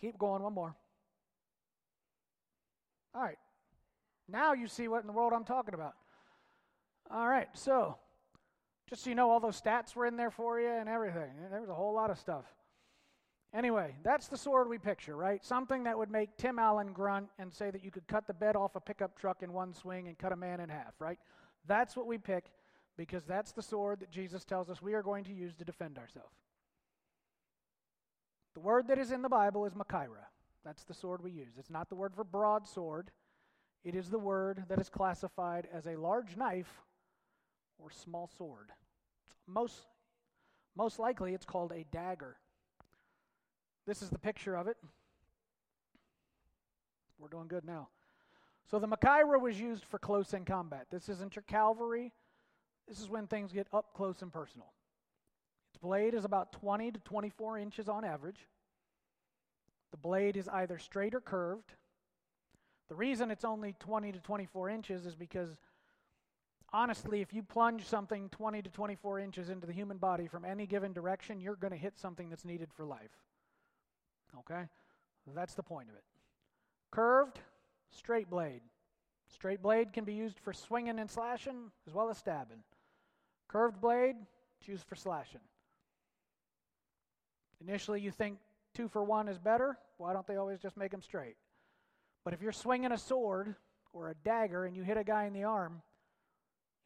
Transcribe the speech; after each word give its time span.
Keep 0.00 0.18
going, 0.18 0.42
one 0.42 0.54
more. 0.54 0.74
All 3.14 3.22
right. 3.22 3.38
Now 4.28 4.52
you 4.52 4.68
see 4.68 4.88
what 4.88 5.00
in 5.00 5.06
the 5.06 5.12
world 5.12 5.32
I'm 5.34 5.44
talking 5.44 5.74
about. 5.74 5.94
All 7.10 7.26
right, 7.26 7.48
so 7.54 7.96
just 8.88 9.04
so 9.04 9.10
you 9.10 9.16
know, 9.16 9.30
all 9.30 9.40
those 9.40 9.60
stats 9.60 9.96
were 9.96 10.06
in 10.06 10.16
there 10.16 10.30
for 10.30 10.60
you 10.60 10.68
and 10.68 10.88
everything. 10.88 11.30
There 11.50 11.60
was 11.60 11.70
a 11.70 11.74
whole 11.74 11.94
lot 11.94 12.10
of 12.10 12.18
stuff. 12.18 12.44
Anyway, 13.54 13.94
that's 14.02 14.28
the 14.28 14.36
sword 14.36 14.68
we 14.68 14.76
picture, 14.76 15.16
right? 15.16 15.42
Something 15.42 15.84
that 15.84 15.96
would 15.96 16.10
make 16.10 16.36
Tim 16.36 16.58
Allen 16.58 16.92
grunt 16.92 17.28
and 17.38 17.52
say 17.52 17.70
that 17.70 17.82
you 17.82 17.90
could 17.90 18.06
cut 18.06 18.26
the 18.26 18.34
bed 18.34 18.56
off 18.56 18.76
a 18.76 18.80
pickup 18.80 19.18
truck 19.18 19.42
in 19.42 19.54
one 19.54 19.72
swing 19.72 20.06
and 20.06 20.18
cut 20.18 20.32
a 20.32 20.36
man 20.36 20.60
in 20.60 20.68
half, 20.68 20.92
right? 20.98 21.18
That's 21.66 21.96
what 21.96 22.06
we 22.06 22.18
pick 22.18 22.50
because 22.98 23.24
that's 23.24 23.52
the 23.52 23.62
sword 23.62 24.00
that 24.00 24.10
Jesus 24.10 24.44
tells 24.44 24.68
us 24.68 24.82
we 24.82 24.92
are 24.92 25.02
going 25.02 25.24
to 25.24 25.32
use 25.32 25.54
to 25.54 25.64
defend 25.64 25.96
ourselves. 25.96 26.34
The 28.58 28.64
word 28.64 28.88
that 28.88 28.98
is 28.98 29.12
in 29.12 29.22
the 29.22 29.28
Bible 29.28 29.66
is 29.66 29.74
Machaira. 29.74 30.26
That's 30.64 30.82
the 30.82 30.92
sword 30.92 31.22
we 31.22 31.30
use. 31.30 31.54
It's 31.60 31.70
not 31.70 31.88
the 31.88 31.94
word 31.94 32.12
for 32.12 32.24
broadsword, 32.24 33.12
it 33.84 33.94
is 33.94 34.10
the 34.10 34.18
word 34.18 34.64
that 34.68 34.80
is 34.80 34.88
classified 34.88 35.68
as 35.72 35.86
a 35.86 35.94
large 35.94 36.36
knife 36.36 36.82
or 37.78 37.92
small 37.92 38.28
sword. 38.36 38.72
Most, 39.46 39.86
most 40.76 40.98
likely, 40.98 41.34
it's 41.34 41.44
called 41.44 41.70
a 41.70 41.84
dagger. 41.92 42.34
This 43.86 44.02
is 44.02 44.10
the 44.10 44.18
picture 44.18 44.56
of 44.56 44.66
it. 44.66 44.76
We're 47.16 47.28
doing 47.28 47.46
good 47.46 47.64
now. 47.64 47.90
So 48.68 48.80
the 48.80 48.88
Machaira 48.88 49.40
was 49.40 49.60
used 49.60 49.84
for 49.84 50.00
close 50.00 50.34
in 50.34 50.44
combat. 50.44 50.88
This 50.90 51.08
isn't 51.08 51.36
your 51.36 51.44
cavalry. 51.44 52.12
This 52.88 52.98
is 52.98 53.08
when 53.08 53.28
things 53.28 53.52
get 53.52 53.68
up 53.72 53.94
close 53.94 54.20
and 54.20 54.32
personal. 54.32 54.72
Blade 55.80 56.14
is 56.14 56.24
about 56.24 56.52
20 56.52 56.92
to 56.92 57.00
24 57.00 57.58
inches 57.58 57.88
on 57.88 58.04
average. 58.04 58.48
The 59.90 59.96
blade 59.96 60.36
is 60.36 60.48
either 60.48 60.78
straight 60.78 61.14
or 61.14 61.20
curved. 61.20 61.72
The 62.88 62.94
reason 62.94 63.30
it's 63.30 63.44
only 63.44 63.74
20 63.78 64.12
to 64.12 64.20
24 64.20 64.70
inches 64.70 65.06
is 65.06 65.14
because, 65.14 65.56
honestly, 66.72 67.20
if 67.20 67.32
you 67.32 67.42
plunge 67.42 67.84
something 67.84 68.28
20 68.30 68.62
to 68.62 68.70
24 68.70 69.20
inches 69.20 69.50
into 69.50 69.66
the 69.66 69.72
human 69.72 69.98
body 69.98 70.26
from 70.26 70.44
any 70.44 70.66
given 70.66 70.92
direction, 70.92 71.40
you're 71.40 71.56
going 71.56 71.72
to 71.72 71.78
hit 71.78 71.98
something 71.98 72.28
that's 72.28 72.44
needed 72.44 72.72
for 72.72 72.84
life. 72.84 73.16
Okay? 74.38 74.64
That's 75.34 75.54
the 75.54 75.62
point 75.62 75.90
of 75.90 75.94
it. 75.94 76.04
Curved, 76.90 77.38
straight 77.90 78.30
blade. 78.30 78.62
Straight 79.32 79.62
blade 79.62 79.92
can 79.92 80.04
be 80.04 80.14
used 80.14 80.38
for 80.38 80.54
swinging 80.54 80.98
and 80.98 81.10
slashing 81.10 81.70
as 81.86 81.92
well 81.92 82.08
as 82.08 82.16
stabbing. 82.16 82.62
Curved 83.48 83.80
blade, 83.80 84.16
it's 84.58 84.68
used 84.68 84.84
for 84.86 84.96
slashing. 84.96 85.40
Initially, 87.60 88.00
you 88.00 88.10
think 88.10 88.38
two 88.74 88.88
for 88.88 89.02
one 89.02 89.28
is 89.28 89.38
better. 89.38 89.78
Why 89.96 90.12
don't 90.12 90.26
they 90.26 90.36
always 90.36 90.60
just 90.60 90.76
make 90.76 90.90
them 90.90 91.02
straight? 91.02 91.36
But 92.24 92.34
if 92.34 92.42
you're 92.42 92.52
swinging 92.52 92.92
a 92.92 92.98
sword 92.98 93.54
or 93.92 94.10
a 94.10 94.14
dagger 94.24 94.64
and 94.64 94.76
you 94.76 94.82
hit 94.82 94.96
a 94.96 95.04
guy 95.04 95.24
in 95.24 95.32
the 95.32 95.44
arm 95.44 95.82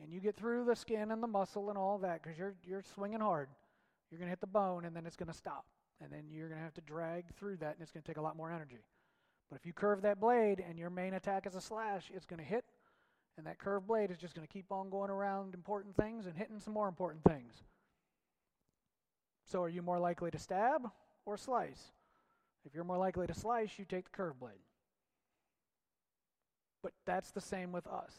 and 0.01 0.13
you 0.13 0.21
get 0.21 0.37
through 0.37 0.65
the 0.65 0.77
skin 0.77 1.11
and 1.11 1.23
the 1.23 1.27
muscle 1.27 1.69
and 1.69 1.79
all 1.79 1.99
that 1.99 2.23
because 2.23 2.39
you're, 2.39 2.55
you're 2.65 2.83
swinging 2.95 3.21
hard, 3.21 3.49
you're 4.11 4.19
going 4.19 4.29
to 4.29 4.33
hit 4.33 4.41
the 4.41 4.47
bone 4.47 4.85
and 4.85 4.95
then 4.95 5.07
it's 5.07 5.17
going 5.17 5.31
to 5.31 5.37
stop. 5.37 5.65
And 6.01 6.13
then 6.13 6.25
you're 6.31 6.49
going 6.49 6.59
to 6.59 6.65
have 6.65 6.75
to 6.75 6.81
drag 6.81 7.33
through 7.35 7.57
that 7.59 7.75
and 7.75 7.83
it's 7.83 7.93
going 7.93 8.03
to 8.03 8.07
take 8.07 8.17
a 8.17 8.23
lot 8.23 8.37
more 8.37 8.51
energy. 8.51 8.85
But 9.51 9.59
if 9.61 9.67
you 9.67 9.73
curve 9.73 10.03
that 10.03 10.21
blade 10.21 10.65
and 10.67 10.79
your 10.79 10.91
main 10.91 11.15
attack 11.15 11.47
is 11.47 11.55
a 11.55 11.61
slash, 11.61 12.11
it's 12.15 12.25
going 12.25 12.39
to 12.39 12.45
hit, 12.45 12.65
and 13.37 13.47
that 13.47 13.59
curved 13.59 13.87
blade 13.87 14.11
is 14.11 14.17
just 14.17 14.35
going 14.35 14.47
to 14.47 14.53
keep 14.53 14.73
on 14.73 14.91
going 14.91 15.11
around 15.11 15.55
important 15.55 15.97
things 15.97 16.27
and 16.27 16.37
hitting 16.37 16.59
some 16.59 16.73
more 16.75 16.89
important 16.89 17.23
things. 17.25 17.63
So, 19.53 19.63
are 19.63 19.69
you 19.69 19.83
more 19.83 19.99
likely 19.99 20.31
to 20.31 20.39
stab 20.39 20.89
or 21.27 21.37
slice? 21.37 21.93
If 22.65 22.75
you're 22.75 22.85
more 22.85 22.97
likely 22.97 23.27
to 23.27 23.35
slice, 23.35 23.79
you 23.79 23.85
take 23.85 24.07
the 24.07 24.11
curved 24.17 24.41
blade. 24.41 24.65
But 26.83 26.93
that's 27.05 27.33
the 27.33 27.41
same 27.43 27.71
with 27.71 27.87
us. 27.87 28.15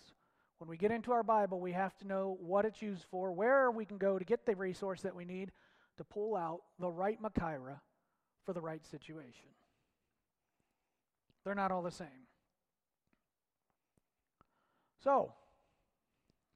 When 0.60 0.70
we 0.70 0.78
get 0.78 0.92
into 0.92 1.12
our 1.12 1.24
Bible, 1.24 1.60
we 1.60 1.72
have 1.72 1.98
to 1.98 2.08
know 2.08 2.38
what 2.40 2.66
it's 2.66 2.84
used 2.84 3.06
for, 3.10 3.32
where 3.32 3.72
we 3.72 3.84
can 3.84 3.98
go 3.98 4.20
to 4.20 4.24
get 4.24 4.46
the 4.46 4.56
resource 4.56 5.02
that 5.02 5.16
we 5.16 5.26
need 5.26 5.52
to 5.98 6.04
pull 6.04 6.36
out 6.36 6.62
the 6.80 6.92
right 6.92 7.20
Machaira 7.20 7.80
for 8.46 8.54
the 8.54 8.62
right 8.62 8.86
situation. 8.86 9.50
They're 11.44 11.56
not 11.56 11.72
all 11.72 11.82
the 11.82 11.90
same. 11.90 12.28
So, 15.04 15.34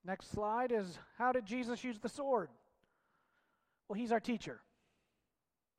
next 0.04 0.30
slide 0.30 0.70
is 0.70 1.00
how 1.18 1.32
did 1.32 1.46
Jesus 1.46 1.82
use 1.82 1.98
the 1.98 2.08
sword? 2.08 2.50
Well, 3.88 3.98
he's 3.98 4.12
our 4.12 4.20
teacher, 4.20 4.60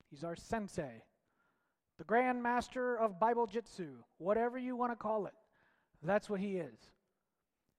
he's 0.09 0.23
our 0.23 0.35
sensei, 0.35 1.03
the 1.97 2.03
grand 2.03 2.41
master 2.41 2.95
of 2.97 3.19
Bible 3.19 3.47
Jitsu, 3.47 3.89
whatever 4.17 4.57
you 4.57 4.75
want 4.75 4.91
to 4.91 4.95
call 4.95 5.25
it. 5.25 5.33
That's 6.01 6.29
what 6.29 6.39
he 6.39 6.57
is. 6.57 6.77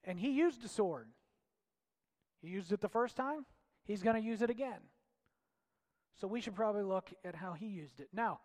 And 0.05 0.19
he 0.19 0.31
used 0.31 0.65
a 0.65 0.69
sword. 0.69 1.09
He 2.43 2.49
used 2.49 2.73
it 2.73 2.81
the 2.81 2.89
first 2.89 3.17
time, 3.17 3.45
he's 3.85 4.03
going 4.03 4.17
to 4.17 4.27
use 4.27 4.43
it 4.43 4.51
again. 4.51 4.81
So 6.21 6.27
we 6.27 6.41
should 6.41 6.55
probably 6.55 6.83
look 6.83 7.11
at 7.25 7.35
how 7.35 7.53
he 7.53 7.67
used 7.67 8.01
it. 8.01 8.09
Now, 8.13 8.41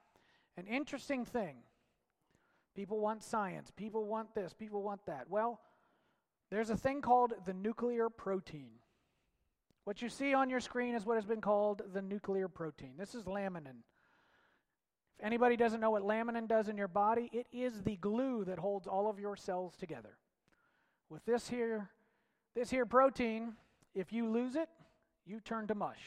an 0.58 0.68
interesting 0.68 1.26
thing 1.26 1.58
people 2.76 3.00
want 3.00 3.24
science, 3.24 3.72
people 3.76 4.06
want 4.06 4.34
this, 4.36 4.54
people 4.54 4.82
want 4.82 5.06
that. 5.06 5.30
Well, 5.30 5.60
there's 6.52 6.70
a 6.70 6.78
thing 6.78 7.02
called 7.02 7.34
the 7.46 7.54
nuclear 7.54 8.10
protein. 8.10 8.72
What 9.86 10.02
you 10.02 10.10
see 10.10 10.34
on 10.34 10.50
your 10.50 10.60
screen 10.60 10.96
is 10.96 11.06
what 11.06 11.16
has 11.16 11.26
been 11.26 11.42
called 11.42 11.84
the 11.94 12.02
nuclear 12.02 12.48
protein. 12.48 12.94
This 12.98 13.14
is 13.14 13.26
laminin. 13.26 13.84
If 15.18 15.24
anybody 15.26 15.56
doesn't 15.56 15.80
know 15.80 15.92
what 15.92 16.02
laminin 16.02 16.48
does 16.48 16.68
in 16.70 16.76
your 16.76 16.88
body, 16.88 17.30
it 17.32 17.46
is 17.54 17.84
the 17.84 17.96
glue 17.98 18.44
that 18.46 18.58
holds 18.58 18.88
all 18.88 19.08
of 19.08 19.20
your 19.20 19.36
cells 19.36 19.76
together. 19.78 20.18
With 21.10 21.24
this 21.26 21.48
here, 21.48 21.92
this 22.56 22.72
here 22.72 22.88
protein, 22.88 23.54
if 23.94 24.12
you 24.12 24.28
lose 24.28 24.56
it, 24.56 24.70
you 25.24 25.40
turn 25.40 25.68
to 25.68 25.76
mush. 25.76 26.02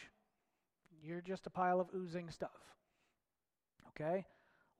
You're 1.00 1.20
just 1.20 1.46
a 1.46 1.50
pile 1.50 1.80
of 1.80 1.88
oozing 1.94 2.30
stuff. 2.30 2.50
Okay? 3.90 4.26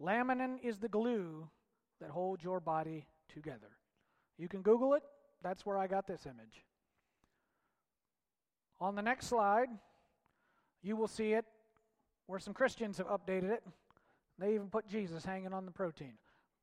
Laminin 0.03 0.59
is 0.61 0.79
the 0.79 0.89
glue 0.89 1.49
that 2.01 2.11
holds 2.11 2.43
your 2.43 2.59
body 2.59 3.07
together. 3.33 3.79
You 4.39 4.49
can 4.49 4.63
Google 4.63 4.95
it. 4.95 5.05
That's 5.41 5.65
where 5.65 5.79
I 5.79 5.87
got 5.87 6.09
this 6.09 6.27
image. 6.27 6.65
On 8.81 8.95
the 8.95 9.03
next 9.03 9.27
slide, 9.27 9.69
you 10.83 10.97
will 10.97 11.09
see 11.09 11.33
it 11.33 11.45
where 12.27 12.39
some 12.39 12.55
Christians 12.55 12.99
have 12.99 13.09
updated 13.09 13.51
it. 13.51 13.63
They 14.39 14.55
even 14.55 14.69
put 14.69 14.87
Jesus 14.87 15.25
hanging 15.25 15.53
on 15.53 15.65
the 15.65 15.73
protein. 15.73 16.15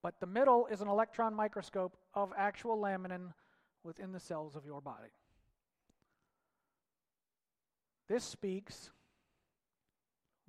But 0.02 0.20
the 0.20 0.28
middle 0.28 0.68
is 0.68 0.82
an 0.82 0.88
electron 0.88 1.34
microscope 1.34 1.98
of 2.14 2.32
actual 2.38 2.78
laminin 2.78 3.34
within 3.84 4.12
the 4.12 4.20
cells 4.20 4.56
of 4.56 4.66
your 4.66 4.82
body. 4.82 5.10
This 8.08 8.24
speaks 8.24 8.92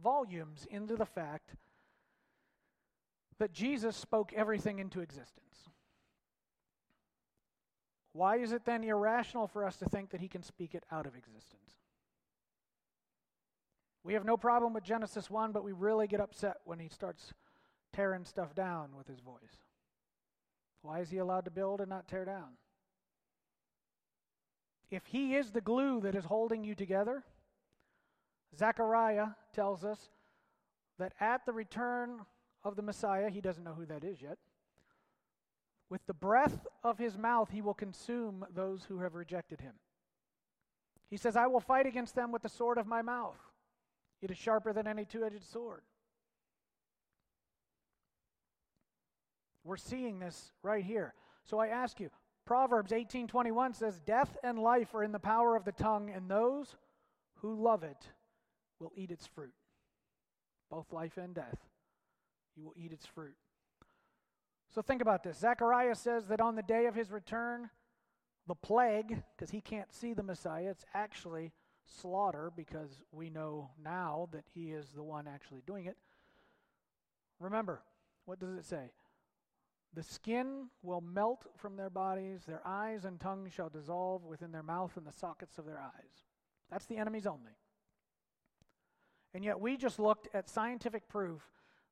volumes 0.03 0.67
into 0.71 0.95
the 0.95 1.07
fact 1.07 1.55
that 3.39 3.53
Jesus 3.53 3.97
spoke 3.97 4.33
everything 4.35 4.79
into 4.79 5.01
existence. 5.01 5.71
Why 8.17 8.39
is 8.39 8.53
it 8.53 8.65
then 8.65 8.83
irrational 8.83 9.47
for 9.47 9.63
us 9.63 9.77
to 9.77 9.85
think 9.85 10.09
that 10.11 10.23
he 10.23 10.29
can 10.29 10.43
speak 10.43 10.75
it 10.75 10.85
out 10.91 11.05
of 11.05 11.15
existence? 11.15 11.73
We 14.03 14.15
have 14.15 14.25
no 14.25 14.39
problem 14.39 14.73
with 14.73 14.85
Genesis 14.85 15.29
1, 15.29 15.53
but 15.53 15.63
we 15.63 15.73
really 15.73 16.07
get 16.07 16.21
upset 16.21 16.57
when 16.65 16.79
he 16.79 16.89
starts 16.89 17.35
tearing 17.93 18.25
stuff 18.25 18.55
down 18.55 18.97
with 18.97 19.07
his 19.07 19.21
voice. 19.21 19.59
Why 20.81 21.01
is 21.01 21.11
he 21.11 21.19
allowed 21.19 21.45
to 21.45 21.51
build 21.51 21.83
and 21.83 21.91
not 21.91 22.09
tear 22.09 22.25
down? 22.25 22.57
If 24.91 25.05
he 25.05 25.35
is 25.35 25.51
the 25.51 25.61
glue 25.61 26.01
that 26.01 26.15
is 26.15 26.25
holding 26.25 26.65
you 26.65 26.75
together, 26.75 27.23
Zechariah 28.57 29.29
tells 29.53 29.85
us 29.85 30.01
that 30.99 31.13
at 31.21 31.45
the 31.45 31.53
return 31.53 32.21
of 32.65 32.77
the 32.77 32.83
Messiah, 32.83 33.29
he 33.29 33.43
doesn't 33.43 33.65
know 33.65 33.75
who 33.75 33.85
that 33.87 34.05
is 34.05 34.23
yet, 34.23 34.39
with 35.89 36.05
the 36.07 36.15
breath 36.15 36.67
of 36.83 36.99
his 36.99 37.17
mouth, 37.17 37.51
he 37.51 37.63
will 37.63 37.75
consume 37.75 38.45
those 38.55 38.85
who 38.85 39.01
have 39.01 39.15
rejected 39.15 39.61
him. 39.61 39.75
He 41.09 41.17
says, 41.17 41.37
I 41.37 41.47
will 41.47 41.61
fight 41.61 41.87
against 41.87 42.15
them 42.15 42.33
with 42.33 42.43
the 42.43 42.49
sword 42.49 42.79
of 42.79 42.87
my 42.87 43.03
mouth. 43.03 43.39
It 44.21 44.31
is 44.31 44.37
sharper 44.37 44.73
than 44.73 44.87
any 44.87 45.05
two 45.05 45.25
edged 45.25 45.45
sword. 45.45 45.83
We're 49.63 49.77
seeing 49.77 50.19
this 50.19 50.53
right 50.63 50.85
here. 50.85 51.15
So 51.45 51.59
I 51.59 51.69
ask 51.69 52.01
you, 52.01 52.11
Proverbs 52.45 52.93
18:21 52.93 53.75
says, 53.75 54.01
"Death 54.01 54.37
and 54.45 54.59
life 54.59 54.95
are 54.95 55.03
in 55.03 55.11
the 55.11 55.19
power 55.19 55.57
of 55.57 55.65
the 55.65 55.73
tongue, 55.73 56.11
and 56.11 56.31
those 56.31 56.77
who 57.37 57.55
love 57.55 57.83
it 57.83 58.13
will 58.79 58.93
eat 58.95 59.11
its 59.11 59.27
fruit." 59.27 59.55
Both 60.71 60.93
life 60.93 61.17
and 61.17 61.35
death. 61.35 61.69
You 62.55 62.65
will 62.65 62.75
eat 62.77 62.93
its 62.93 63.07
fruit. 63.07 63.37
So 64.75 64.83
think 64.83 65.01
about 65.01 65.23
this. 65.23 65.39
Zechariah 65.39 65.95
says 65.95 66.27
that 66.27 66.41
on 66.41 66.55
the 66.55 66.63
day 66.63 66.87
of 66.87 66.95
his 66.95 67.11
return, 67.11 67.71
the 68.47 68.55
plague, 68.55 69.23
because 69.35 69.51
he 69.51 69.61
can't 69.61 69.93
see 69.93 70.13
the 70.13 70.23
Messiah, 70.23 70.71
it's 70.71 70.85
actually 70.95 71.53
slaughter 71.85 72.53
because 72.55 73.03
we 73.13 73.31
know 73.31 73.71
now 73.83 74.29
that 74.33 74.45
he 74.55 74.73
is 74.73 74.91
the 74.95 75.03
one 75.03 75.27
actually 75.27 75.63
doing 75.67 75.87
it. 75.87 75.97
Remember, 77.41 77.83
What 78.25 78.41
does 78.41 78.59
it 78.59 78.65
say? 78.65 78.91
The 79.95 80.03
skin 80.03 80.67
will 80.83 81.01
melt 81.01 81.47
from 81.57 81.77
their 81.77 81.91
bodies, 81.91 82.43
their 82.45 82.61
eyes 82.67 83.05
and 83.05 83.21
tongue 83.21 83.49
shall 83.49 83.69
dissolve 83.69 84.25
within 84.25 84.53
their 84.53 84.65
mouth 84.65 84.97
and 84.97 85.07
the 85.07 85.13
sockets 85.13 85.59
of 85.59 85.65
their 85.65 85.79
eyes. 85.79 86.25
That's 86.71 86.87
the 86.87 86.97
enemy's 86.97 87.27
only. 87.27 87.53
And 89.33 89.45
yet, 89.45 89.61
we 89.61 89.77
just 89.77 89.99
looked 89.99 90.29
at 90.35 90.49
scientific 90.49 91.09
proof 91.09 91.43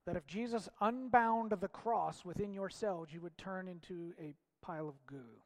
that 0.07 0.17
if 0.17 0.27
Jesus 0.27 0.69
unbound 0.81 1.53
the 1.53 1.69
cross 1.69 2.25
within 2.25 2.53
your 2.53 2.69
cells, 2.69 3.09
you 3.11 3.21
would 3.21 3.39
turn 3.39 3.69
into 3.69 4.13
a 4.21 4.35
pile 4.63 4.89
of 4.89 5.07
goo. 5.07 5.41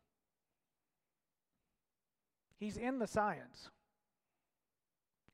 He's 2.58 2.76
in 2.76 2.98
the 2.98 3.06
science. 3.06 3.70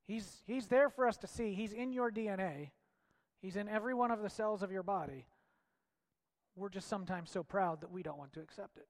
He's, 0.06 0.42
he's 0.46 0.66
there 0.66 0.90
for 0.90 1.08
us 1.08 1.16
to 1.18 1.26
see. 1.26 1.54
He's 1.54 1.72
in 1.72 1.92
your 1.92 2.10
DNA, 2.10 2.70
He's 3.40 3.56
in 3.56 3.68
every 3.68 3.92
one 3.92 4.10
of 4.10 4.22
the 4.22 4.30
cells 4.30 4.62
of 4.62 4.72
your 4.72 4.82
body. 4.82 5.26
We're 6.56 6.70
just 6.70 6.88
sometimes 6.88 7.30
so 7.30 7.42
proud 7.42 7.80
that 7.80 7.90
we 7.90 8.02
don't 8.02 8.16
want 8.16 8.32
to 8.34 8.40
accept 8.40 8.78
it. 8.78 8.86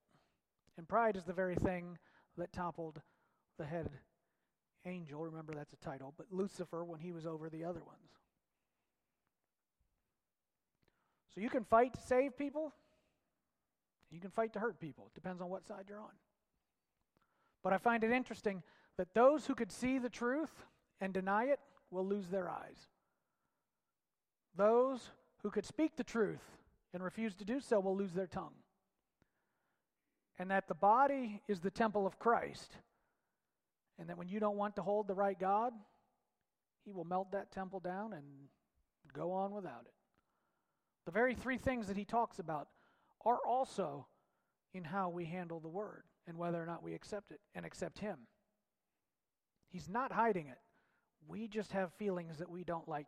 And 0.77 0.87
pride 0.87 1.17
is 1.17 1.25
the 1.25 1.33
very 1.33 1.57
thing 1.57 1.99
that 2.37 2.53
toppled 2.53 3.01
the 3.59 3.65
head 3.65 3.91
angel. 4.85 5.25
Remember, 5.25 5.55
that's 5.55 5.73
a 5.73 5.77
title, 5.77 6.15
but 6.17 6.27
Lucifer 6.31 6.85
when 6.85 7.01
he 7.01 7.13
was 7.13 7.27
over 7.27 7.49
the 7.49 7.65
other 7.65 7.83
ones. 7.85 8.11
So 11.35 11.41
you 11.41 11.51
can 11.51 11.65
fight 11.65 11.95
to 11.95 12.01
save 12.01 12.39
people, 12.39 12.73
you 14.11 14.21
can 14.21 14.31
fight 14.31 14.53
to 14.53 14.61
hurt 14.61 14.79
people. 14.79 15.07
It 15.09 15.15
depends 15.15 15.43
on 15.43 15.49
what 15.49 15.67
side 15.67 15.87
you're 15.89 16.01
on. 16.01 16.15
But 17.65 17.73
I 17.73 17.79
find 17.79 18.05
it 18.05 18.13
interesting 18.13 18.63
that 18.97 19.15
those 19.15 19.47
who 19.47 19.55
could 19.55 19.73
see 19.73 19.99
the 19.99 20.09
truth 20.09 20.53
and 21.01 21.13
deny 21.13 21.47
it 21.47 21.59
will 21.91 22.07
lose 22.07 22.29
their 22.29 22.49
eyes. 22.49 22.89
Those 24.57 25.11
who 25.43 25.51
could 25.51 25.67
speak 25.67 25.97
the 25.97 26.05
truth 26.05 26.45
and 26.93 27.03
refuse 27.03 27.35
to 27.37 27.45
do 27.45 27.61
so 27.61 27.81
will 27.81 27.97
lose 27.97 28.13
their 28.13 28.29
tongue. 28.29 28.55
And 30.39 30.51
that 30.51 30.69
the 30.69 30.75
body 30.75 31.43
is 31.49 31.61
the 31.61 31.71
temple 31.71 32.07
of 32.07 32.19
Christ. 32.19 32.77
And 33.99 34.09
that 34.09 34.19
when 34.19 34.29
you 34.29 34.39
don't 34.39 34.57
want 34.57 34.77
to 34.77 34.83
hold 34.83 35.09
the 35.09 35.15
right 35.15 35.39
God, 35.39 35.73
He 36.85 36.93
will 36.93 37.05
melt 37.05 37.33
that 37.33 37.51
temple 37.51 37.81
down 37.81 38.13
and 38.13 38.25
go 39.13 39.33
on 39.33 39.53
without 39.53 39.83
it. 39.87 39.95
The 41.05 41.13
very 41.13 41.35
three 41.35 41.59
things 41.59 41.87
that 41.89 41.97
He 41.97 42.05
talks 42.05 42.39
about 42.39 42.69
are 43.25 43.39
also 43.47 44.07
in 44.73 44.85
how 44.85 45.09
we 45.09 45.25
handle 45.25 45.61
the 45.61 45.69
Word 45.69 46.05
and 46.27 46.39
whether 46.39 46.63
or 46.63 46.67
not 46.67 46.83
we 46.83 46.95
accept 46.95 47.31
it 47.31 47.41
and 47.55 47.65
accept 47.65 47.99
Him. 47.99 48.19
He's 49.69 49.89
not 49.89 50.13
hiding 50.13 50.47
it. 50.47 50.59
We 51.27 51.49
just 51.49 51.73
have 51.73 51.93
feelings 51.95 52.39
that 52.39 52.51
we 52.51 52.65
don't 52.65 52.89
like 52.89 53.07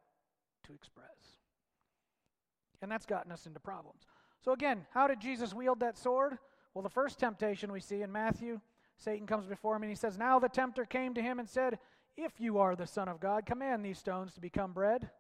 to 0.65 0.75
express. 0.75 1.07
And 2.83 2.91
that's 2.91 3.07
gotten 3.07 3.33
us 3.33 3.47
into 3.47 3.61
problems. 3.61 4.03
So, 4.45 4.53
again, 4.53 4.87
how 4.93 5.07
did 5.07 5.21
Jesus 5.21 5.55
wield 5.55 5.81
that 5.81 5.99
sword? 5.99 6.39
Well, 6.75 6.83
the 6.83 6.91
first 6.91 7.19
temptation 7.19 7.73
we 7.73 7.81
see 7.81 8.03
in 8.03 8.13
Matthew, 8.13 8.61
Satan 8.99 9.27
comes 9.27 9.47
before 9.47 9.77
him 9.77 9.83
and 9.83 9.91
he 9.91 9.97
says, 9.97 10.19
Now 10.19 10.39
the 10.39 10.49
tempter 10.49 10.85
came 10.85 11.15
to 11.15 11.23
him 11.23 11.39
and 11.39 11.49
said, 11.49 11.79
If 12.17 12.33
you 12.39 12.59
are 12.59 12.77
the 12.77 12.87
Son 12.87 13.09
of 13.09 13.21
God, 13.21 13.47
command 13.47 13.85
these 13.85 13.99
stones 13.99 14.35
to 14.35 14.41
become 14.41 14.73
bread. 14.73 15.11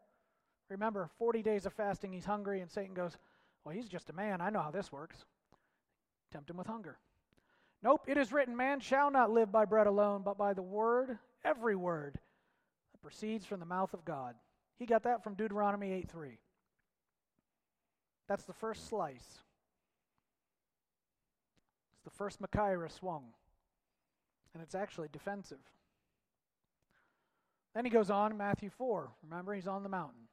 Remember, 0.68 1.08
40 1.18 1.42
days 1.42 1.66
of 1.66 1.72
fasting, 1.72 2.12
he's 2.12 2.24
hungry, 2.24 2.60
and 2.60 2.70
Satan 2.70 2.94
goes, 2.94 3.16
Well, 3.64 3.74
he's 3.74 3.88
just 3.88 4.10
a 4.10 4.12
man. 4.12 4.40
I 4.40 4.50
know 4.50 4.60
how 4.60 4.70
this 4.70 4.90
works. 4.90 5.24
Tempt 6.32 6.50
him 6.50 6.56
with 6.56 6.66
hunger. 6.66 6.98
Nope, 7.82 8.02
it 8.06 8.16
is 8.16 8.32
written, 8.32 8.56
Man 8.56 8.80
shall 8.80 9.10
not 9.10 9.30
live 9.30 9.52
by 9.52 9.64
bread 9.64 9.86
alone, 9.86 10.22
but 10.24 10.38
by 10.38 10.54
the 10.54 10.62
word, 10.62 11.18
every 11.44 11.76
word, 11.76 12.18
that 12.92 13.02
proceeds 13.02 13.46
from 13.46 13.60
the 13.60 13.66
mouth 13.66 13.94
of 13.94 14.04
God. 14.04 14.34
He 14.78 14.86
got 14.86 15.04
that 15.04 15.22
from 15.22 15.34
Deuteronomy 15.34 15.92
8 15.92 16.08
3. 16.10 16.38
That's 18.28 18.44
the 18.44 18.52
first 18.52 18.88
slice. 18.88 19.38
It's 21.94 22.04
the 22.04 22.10
first 22.10 22.42
Machaira 22.42 22.90
swung. 22.90 23.24
And 24.52 24.62
it's 24.62 24.74
actually 24.74 25.08
defensive. 25.12 25.58
Then 27.74 27.84
he 27.84 27.90
goes 27.90 28.10
on, 28.10 28.36
Matthew 28.36 28.70
4. 28.70 29.10
Remember, 29.28 29.54
he's 29.54 29.66
on 29.66 29.82
the 29.82 29.88
mountain. 29.88 30.25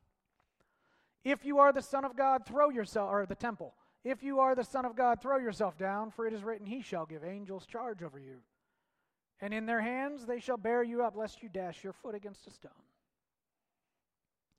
If 1.23 1.45
you 1.45 1.59
are 1.59 1.71
the 1.71 1.81
Son 1.81 2.03
of 2.03 2.17
God, 2.17 2.45
throw 2.45 2.69
yourself, 2.69 3.09
or 3.11 3.25
the 3.25 3.35
temple. 3.35 3.73
If 4.03 4.21
you 4.21 4.39
are 4.39 4.55
the 4.55 4.63
Son 4.63 4.85
of 4.85 4.95
God, 4.95 5.21
throw 5.21 5.37
yourself 5.37 5.77
down, 5.77 6.11
for 6.11 6.27
it 6.27 6.33
is 6.33 6.43
written, 6.43 6.67
He 6.67 6.81
shall 6.81 7.05
give 7.05 7.23
angels 7.23 7.65
charge 7.65 8.03
over 8.03 8.19
you. 8.19 8.39
And 9.39 9.53
in 9.53 9.65
their 9.65 9.81
hands 9.81 10.25
they 10.25 10.39
shall 10.39 10.57
bear 10.57 10.83
you 10.83 11.03
up, 11.03 11.15
lest 11.15 11.41
you 11.41 11.49
dash 11.49 11.83
your 11.83 11.93
foot 11.93 12.15
against 12.15 12.47
a 12.47 12.51
stone. 12.51 12.71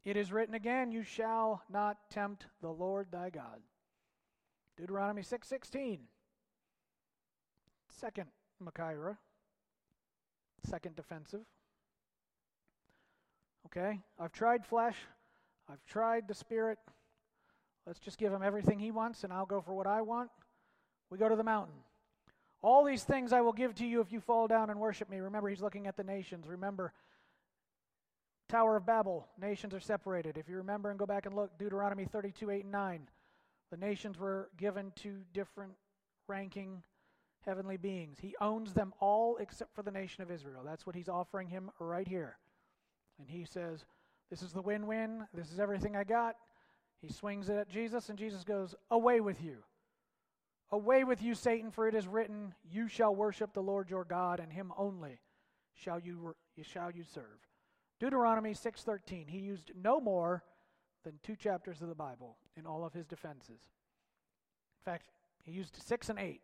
It 0.05 0.17
is 0.17 0.33
written 0.33 0.55
again, 0.55 0.91
You 0.91 1.03
shall 1.03 1.63
not 1.71 1.99
tempt 2.11 2.47
the 2.61 2.71
Lord 2.71 3.09
thy 3.11 3.31
God. 3.31 3.61
Deuteronomy 4.77 5.23
6 5.23 5.47
16. 5.47 6.01
Second 7.89 8.29
Machaira. 8.63 9.17
Second 10.67 10.97
defensive. 10.97 11.45
Okay, 13.67 14.01
I've 14.19 14.33
tried 14.33 14.65
flesh, 14.67 14.97
I've 15.71 15.85
tried 15.87 16.29
the 16.29 16.35
spirit. 16.35 16.79
Let's 17.87 17.99
just 17.99 18.19
give 18.19 18.33
him 18.33 18.43
everything 18.43 18.79
he 18.79 18.91
wants, 18.91 19.25
and 19.25 19.33
I'll 19.33 19.47
go 19.47 19.61
for 19.61 19.75
what 19.75 19.87
I 19.87 20.03
want. 20.03 20.31
We 21.11 21.19
go 21.19 21.29
to 21.29 21.37
the 21.37 21.45
mountain. 21.45 21.75
All 22.63 22.85
these 22.85 23.05
things 23.05 23.33
I 23.33 23.43
will 23.43 23.53
give 23.53 23.75
to 23.77 23.87
you 23.87 24.01
if 24.01 24.11
you 24.11 24.21
fall 24.21 24.49
down 24.49 24.71
and 24.71 24.81
worship 24.81 25.11
me. 25.11 25.19
Remember, 25.19 25.49
he's 25.49 25.61
looking 25.61 25.87
at 25.87 25.97
the 25.97 26.05
nations. 26.05 26.49
Remember, 26.49 26.93
Tower 28.49 28.77
of 28.77 28.87
Babel, 28.87 29.27
nations 29.41 29.75
are 29.75 29.81
separated. 29.81 30.39
If 30.39 30.49
you 30.49 30.57
remember 30.57 30.91
and 30.91 30.99
go 30.99 31.07
back 31.07 31.27
and 31.27 31.35
look, 31.35 31.59
Deuteronomy 31.59 32.07
32, 32.07 32.51
8, 32.51 32.63
and 32.65 32.73
9, 32.73 33.09
the 33.71 33.77
nations 33.77 34.19
were 34.19 34.49
given 34.57 34.93
to 34.97 35.23
different 35.33 35.73
ranking 36.27 36.83
heavenly 37.45 37.77
beings. 37.77 38.19
He 38.21 38.35
owns 38.41 38.73
them 38.73 38.95
all 39.01 39.37
except 39.39 39.75
for 39.75 39.83
the 39.83 39.91
nation 39.91 40.23
of 40.23 40.31
Israel. 40.31 40.63
That's 40.65 40.87
what 40.87 40.97
he's 40.97 41.09
offering 41.09 41.49
him 41.49 41.71
right 41.79 42.09
here. 42.09 42.39
And 43.19 43.29
he 43.29 43.45
says, 43.45 43.85
This 44.35 44.43
is 44.43 44.53
the 44.53 44.63
win 44.63 44.89
win. 44.89 45.29
This 45.33 45.53
is 45.53 45.61
everything 45.61 45.95
I 45.95 46.03
got. 46.03 46.35
He 47.01 47.09
swings 47.13 47.49
it 47.49 47.57
at 47.57 47.69
Jesus, 47.69 48.09
and 48.09 48.19
Jesus 48.19 48.43
goes, 48.43 48.75
Away 48.91 49.21
with 49.21 49.41
you. 49.41 49.59
Away 50.73 51.05
with 51.05 51.23
you, 51.23 51.37
Satan, 51.37 51.71
for 51.71 51.87
it 51.87 51.95
is 51.95 52.09
written, 52.09 52.53
You 52.69 52.89
shall 52.89 53.15
worship 53.15 53.53
the 53.53 53.63
Lord 53.63 53.89
your 53.89 54.03
God, 54.03 54.41
and 54.41 54.53
him 54.53 54.73
only 54.77 55.21
shall 55.77 56.01
you, 56.01 56.35
shall 56.65 56.91
you 56.91 57.05
serve. 57.05 57.47
Deuteronomy 58.01 58.55
6:13. 58.55 59.29
He 59.29 59.39
used 59.39 59.71
no 59.81 60.01
more 60.01 60.43
than 61.05 61.21
two 61.23 61.37
chapters 61.37 61.81
of 61.81 61.87
the 61.87 61.95
Bible 61.95 62.37
in 62.57 62.67
all 62.67 62.85
of 62.85 62.93
his 62.93 63.07
defenses. 63.07 63.61
In 64.81 64.93
fact, 64.93 65.07
he 65.45 65.53
used 65.53 65.81
6 65.81 66.09
and 66.09 66.19
8. 66.19 66.41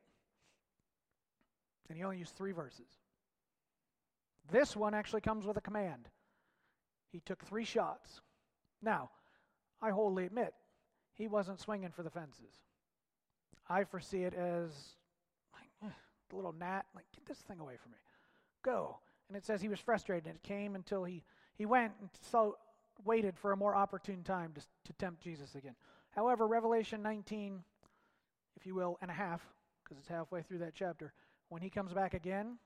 And 1.88 1.99
he 1.99 2.05
only 2.05 2.19
used 2.19 2.37
3 2.37 2.53
verses. 2.53 3.00
This 4.49 4.76
one 4.76 4.95
actually 4.95 5.23
comes 5.23 5.45
with 5.45 5.57
a 5.57 5.61
command. 5.61 6.09
He 7.11 7.21
took 7.21 7.45
3 7.45 7.64
shots. 7.64 8.21
Now, 8.83 9.11
I 9.83 9.90
wholly 9.90 10.26
admit, 10.26 10.55
he 11.14 11.29
wasn't 11.29 11.61
swinging 11.61 11.90
for 11.90 12.02
the 12.02 12.11
fences. 12.11 12.55
I 13.69 13.85
foresee 13.85 14.25
it 14.25 14.35
as 14.35 14.71
like, 15.52 15.71
eh, 15.85 15.93
a 16.33 16.37
little 16.37 16.52
gnat, 16.52 16.87
like, 16.95 17.07
get 17.14 17.26
this 17.26 17.38
thing 17.38 17.61
away 17.61 17.76
from 17.83 17.93
me. 17.93 17.99
Go. 18.62 18.99
And 19.29 19.37
it 19.37 19.45
says 19.45 19.61
he 19.61 19.69
was 19.69 19.81
frustrated, 19.81 20.26
and 20.26 20.37
it 20.37 20.43
came 20.43 20.75
until 20.75 21.05
he 21.05 21.23
he 21.61 21.67
went 21.67 21.93
and 22.00 22.09
so 22.31 22.57
waited 23.05 23.37
for 23.37 23.52
a 23.52 23.57
more 23.57 23.75
opportune 23.75 24.23
time 24.23 24.50
to, 24.55 24.62
to 24.87 24.93
tempt 24.95 25.23
Jesus 25.23 25.55
again. 25.55 25.75
However, 26.11 26.47
Revelation 26.47 27.02
19, 27.02 27.62
if 28.57 28.64
you 28.64 28.75
will, 28.75 28.97
and 29.02 29.11
a 29.11 29.14
half, 29.14 29.43
because 29.85 29.99
it's 29.99 30.09
halfway 30.09 30.40
through 30.40 30.61
that 30.61 30.75
chapter, 30.75 31.12
when 31.50 31.61
he 31.61 31.69
comes 31.69 31.93
back 31.93 32.14
again, 32.14 32.57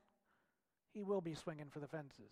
he 0.93 1.03
will 1.03 1.19
be 1.19 1.35
swinging 1.35 1.67
for 1.69 1.79
the 1.79 1.87
fences. 1.87 2.31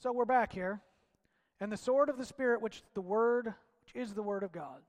So 0.00 0.12
we're 0.12 0.24
back 0.24 0.52
here. 0.52 0.80
And 1.60 1.70
the 1.70 1.76
sword 1.76 2.08
of 2.08 2.16
the 2.16 2.24
Spirit, 2.24 2.62
which 2.62 2.82
the 2.94 3.02
word, 3.02 3.52
which 3.84 3.94
is 3.94 4.14
the 4.14 4.22
word 4.22 4.42
of 4.42 4.50
God. 4.50 4.80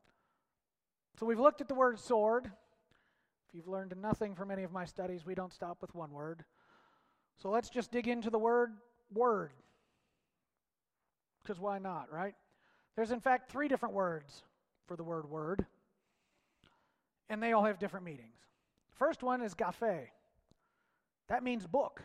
So 1.20 1.26
we've 1.26 1.40
looked 1.40 1.60
at 1.60 1.68
the 1.68 1.76
word 1.76 2.00
sword. 2.00 2.46
If 2.46 3.54
you've 3.54 3.68
learned 3.68 3.94
nothing 4.02 4.36
from 4.36 4.52
any 4.52 4.64
of 4.64 4.72
my 4.72 4.86
studies, 4.86 5.26
we 5.26 5.36
don't 5.36 5.52
stop 5.52 5.82
with 5.82 5.94
one 5.94 6.12
word. 6.12 6.46
So 7.42 7.50
let's 7.50 7.70
just 7.70 7.92
dig 7.92 8.08
into 8.08 8.30
the 8.30 8.40
word 8.40 8.72
word. 9.14 9.52
Because 11.44 11.60
why 11.60 11.78
not, 11.78 12.10
right? 12.10 12.36
There's, 12.96 13.12
in 13.12 13.20
fact, 13.20 13.52
three 13.52 13.68
different 13.68 13.94
words 13.94 14.44
for 14.88 14.96
the 14.96 15.04
word 15.04 15.30
word, 15.30 15.66
and 17.30 17.44
they 17.44 17.52
all 17.52 17.66
have 17.66 17.80
different 17.80 18.06
meanings. 18.06 18.38
First 18.94 19.24
one 19.24 19.42
is 19.42 19.56
gaphe. 19.56 20.10
That 21.28 21.44
means 21.44 21.68
book. 21.68 22.02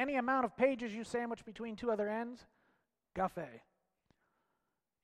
Any 0.00 0.16
amount 0.16 0.46
of 0.46 0.56
pages 0.56 0.94
you 0.94 1.04
sandwich 1.04 1.44
between 1.44 1.76
two 1.76 1.90
other 1.90 2.08
ends, 2.08 2.46
gaphe. 3.14 3.60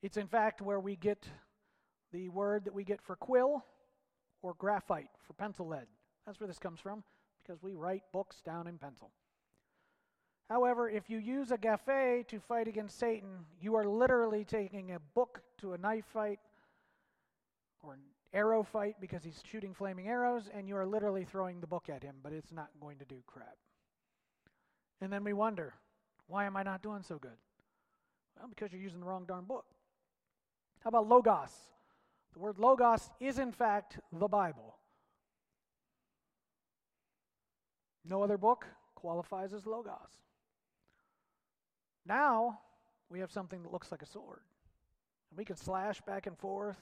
It's, 0.01 0.17
in 0.17 0.25
fact, 0.25 0.59
where 0.59 0.79
we 0.79 0.95
get 0.95 1.23
the 2.11 2.29
word 2.29 2.65
that 2.65 2.73
we 2.73 2.83
get 2.83 3.03
for 3.03 3.15
quill 3.15 3.63
or 4.41 4.55
graphite 4.55 5.11
for 5.27 5.33
pencil 5.33 5.67
lead. 5.67 5.85
That's 6.25 6.39
where 6.39 6.47
this 6.47 6.57
comes 6.57 6.79
from 6.79 7.03
because 7.43 7.61
we 7.61 7.75
write 7.75 8.01
books 8.11 8.41
down 8.41 8.65
in 8.65 8.79
pencil. 8.79 9.11
However, 10.49 10.89
if 10.89 11.11
you 11.11 11.19
use 11.19 11.51
a 11.51 11.59
gaffe 11.59 12.27
to 12.27 12.39
fight 12.39 12.67
against 12.67 12.97
Satan, 12.97 13.45
you 13.61 13.75
are 13.75 13.85
literally 13.85 14.45
taking 14.45 14.93
a 14.93 14.99
book 15.13 15.41
to 15.59 15.73
a 15.73 15.77
knife 15.77 16.05
fight 16.11 16.39
or 17.83 17.93
an 17.93 17.99
arrow 18.33 18.63
fight 18.63 18.95
because 18.99 19.23
he's 19.23 19.43
shooting 19.45 19.75
flaming 19.75 20.07
arrows, 20.07 20.49
and 20.51 20.67
you 20.67 20.75
are 20.75 20.87
literally 20.87 21.23
throwing 21.23 21.61
the 21.61 21.67
book 21.67 21.87
at 21.87 22.01
him, 22.01 22.15
but 22.23 22.33
it's 22.33 22.51
not 22.51 22.69
going 22.81 22.97
to 22.97 23.05
do 23.05 23.17
crap. 23.27 23.57
And 25.01 25.11
then 25.11 25.23
we 25.23 25.33
wonder, 25.33 25.73
why 26.27 26.45
am 26.45 26.57
I 26.57 26.63
not 26.63 26.81
doing 26.81 27.03
so 27.03 27.17
good? 27.17 27.37
Well, 28.37 28.49
because 28.49 28.71
you're 28.71 28.81
using 28.81 28.99
the 28.99 29.05
wrong 29.05 29.25
darn 29.27 29.45
book. 29.45 29.65
How 30.83 30.89
about 30.89 31.07
logos? 31.07 31.51
The 32.33 32.39
word 32.39 32.59
logos 32.59 33.09
is, 33.19 33.39
in 33.39 33.51
fact, 33.51 33.99
the 34.11 34.27
Bible. 34.27 34.75
No 38.05 38.23
other 38.23 38.37
book 38.37 38.65
qualifies 38.95 39.53
as 39.53 39.65
logos. 39.65 40.21
Now 42.05 42.59
we 43.09 43.19
have 43.19 43.31
something 43.31 43.63
that 43.63 43.71
looks 43.71 43.91
like 43.91 44.01
a 44.01 44.05
sword. 44.05 44.41
We 45.35 45.45
can 45.45 45.57
slash 45.57 46.01
back 46.01 46.25
and 46.25 46.37
forth. 46.37 46.77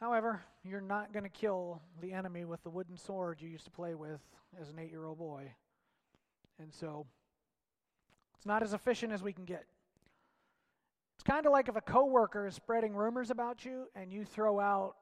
However, 0.00 0.42
you're 0.62 0.80
not 0.80 1.12
going 1.12 1.24
to 1.24 1.30
kill 1.30 1.80
the 2.00 2.12
enemy 2.12 2.44
with 2.44 2.62
the 2.62 2.70
wooden 2.70 2.96
sword 2.96 3.40
you 3.40 3.48
used 3.48 3.64
to 3.64 3.70
play 3.70 3.94
with 3.94 4.20
as 4.60 4.68
an 4.68 4.78
eight 4.78 4.90
year 4.90 5.04
old 5.04 5.18
boy. 5.18 5.52
And 6.60 6.72
so 6.72 7.06
it's 8.36 8.46
not 8.46 8.62
as 8.62 8.72
efficient 8.72 9.12
as 9.12 9.22
we 9.22 9.32
can 9.32 9.44
get. 9.44 9.64
It's 11.16 11.24
kind 11.24 11.46
of 11.46 11.52
like 11.52 11.68
if 11.68 11.76
a 11.76 11.80
coworker 11.80 12.46
is 12.46 12.54
spreading 12.54 12.94
rumors 12.94 13.30
about 13.30 13.64
you 13.64 13.86
and 13.94 14.12
you 14.12 14.24
throw 14.24 14.60
out 14.60 14.94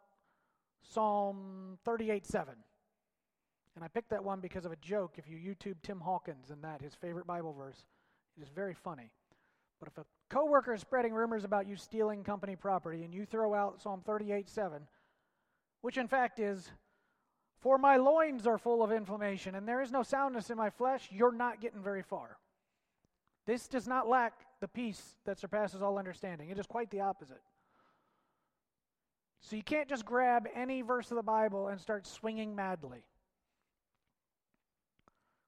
Psalm 0.82 1.78
38 1.84 2.24
7. 2.24 2.54
And 3.74 3.84
I 3.84 3.88
picked 3.88 4.08
that 4.10 4.24
one 4.24 4.40
because 4.40 4.64
of 4.64 4.72
a 4.72 4.76
joke. 4.76 5.16
If 5.18 5.28
you 5.28 5.36
YouTube 5.36 5.76
Tim 5.82 6.00
Hawkins 6.00 6.50
and 6.50 6.64
that, 6.64 6.80
his 6.80 6.94
favorite 6.94 7.26
Bible 7.26 7.52
verse, 7.52 7.84
it 8.38 8.42
is 8.42 8.48
very 8.48 8.72
funny. 8.72 9.10
But 9.78 9.88
if 9.88 9.98
a 9.98 10.06
coworker 10.30 10.72
is 10.72 10.80
spreading 10.80 11.12
rumors 11.12 11.44
about 11.44 11.68
you 11.68 11.76
stealing 11.76 12.24
company 12.24 12.56
property 12.56 13.04
and 13.04 13.12
you 13.12 13.26
throw 13.26 13.54
out 13.54 13.82
Psalm 13.82 14.00
38 14.06 14.48
7, 14.48 14.80
which 15.82 15.98
in 15.98 16.08
fact 16.08 16.38
is, 16.38 16.70
For 17.66 17.78
my 17.78 17.96
loins 17.96 18.46
are 18.46 18.58
full 18.58 18.80
of 18.80 18.92
inflammation 18.92 19.56
and 19.56 19.66
there 19.66 19.82
is 19.82 19.90
no 19.90 20.04
soundness 20.04 20.50
in 20.50 20.56
my 20.56 20.70
flesh, 20.70 21.08
you're 21.10 21.32
not 21.32 21.60
getting 21.60 21.82
very 21.82 22.00
far. 22.04 22.36
This 23.44 23.66
does 23.66 23.88
not 23.88 24.08
lack 24.08 24.34
the 24.60 24.68
peace 24.68 25.16
that 25.24 25.40
surpasses 25.40 25.82
all 25.82 25.98
understanding. 25.98 26.50
It 26.50 26.60
is 26.60 26.66
quite 26.68 26.92
the 26.92 27.00
opposite. 27.00 27.42
So 29.40 29.56
you 29.56 29.64
can't 29.64 29.88
just 29.88 30.04
grab 30.04 30.46
any 30.54 30.82
verse 30.82 31.10
of 31.10 31.16
the 31.16 31.24
Bible 31.24 31.66
and 31.66 31.80
start 31.80 32.06
swinging 32.06 32.54
madly. 32.54 33.04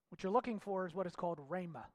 What 0.09 0.21
you're 0.21 0.33
looking 0.33 0.59
for 0.59 0.85
is 0.85 0.93
what 0.93 1.07
is 1.07 1.15
called 1.15 1.39
rhema. 1.49 1.85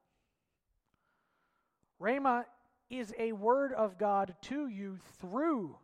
Rhema 2.01 2.45
is 2.89 3.13
a 3.19 3.31
word 3.33 3.73
of 3.73 3.99
God 3.99 4.33
to 4.41 4.65
you 4.65 4.97
through 5.21 5.77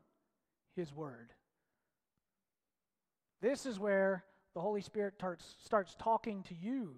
His 0.76 0.92
word. 0.92 1.32
This 3.40 3.68
is 3.68 3.80
where 3.80 4.24
the 4.54 4.62
Holy 4.62 4.82
Spirit 4.82 5.14
starts, 5.16 5.56
starts 5.64 5.96
talking 6.00 6.44
to 6.44 6.56
you. 6.56 6.96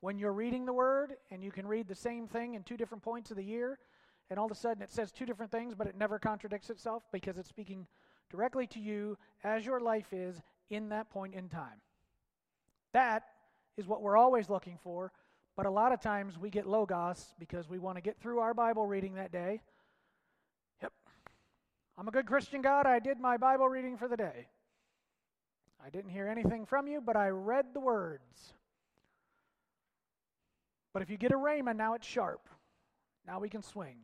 When 0.00 0.18
you're 0.18 0.32
reading 0.32 0.66
the 0.66 0.72
word 0.72 1.14
and 1.30 1.42
you 1.42 1.52
can 1.52 1.66
read 1.66 1.88
the 1.88 1.94
same 1.94 2.26
thing 2.26 2.54
in 2.54 2.64
two 2.64 2.76
different 2.76 3.02
points 3.02 3.30
of 3.30 3.36
the 3.36 3.44
year, 3.44 3.78
and 4.30 4.38
all 4.38 4.46
of 4.46 4.50
a 4.50 4.56
sudden 4.56 4.82
it 4.82 4.90
says 4.90 5.12
two 5.12 5.26
different 5.26 5.52
things, 5.52 5.74
but 5.74 5.86
it 5.86 5.96
never 5.96 6.18
contradicts 6.18 6.70
itself 6.70 7.04
because 7.12 7.38
it's 7.38 7.48
speaking 7.48 7.86
directly 8.30 8.66
to 8.68 8.80
you 8.80 9.16
as 9.44 9.64
your 9.64 9.80
life 9.80 10.12
is 10.12 10.40
in 10.70 10.88
that 10.88 11.10
point 11.10 11.34
in 11.34 11.48
time. 11.48 11.80
That 12.92 13.24
is 13.76 13.86
what 13.86 14.02
we're 14.02 14.16
always 14.16 14.50
looking 14.50 14.78
for, 14.82 15.12
but 15.56 15.66
a 15.66 15.70
lot 15.70 15.92
of 15.92 16.00
times 16.00 16.38
we 16.38 16.50
get 16.50 16.66
logos 16.66 17.34
because 17.38 17.68
we 17.68 17.78
want 17.78 17.96
to 17.96 18.02
get 18.02 18.18
through 18.18 18.40
our 18.40 18.54
Bible 18.54 18.86
reading 18.86 19.14
that 19.14 19.32
day. 19.32 19.60
Yep. 20.82 20.92
I'm 21.96 22.08
a 22.08 22.10
good 22.10 22.26
Christian, 22.26 22.60
God. 22.60 22.86
I 22.86 22.98
did 22.98 23.20
my 23.20 23.36
Bible 23.36 23.68
reading 23.68 23.96
for 23.96 24.08
the 24.08 24.16
day. 24.16 24.48
I 25.84 25.90
didn't 25.90 26.10
hear 26.10 26.28
anything 26.28 26.64
from 26.64 26.86
you, 26.86 27.00
but 27.00 27.16
I 27.16 27.28
read 27.28 27.66
the 27.74 27.80
words. 27.80 28.52
But 30.92 31.02
if 31.02 31.10
you 31.10 31.16
get 31.16 31.32
a 31.32 31.36
rhema, 31.36 31.74
now 31.74 31.94
it's 31.94 32.06
sharp. 32.06 32.48
Now 33.26 33.40
we 33.40 33.48
can 33.48 33.62
swing. 33.62 33.96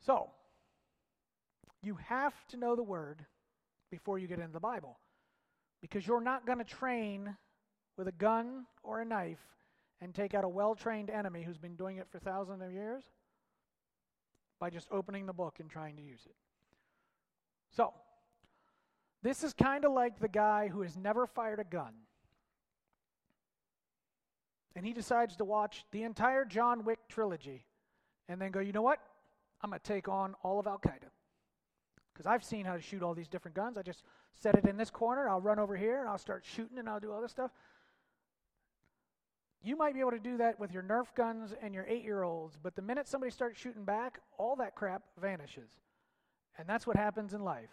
So, 0.00 0.30
you 1.82 1.96
have 2.06 2.34
to 2.48 2.56
know 2.56 2.76
the 2.76 2.82
word 2.82 3.24
before 3.90 4.18
you 4.18 4.26
get 4.26 4.38
into 4.38 4.52
the 4.52 4.60
Bible. 4.60 4.98
Because 5.80 6.06
you're 6.06 6.20
not 6.20 6.46
going 6.46 6.58
to 6.58 6.64
train 6.64 7.36
with 7.96 8.08
a 8.08 8.12
gun 8.12 8.66
or 8.82 9.00
a 9.00 9.04
knife 9.04 9.44
and 10.00 10.14
take 10.14 10.34
out 10.34 10.44
a 10.44 10.48
well 10.48 10.74
trained 10.74 11.10
enemy 11.10 11.42
who's 11.42 11.58
been 11.58 11.76
doing 11.76 11.98
it 11.98 12.06
for 12.10 12.18
thousands 12.18 12.62
of 12.62 12.72
years 12.72 13.04
by 14.58 14.70
just 14.70 14.88
opening 14.90 15.26
the 15.26 15.32
book 15.32 15.56
and 15.60 15.68
trying 15.68 15.96
to 15.96 16.02
use 16.02 16.22
it. 16.26 16.34
So, 17.70 17.92
this 19.24 19.42
is 19.42 19.54
kind 19.54 19.86
of 19.86 19.92
like 19.92 20.20
the 20.20 20.28
guy 20.28 20.68
who 20.68 20.82
has 20.82 20.98
never 20.98 21.26
fired 21.26 21.58
a 21.58 21.64
gun. 21.64 21.94
And 24.76 24.84
he 24.84 24.92
decides 24.92 25.34
to 25.36 25.44
watch 25.44 25.86
the 25.92 26.02
entire 26.02 26.44
John 26.44 26.84
Wick 26.84 26.98
trilogy 27.08 27.64
and 28.28 28.38
then 28.40 28.50
go, 28.50 28.60
you 28.60 28.72
know 28.72 28.82
what? 28.82 28.98
I'm 29.62 29.70
going 29.70 29.80
to 29.80 29.92
take 29.92 30.08
on 30.08 30.34
all 30.42 30.60
of 30.60 30.66
Al 30.66 30.78
Qaeda. 30.78 31.08
Because 32.12 32.26
I've 32.26 32.44
seen 32.44 32.66
how 32.66 32.74
to 32.74 32.82
shoot 32.82 33.02
all 33.02 33.14
these 33.14 33.28
different 33.28 33.56
guns. 33.56 33.78
I 33.78 33.82
just 33.82 34.02
set 34.34 34.56
it 34.56 34.66
in 34.66 34.76
this 34.76 34.90
corner, 34.90 35.26
I'll 35.28 35.40
run 35.40 35.58
over 35.58 35.74
here, 35.74 36.00
and 36.00 36.08
I'll 36.08 36.18
start 36.18 36.44
shooting, 36.44 36.78
and 36.78 36.86
I'll 36.88 37.00
do 37.00 37.10
all 37.10 37.22
this 37.22 37.30
stuff. 37.30 37.50
You 39.62 39.74
might 39.74 39.94
be 39.94 40.00
able 40.00 40.10
to 40.10 40.18
do 40.18 40.36
that 40.36 40.60
with 40.60 40.72
your 40.72 40.82
Nerf 40.82 41.14
guns 41.14 41.54
and 41.62 41.72
your 41.72 41.86
eight 41.88 42.04
year 42.04 42.24
olds, 42.24 42.58
but 42.62 42.76
the 42.76 42.82
minute 42.82 43.08
somebody 43.08 43.30
starts 43.30 43.58
shooting 43.58 43.84
back, 43.84 44.20
all 44.36 44.56
that 44.56 44.74
crap 44.74 45.02
vanishes. 45.18 45.70
And 46.58 46.68
that's 46.68 46.86
what 46.86 46.96
happens 46.96 47.32
in 47.32 47.42
life. 47.42 47.70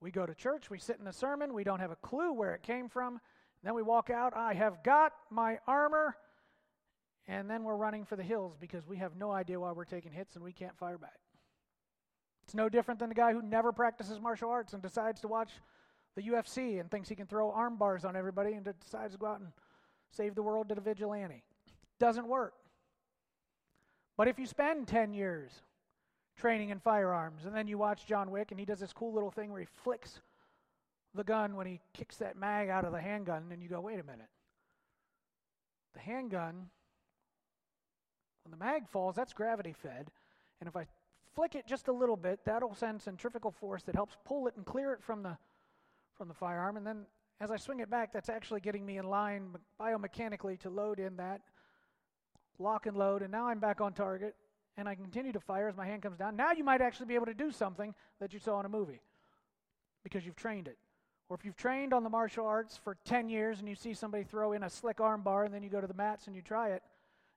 We 0.00 0.10
go 0.10 0.26
to 0.26 0.34
church, 0.34 0.70
we 0.70 0.78
sit 0.78 0.98
in 1.00 1.06
a 1.06 1.12
sermon, 1.12 1.54
we 1.54 1.64
don't 1.64 1.80
have 1.80 1.90
a 1.90 1.96
clue 1.96 2.32
where 2.32 2.54
it 2.54 2.62
came 2.62 2.88
from. 2.88 3.20
Then 3.62 3.74
we 3.74 3.82
walk 3.82 4.10
out, 4.10 4.36
I 4.36 4.52
have 4.54 4.82
got 4.84 5.12
my 5.30 5.58
armor, 5.66 6.16
and 7.26 7.48
then 7.48 7.64
we're 7.64 7.76
running 7.76 8.04
for 8.04 8.16
the 8.16 8.22
hills 8.22 8.56
because 8.60 8.86
we 8.86 8.98
have 8.98 9.16
no 9.16 9.32
idea 9.32 9.58
why 9.58 9.72
we're 9.72 9.84
taking 9.84 10.12
hits 10.12 10.34
and 10.34 10.44
we 10.44 10.52
can't 10.52 10.76
fire 10.76 10.98
back. 10.98 11.18
It's 12.44 12.54
no 12.54 12.68
different 12.68 13.00
than 13.00 13.08
the 13.08 13.14
guy 13.14 13.32
who 13.32 13.40
never 13.40 13.72
practices 13.72 14.20
martial 14.20 14.50
arts 14.50 14.74
and 14.74 14.82
decides 14.82 15.20
to 15.22 15.28
watch 15.28 15.50
the 16.14 16.22
UFC 16.22 16.78
and 16.78 16.90
thinks 16.90 17.08
he 17.08 17.14
can 17.14 17.26
throw 17.26 17.50
arm 17.50 17.76
bars 17.76 18.04
on 18.04 18.16
everybody 18.16 18.52
and 18.52 18.68
decides 18.80 19.14
to 19.14 19.18
go 19.18 19.26
out 19.26 19.40
and 19.40 19.48
save 20.10 20.34
the 20.34 20.42
world 20.42 20.68
to 20.68 20.74
the 20.74 20.80
vigilante. 20.80 21.42
Doesn't 21.98 22.28
work. 22.28 22.52
But 24.16 24.28
if 24.28 24.38
you 24.38 24.46
spend 24.46 24.86
10 24.86 25.14
years 25.14 25.52
training 26.36 26.70
in 26.70 26.80
firearms 26.80 27.44
and 27.44 27.54
then 27.54 27.66
you 27.66 27.78
watch 27.78 28.06
John 28.06 28.30
Wick 28.30 28.50
and 28.50 28.58
he 28.58 28.66
does 28.66 28.80
this 28.80 28.92
cool 28.92 29.12
little 29.12 29.30
thing 29.30 29.50
where 29.50 29.60
he 29.60 29.66
flicks 29.82 30.20
the 31.14 31.24
gun 31.24 31.54
when 31.54 31.66
he 31.66 31.80
kicks 31.92 32.16
that 32.16 32.36
mag 32.36 32.68
out 32.68 32.84
of 32.84 32.92
the 32.92 33.00
handgun 33.00 33.44
and 33.52 33.62
you 33.62 33.68
go, 33.68 33.80
wait 33.80 34.00
a 34.00 34.04
minute. 34.04 34.28
The 35.94 36.00
handgun, 36.00 36.70
when 38.44 38.50
the 38.50 38.56
mag 38.56 38.88
falls, 38.88 39.14
that's 39.14 39.32
gravity 39.32 39.72
fed. 39.72 40.10
And 40.60 40.68
if 40.68 40.76
I 40.76 40.86
flick 41.34 41.54
it 41.54 41.66
just 41.66 41.88
a 41.88 41.92
little 41.92 42.16
bit, 42.16 42.40
that'll 42.44 42.74
send 42.74 43.00
centrifugal 43.00 43.52
force 43.52 43.84
that 43.84 43.94
helps 43.94 44.16
pull 44.24 44.48
it 44.48 44.56
and 44.56 44.66
clear 44.66 44.92
it 44.92 45.02
from 45.02 45.22
the 45.22 45.36
from 46.16 46.28
the 46.28 46.34
firearm. 46.34 46.76
And 46.76 46.86
then 46.86 47.06
as 47.40 47.50
I 47.50 47.56
swing 47.56 47.80
it 47.80 47.90
back, 47.90 48.12
that's 48.12 48.28
actually 48.28 48.60
getting 48.60 48.86
me 48.86 48.98
in 48.98 49.04
line 49.04 49.48
biomechanically 49.80 50.58
to 50.60 50.70
load 50.70 51.00
in 51.00 51.16
that 51.16 51.40
lock 52.58 52.86
and 52.86 52.96
load. 52.96 53.22
And 53.22 53.32
now 53.32 53.48
I'm 53.48 53.58
back 53.58 53.80
on 53.80 53.92
target 53.92 54.34
and 54.76 54.88
I 54.88 54.94
continue 54.94 55.32
to 55.32 55.40
fire 55.40 55.68
as 55.68 55.76
my 55.76 55.86
hand 55.86 56.02
comes 56.02 56.18
down. 56.18 56.36
Now 56.36 56.52
you 56.52 56.64
might 56.64 56.80
actually 56.80 57.06
be 57.06 57.14
able 57.14 57.26
to 57.26 57.34
do 57.34 57.50
something 57.50 57.94
that 58.20 58.32
you 58.32 58.38
saw 58.38 58.60
in 58.60 58.66
a 58.66 58.68
movie 58.68 59.00
because 60.02 60.26
you've 60.26 60.36
trained 60.36 60.68
it. 60.68 60.78
Or 61.28 61.36
if 61.36 61.44
you've 61.44 61.56
trained 61.56 61.94
on 61.94 62.02
the 62.04 62.10
martial 62.10 62.46
arts 62.46 62.78
for 62.82 62.96
10 63.04 63.28
years 63.28 63.60
and 63.60 63.68
you 63.68 63.74
see 63.74 63.94
somebody 63.94 64.24
throw 64.24 64.52
in 64.52 64.62
a 64.62 64.70
slick 64.70 65.00
arm 65.00 65.22
bar 65.22 65.44
and 65.44 65.54
then 65.54 65.62
you 65.62 65.70
go 65.70 65.80
to 65.80 65.86
the 65.86 65.94
mats 65.94 66.26
and 66.26 66.36
you 66.36 66.42
try 66.42 66.70
it, 66.70 66.82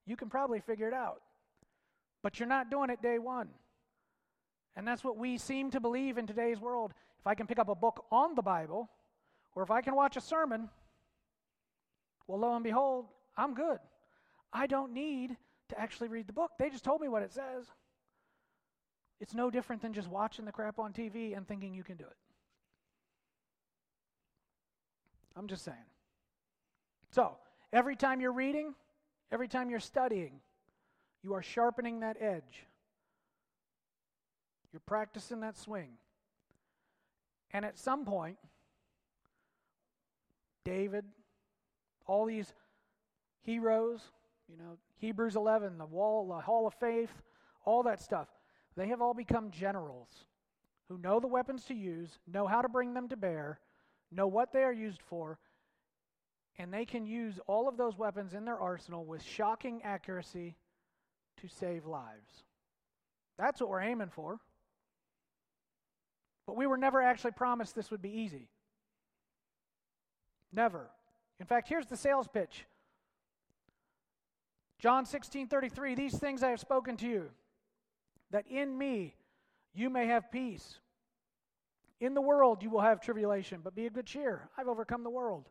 you 0.05 0.15
can 0.15 0.29
probably 0.29 0.59
figure 0.59 0.87
it 0.87 0.93
out. 0.93 1.21
But 2.21 2.39
you're 2.39 2.49
not 2.49 2.69
doing 2.69 2.89
it 2.89 3.01
day 3.01 3.19
one. 3.19 3.49
And 4.75 4.87
that's 4.87 5.03
what 5.03 5.17
we 5.17 5.37
seem 5.37 5.71
to 5.71 5.79
believe 5.79 6.17
in 6.17 6.27
today's 6.27 6.59
world. 6.59 6.93
If 7.19 7.27
I 7.27 7.35
can 7.35 7.47
pick 7.47 7.59
up 7.59 7.69
a 7.69 7.75
book 7.75 8.05
on 8.11 8.35
the 8.35 8.41
Bible, 8.41 8.89
or 9.55 9.63
if 9.63 9.71
I 9.71 9.81
can 9.81 9.95
watch 9.95 10.17
a 10.17 10.21
sermon, 10.21 10.69
well, 12.27 12.39
lo 12.39 12.55
and 12.55 12.63
behold, 12.63 13.05
I'm 13.37 13.53
good. 13.53 13.79
I 14.51 14.67
don't 14.67 14.93
need 14.93 15.35
to 15.69 15.79
actually 15.79 16.07
read 16.07 16.27
the 16.27 16.33
book. 16.33 16.51
They 16.57 16.69
just 16.69 16.83
told 16.83 17.01
me 17.01 17.07
what 17.07 17.23
it 17.23 17.31
says. 17.31 17.65
It's 19.19 19.33
no 19.33 19.49
different 19.49 19.81
than 19.81 19.93
just 19.93 20.07
watching 20.07 20.45
the 20.45 20.51
crap 20.51 20.79
on 20.79 20.93
TV 20.93 21.35
and 21.35 21.47
thinking 21.47 21.73
you 21.73 21.83
can 21.83 21.97
do 21.97 22.05
it. 22.05 22.17
I'm 25.35 25.47
just 25.47 25.63
saying. 25.63 25.77
So, 27.11 27.37
every 27.71 27.95
time 27.95 28.21
you're 28.21 28.31
reading, 28.31 28.73
every 29.31 29.47
time 29.47 29.69
you're 29.69 29.79
studying, 29.79 30.39
you 31.23 31.33
are 31.33 31.41
sharpening 31.41 32.01
that 32.01 32.17
edge. 32.19 32.65
You're 34.71 34.81
practicing 34.85 35.39
that 35.41 35.57
swing. 35.57 35.89
And 37.51 37.65
at 37.65 37.79
some 37.79 38.05
point, 38.05 38.37
David, 40.65 41.05
all 42.05 42.25
these 42.25 42.53
heroes, 43.43 44.01
you 44.49 44.57
know, 44.57 44.77
Hebrews 44.97 45.35
11, 45.35 45.77
the 45.77 45.85
wall, 45.85 46.27
the 46.27 46.39
hall 46.41 46.67
of 46.67 46.73
faith, 46.75 47.11
all 47.65 47.83
that 47.83 48.01
stuff. 48.01 48.27
They 48.75 48.87
have 48.87 49.01
all 49.01 49.13
become 49.13 49.51
generals 49.51 50.09
who 50.87 50.97
know 50.97 51.19
the 51.19 51.27
weapons 51.27 51.65
to 51.65 51.73
use, 51.73 52.19
know 52.31 52.47
how 52.47 52.61
to 52.61 52.69
bring 52.69 52.93
them 52.93 53.09
to 53.09 53.17
bear, 53.17 53.59
know 54.11 54.27
what 54.27 54.53
they 54.53 54.63
are 54.63 54.73
used 54.73 55.01
for, 55.01 55.37
and 56.57 56.73
they 56.73 56.85
can 56.85 57.05
use 57.05 57.39
all 57.47 57.67
of 57.67 57.77
those 57.77 57.97
weapons 57.97 58.33
in 58.33 58.45
their 58.45 58.59
arsenal 58.59 59.05
with 59.05 59.21
shocking 59.21 59.81
accuracy 59.83 60.55
to 61.41 61.47
save 61.47 61.85
lives. 61.85 62.43
That's 63.37 63.59
what 63.61 63.69
we're 63.69 63.81
aiming 63.81 64.09
for. 64.09 64.39
But 66.47 66.55
we 66.55 66.65
were 66.65 66.77
never 66.77 67.01
actually 67.01 67.31
promised 67.31 67.75
this 67.75 67.91
would 67.91 68.01
be 68.01 68.21
easy. 68.21 68.47
Never. 70.53 70.89
In 71.39 71.45
fact, 71.45 71.67
here's 71.67 71.85
the 71.85 71.97
sales 71.97 72.27
pitch. 72.27 72.65
John 74.79 75.05
16 75.05 75.47
33, 75.47 75.95
these 75.95 76.17
things 76.17 76.43
I 76.43 76.49
have 76.49 76.59
spoken 76.59 76.97
to 76.97 77.07
you, 77.07 77.29
that 78.31 78.45
in 78.47 78.77
me 78.77 79.15
you 79.73 79.89
may 79.89 80.07
have 80.07 80.31
peace. 80.31 80.79
In 81.99 82.13
the 82.13 82.21
world 82.21 82.61
you 82.61 82.69
will 82.69 82.81
have 82.81 83.01
tribulation, 83.01 83.61
but 83.63 83.75
be 83.75 83.87
of 83.87 83.93
good 83.93 84.05
cheer. 84.05 84.49
I've 84.57 84.67
overcome 84.67 85.03
the 85.03 85.09
world. 85.09 85.49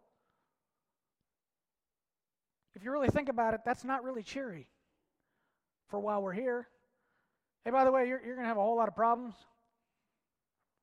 If 2.74 2.84
you 2.84 2.92
really 2.92 3.08
think 3.08 3.28
about 3.28 3.54
it, 3.54 3.60
that's 3.64 3.84
not 3.84 4.04
really 4.04 4.22
cheery 4.22 4.68
for 5.88 5.98
while 5.98 6.22
we're 6.22 6.32
here. 6.32 6.68
Hey, 7.64 7.70
by 7.70 7.84
the 7.84 7.90
way, 7.90 8.06
you're, 8.06 8.20
you're 8.24 8.34
going 8.34 8.44
to 8.44 8.48
have 8.48 8.58
a 8.58 8.62
whole 8.62 8.76
lot 8.76 8.86
of 8.86 8.94
problems, 8.94 9.34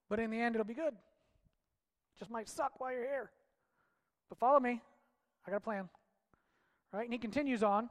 but 0.10 0.20
in 0.20 0.32
the 0.32 0.42
end, 0.42 0.56
it'll 0.56 0.66
be 0.66 0.74
good. 0.74 0.94
Just 2.20 2.32
might 2.32 2.50
suck 2.50 2.80
while 2.80 2.92
you're 2.92 3.04
here. 3.04 3.30
But 4.28 4.38
follow 4.40 4.60
me. 4.60 4.82
I 5.48 5.52
got 5.52 5.58
a 5.58 5.62
plan. 5.62 5.88
Right? 6.92 7.04
And 7.04 7.14
he 7.14 7.20
continues 7.20 7.64
on, 7.64 7.90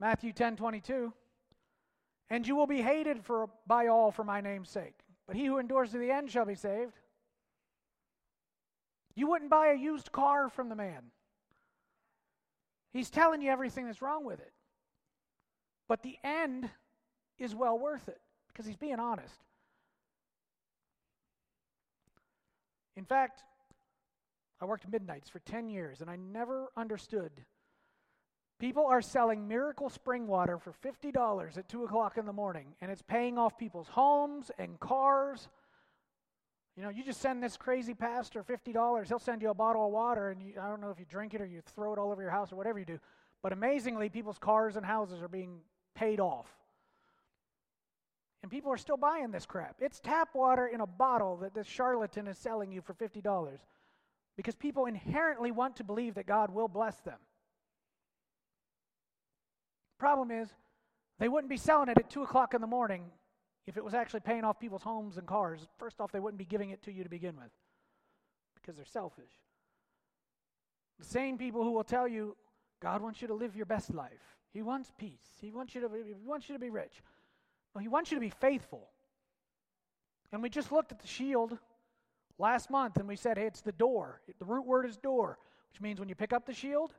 Matthew 0.00 0.32
10 0.32 0.56
22. 0.56 1.12
And 2.30 2.46
you 2.46 2.56
will 2.56 2.66
be 2.66 2.82
hated 2.82 3.22
for, 3.24 3.50
by 3.66 3.88
all 3.88 4.10
for 4.10 4.24
my 4.24 4.40
name's 4.40 4.70
sake, 4.70 4.98
but 5.26 5.36
he 5.36 5.44
who 5.44 5.58
endures 5.58 5.90
to 5.90 5.98
the 5.98 6.10
end 6.10 6.30
shall 6.30 6.46
be 6.46 6.54
saved. 6.54 6.98
You 9.14 9.28
wouldn't 9.28 9.50
buy 9.50 9.68
a 9.68 9.78
used 9.78 10.10
car 10.10 10.48
from 10.48 10.68
the 10.68 10.74
man. 10.74 11.10
He's 12.92 13.10
telling 13.10 13.42
you 13.42 13.50
everything 13.50 13.86
that's 13.86 14.02
wrong 14.02 14.24
with 14.24 14.40
it. 14.40 14.52
But 15.88 16.02
the 16.02 16.16
end 16.24 16.70
is 17.38 17.54
well 17.54 17.78
worth 17.78 18.08
it 18.08 18.20
because 18.48 18.66
he's 18.66 18.76
being 18.76 18.98
honest. 18.98 19.44
In 22.96 23.04
fact, 23.04 23.42
I 24.60 24.64
worked 24.64 24.88
midnights 24.88 25.28
for 25.28 25.40
10 25.40 25.68
years 25.68 26.00
and 26.00 26.08
I 26.08 26.16
never 26.16 26.70
understood. 26.76 27.32
People 28.60 28.86
are 28.86 29.02
selling 29.02 29.48
miracle 29.48 29.88
spring 29.90 30.26
water 30.26 30.58
for 30.58 30.72
$50 30.72 31.58
at 31.58 31.68
2 31.68 31.84
o'clock 31.84 32.18
in 32.18 32.24
the 32.24 32.32
morning, 32.32 32.74
and 32.80 32.90
it's 32.90 33.02
paying 33.02 33.36
off 33.36 33.58
people's 33.58 33.88
homes 33.88 34.50
and 34.58 34.78
cars. 34.78 35.48
You 36.76 36.84
know, 36.84 36.88
you 36.88 37.04
just 37.04 37.20
send 37.20 37.42
this 37.42 37.56
crazy 37.56 37.94
pastor 37.94 38.44
$50, 38.44 39.08
he'll 39.08 39.18
send 39.18 39.42
you 39.42 39.50
a 39.50 39.54
bottle 39.54 39.86
of 39.86 39.92
water, 39.92 40.30
and 40.30 40.40
you, 40.40 40.54
I 40.60 40.68
don't 40.68 40.80
know 40.80 40.90
if 40.90 41.00
you 41.00 41.06
drink 41.08 41.34
it 41.34 41.40
or 41.40 41.46
you 41.46 41.60
throw 41.74 41.92
it 41.92 41.98
all 41.98 42.12
over 42.12 42.22
your 42.22 42.30
house 42.30 42.52
or 42.52 42.56
whatever 42.56 42.78
you 42.78 42.84
do. 42.84 42.98
But 43.42 43.52
amazingly, 43.52 44.08
people's 44.08 44.38
cars 44.38 44.76
and 44.76 44.86
houses 44.86 45.20
are 45.20 45.28
being 45.28 45.58
paid 45.94 46.20
off. 46.20 46.48
And 48.42 48.50
people 48.50 48.70
are 48.72 48.78
still 48.78 48.96
buying 48.96 49.30
this 49.30 49.46
crap. 49.46 49.76
It's 49.80 50.00
tap 50.00 50.34
water 50.34 50.66
in 50.66 50.80
a 50.80 50.86
bottle 50.86 51.38
that 51.38 51.54
this 51.54 51.66
charlatan 51.66 52.28
is 52.28 52.38
selling 52.38 52.70
you 52.70 52.82
for 52.82 52.94
$50 52.94 53.58
because 54.36 54.54
people 54.54 54.86
inherently 54.86 55.50
want 55.50 55.76
to 55.76 55.84
believe 55.84 56.14
that 56.14 56.26
God 56.26 56.50
will 56.50 56.68
bless 56.68 56.96
them. 57.00 57.18
Problem 59.98 60.30
is, 60.30 60.48
they 61.18 61.28
wouldn't 61.28 61.50
be 61.50 61.56
selling 61.56 61.88
it 61.88 61.98
at 61.98 62.10
2 62.10 62.22
o'clock 62.22 62.54
in 62.54 62.60
the 62.60 62.66
morning 62.66 63.04
if 63.66 63.76
it 63.76 63.84
was 63.84 63.94
actually 63.94 64.20
paying 64.20 64.44
off 64.44 64.58
people's 64.58 64.82
homes 64.82 65.16
and 65.16 65.26
cars. 65.26 65.66
First 65.78 66.00
off, 66.00 66.12
they 66.12 66.20
wouldn't 66.20 66.38
be 66.38 66.44
giving 66.44 66.70
it 66.70 66.82
to 66.82 66.92
you 66.92 67.04
to 67.04 67.08
begin 67.08 67.36
with 67.36 67.50
because 68.54 68.76
they're 68.76 68.84
selfish. 68.84 69.30
The 70.98 71.04
same 71.04 71.38
people 71.38 71.62
who 71.62 71.72
will 71.72 71.84
tell 71.84 72.08
you, 72.08 72.36
God 72.80 73.00
wants 73.00 73.22
you 73.22 73.28
to 73.28 73.34
live 73.34 73.56
your 73.56 73.66
best 73.66 73.94
life. 73.94 74.36
He 74.52 74.62
wants 74.62 74.92
peace. 74.98 75.26
He 75.40 75.50
wants 75.50 75.74
you 75.74 75.80
to, 75.80 75.88
he 75.88 76.14
wants 76.24 76.48
you 76.48 76.54
to 76.54 76.58
be 76.58 76.70
rich. 76.70 77.02
Well, 77.74 77.82
he 77.82 77.88
wants 77.88 78.10
you 78.10 78.16
to 78.16 78.20
be 78.20 78.30
faithful. 78.30 78.88
And 80.32 80.42
we 80.42 80.48
just 80.48 80.72
looked 80.72 80.92
at 80.92 81.00
the 81.00 81.06
shield 81.06 81.58
last 82.38 82.70
month 82.70 82.96
and 82.96 83.08
we 83.08 83.16
said, 83.16 83.38
hey, 83.38 83.46
it's 83.46 83.60
the 83.60 83.72
door. 83.72 84.20
The 84.38 84.44
root 84.44 84.66
word 84.66 84.86
is 84.86 84.96
door, 84.96 85.38
which 85.72 85.80
means 85.80 85.98
when 86.00 86.08
you 86.08 86.14
pick 86.14 86.32
up 86.32 86.46
the 86.46 86.52
shield, 86.52 86.92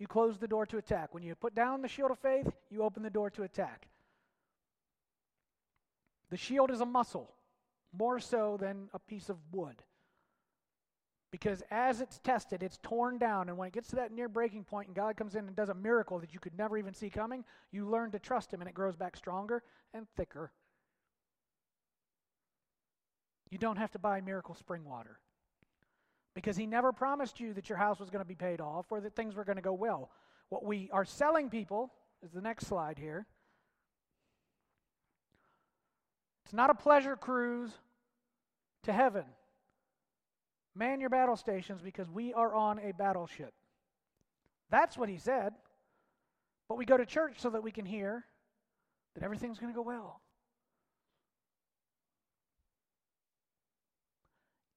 you 0.00 0.06
close 0.06 0.38
the 0.38 0.48
door 0.48 0.64
to 0.66 0.78
attack. 0.78 1.12
When 1.14 1.22
you 1.22 1.34
put 1.34 1.54
down 1.54 1.82
the 1.82 1.88
shield 1.88 2.10
of 2.10 2.18
faith, 2.18 2.50
you 2.70 2.82
open 2.82 3.02
the 3.02 3.10
door 3.10 3.28
to 3.30 3.42
attack. 3.42 3.86
The 6.30 6.38
shield 6.38 6.70
is 6.70 6.80
a 6.80 6.86
muscle, 6.86 7.30
more 7.92 8.18
so 8.18 8.56
than 8.58 8.88
a 8.94 8.98
piece 8.98 9.28
of 9.28 9.36
wood. 9.52 9.82
Because 11.30 11.62
as 11.70 12.00
it's 12.00 12.18
tested, 12.18 12.62
it's 12.62 12.78
torn 12.82 13.18
down. 13.18 13.50
And 13.50 13.58
when 13.58 13.68
it 13.68 13.74
gets 13.74 13.90
to 13.90 13.96
that 13.96 14.10
near 14.10 14.28
breaking 14.28 14.64
point 14.64 14.88
and 14.88 14.96
God 14.96 15.16
comes 15.16 15.34
in 15.34 15.46
and 15.46 15.54
does 15.54 15.68
a 15.68 15.74
miracle 15.74 16.18
that 16.18 16.32
you 16.32 16.40
could 16.40 16.56
never 16.56 16.78
even 16.78 16.94
see 16.94 17.10
coming, 17.10 17.44
you 17.70 17.86
learn 17.86 18.10
to 18.12 18.18
trust 18.18 18.52
Him 18.52 18.62
and 18.62 18.68
it 18.68 18.74
grows 18.74 18.96
back 18.96 19.16
stronger 19.16 19.62
and 19.92 20.06
thicker. 20.16 20.50
You 23.50 23.58
don't 23.58 23.76
have 23.76 23.90
to 23.92 23.98
buy 23.98 24.22
miracle 24.22 24.54
spring 24.54 24.84
water 24.84 25.18
because 26.34 26.56
He 26.56 26.66
never 26.66 26.92
promised 26.92 27.40
you 27.40 27.52
that 27.54 27.68
your 27.68 27.78
house 27.78 27.98
was 27.98 28.10
going 28.10 28.22
to 28.22 28.28
be 28.28 28.34
paid 28.34 28.60
off 28.60 28.86
or 28.90 29.00
that 29.00 29.14
things 29.14 29.34
were 29.34 29.44
going 29.44 29.56
to 29.56 29.62
go 29.62 29.72
well. 29.72 30.10
What 30.48 30.64
we 30.64 30.90
are 30.92 31.04
selling 31.04 31.48
people 31.50 31.92
is 32.22 32.32
the 32.32 32.40
next 32.40 32.66
slide 32.66 32.98
here. 32.98 33.26
It's 36.44 36.54
not 36.54 36.70
a 36.70 36.74
pleasure 36.74 37.16
cruise 37.16 37.70
to 38.82 38.92
heaven. 38.92 39.24
Man 40.74 41.00
your 41.00 41.10
battle 41.10 41.36
stations 41.36 41.82
because 41.82 42.08
we 42.08 42.32
are 42.32 42.54
on 42.54 42.78
a 42.78 42.92
battleship. 42.92 43.52
That's 44.70 44.96
what 44.96 45.08
he 45.08 45.18
said. 45.18 45.52
But 46.68 46.78
we 46.78 46.84
go 46.84 46.96
to 46.96 47.06
church 47.06 47.34
so 47.38 47.50
that 47.50 47.62
we 47.62 47.72
can 47.72 47.84
hear 47.84 48.24
that 49.14 49.24
everything's 49.24 49.58
going 49.58 49.72
to 49.72 49.76
go 49.76 49.82
well. 49.82 50.20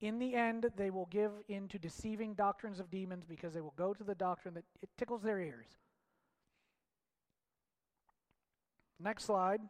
In 0.03 0.19
the 0.19 0.35
end, 0.35 0.69
they 0.75 0.89
will 0.89 1.05
give 1.05 1.31
in 1.47 1.69
to 1.69 1.79
deceiving 1.79 2.33
doctrines 2.33 2.81
of 2.81 2.91
demons 2.91 3.23
because 3.23 3.53
they 3.53 3.61
will 3.61 3.73
go 3.77 3.93
to 3.93 4.03
the 4.03 4.13
doctrine 4.13 4.53
that 4.55 4.65
it 4.81 4.89
tickles 4.97 5.21
their 5.21 5.39
ears. 5.39 5.67
Next 8.99 9.23
slide 9.23 9.61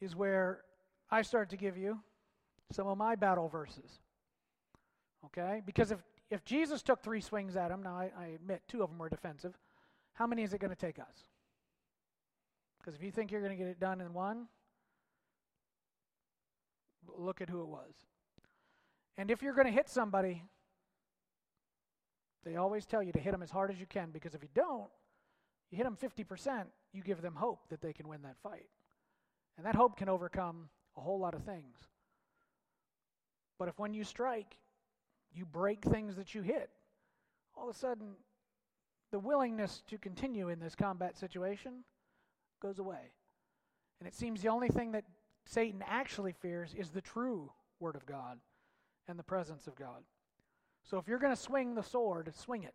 is 0.00 0.16
where 0.16 0.62
I 1.10 1.20
start 1.20 1.50
to 1.50 1.58
give 1.58 1.76
you 1.76 2.00
some 2.72 2.86
of 2.86 2.96
my 2.96 3.14
battle 3.14 3.46
verses. 3.46 4.00
Okay? 5.26 5.60
Because 5.66 5.90
if, 5.90 5.98
if 6.30 6.42
Jesus 6.46 6.82
took 6.82 7.02
three 7.02 7.20
swings 7.20 7.56
at 7.56 7.70
him, 7.70 7.82
now 7.82 7.94
I, 7.94 8.10
I 8.18 8.26
admit 8.28 8.62
two 8.66 8.82
of 8.82 8.88
them 8.88 8.98
were 8.98 9.10
defensive, 9.10 9.52
how 10.14 10.26
many 10.26 10.44
is 10.44 10.54
it 10.54 10.60
going 10.62 10.74
to 10.74 10.80
take 10.80 10.98
us? 10.98 11.28
Because 12.78 12.94
if 12.94 13.02
you 13.02 13.10
think 13.10 13.30
you're 13.30 13.42
going 13.42 13.52
to 13.52 13.62
get 13.62 13.68
it 13.68 13.80
done 13.80 14.00
in 14.00 14.14
one, 14.14 14.46
look 17.18 17.42
at 17.42 17.50
who 17.50 17.60
it 17.60 17.68
was. 17.68 17.92
And 19.18 19.30
if 19.30 19.42
you're 19.42 19.54
going 19.54 19.66
to 19.66 19.72
hit 19.72 19.88
somebody, 19.88 20.44
they 22.44 22.56
always 22.56 22.86
tell 22.86 23.02
you 23.02 23.12
to 23.12 23.18
hit 23.18 23.32
them 23.32 23.42
as 23.42 23.50
hard 23.50 23.70
as 23.70 23.80
you 23.80 23.86
can 23.86 24.10
because 24.10 24.34
if 24.34 24.42
you 24.42 24.48
don't, 24.54 24.88
you 25.70 25.78
hit 25.78 25.84
them 25.84 25.96
50%, 25.96 26.64
you 26.92 27.02
give 27.02 27.22
them 27.22 27.34
hope 27.34 27.68
that 27.70 27.80
they 27.80 27.92
can 27.92 28.08
win 28.08 28.22
that 28.22 28.36
fight. 28.42 28.68
And 29.56 29.66
that 29.66 29.74
hope 29.74 29.96
can 29.96 30.08
overcome 30.08 30.68
a 30.96 31.00
whole 31.00 31.18
lot 31.18 31.34
of 31.34 31.42
things. 31.42 31.76
But 33.58 33.68
if 33.68 33.78
when 33.78 33.94
you 33.94 34.04
strike, 34.04 34.58
you 35.32 35.44
break 35.44 35.82
things 35.82 36.16
that 36.16 36.34
you 36.34 36.42
hit, 36.42 36.70
all 37.56 37.68
of 37.68 37.74
a 37.74 37.78
sudden, 37.78 38.12
the 39.12 39.18
willingness 39.18 39.82
to 39.88 39.98
continue 39.98 40.50
in 40.50 40.60
this 40.60 40.74
combat 40.74 41.16
situation 41.16 41.84
goes 42.60 42.78
away. 42.78 43.12
And 43.98 44.06
it 44.06 44.14
seems 44.14 44.42
the 44.42 44.48
only 44.48 44.68
thing 44.68 44.92
that 44.92 45.04
Satan 45.46 45.82
actually 45.86 46.32
fears 46.32 46.74
is 46.74 46.90
the 46.90 47.00
true 47.00 47.50
Word 47.80 47.96
of 47.96 48.04
God 48.04 48.38
and 49.08 49.18
the 49.18 49.22
presence 49.22 49.66
of 49.66 49.76
God. 49.76 50.02
So 50.84 50.98
if 50.98 51.08
you're 51.08 51.18
going 51.18 51.34
to 51.34 51.40
swing 51.40 51.74
the 51.74 51.82
sword, 51.82 52.32
swing 52.34 52.62
it. 52.62 52.74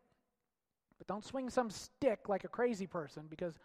But 0.98 1.08
don't 1.08 1.26
swing 1.26 1.50
some 1.50 1.70
stick 1.70 2.30
like 2.30 2.44
a 2.44 2.48
crazy 2.48 2.86
person 2.86 3.24
because 3.30 3.56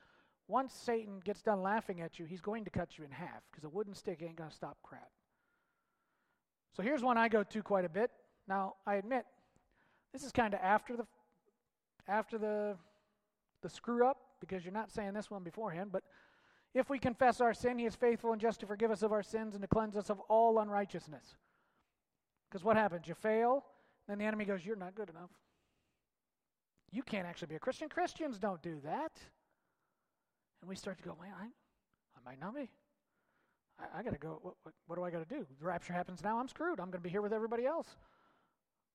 once 0.49 0.73
Satan 0.73 1.21
gets 1.25 1.43
done 1.43 1.63
laughing 1.63 2.01
at 2.01 2.19
you, 2.19 2.25
he's 2.25 2.41
going 2.41 2.65
to 2.65 2.71
cut 2.71 2.97
you 2.97 3.05
in 3.05 3.11
half 3.11 3.43
because 3.51 3.65
a 3.65 3.69
wooden 3.69 3.95
stick 3.95 4.23
ain't 4.23 4.37
going 4.37 4.51
to 4.51 4.57
stop 4.57 4.79
crap. 4.83 5.11
So 6.77 6.83
here's 6.83 7.03
one 7.03 7.19
I 7.19 7.29
go 7.29 7.43
to 7.43 7.63
quite 7.63 7.85
a 7.85 7.89
bit. 7.89 8.11
Now, 8.47 8.75
I 8.87 8.95
admit, 8.95 9.25
this 10.13 10.23
is 10.23 10.33
kind 10.33 10.55
of 10.55 10.61
after 10.63 10.97
the 10.97 11.07
after 12.09 12.39
the 12.39 12.77
the 13.63 13.69
screw 13.69 14.07
up 14.07 14.19
because 14.41 14.65
you're 14.65 14.73
not 14.73 14.91
saying 14.91 15.15
this 15.15 15.31
one 15.31 15.43
beforehand, 15.43 15.91
but 15.93 16.05
if 16.75 16.89
we 16.91 16.99
confess 16.99 17.41
our 17.41 17.55
sin, 17.55 17.79
he 17.79 17.87
is 17.87 17.97
faithful 17.97 18.33
and 18.33 18.41
just 18.41 18.61
to 18.61 18.67
forgive 18.67 18.91
us 18.91 19.03
of 19.03 19.13
our 19.13 19.23
sins 19.23 19.55
and 19.55 19.63
to 19.63 19.69
cleanse 19.69 19.97
us 19.97 20.11
of 20.11 20.21
all 20.29 20.59
unrighteousness. 20.59 21.35
Because 22.49 22.65
what 22.65 22.77
happens? 22.77 23.07
You 23.07 23.15
fail, 23.15 23.65
then 24.09 24.19
the 24.19 24.25
enemy 24.25 24.45
goes, 24.45 24.65
You're 24.65 24.77
not 24.77 24.95
good 24.95 25.11
enough. 25.11 25.31
you 26.93 27.03
can't 27.03 27.27
actually 27.27 27.49
be 27.49 27.57
a 27.57 27.61
Christian. 27.61 27.89
Christians 27.89 28.39
don't 28.39 28.63
do 28.63 28.81
that. 28.85 29.13
And 30.61 30.69
we 30.69 30.77
start 30.77 30.99
to 30.99 31.05
go, 31.05 31.17
man, 31.21 31.33
I, 31.39 31.45
I 31.45 32.21
might 32.25 32.41
not 32.41 32.55
be. 32.55 32.71
I, 33.79 33.99
I 33.99 34.03
got 34.03 34.13
to 34.13 34.19
go. 34.19 34.39
What, 34.43 34.55
what, 34.63 34.75
what 34.87 34.97
do 34.97 35.05
I 35.05 35.11
got 35.11 35.29
to 35.29 35.35
do? 35.35 35.47
The 35.61 35.67
rapture 35.67 35.93
happens 35.93 36.23
now. 36.23 36.39
I'm 36.39 36.49
screwed. 36.49 36.81
I'm 36.81 36.87
going 36.87 37.03
to 37.03 37.07
be 37.07 37.11
here 37.11 37.23
with 37.23 37.33
everybody 37.33 37.67
else. 37.67 37.89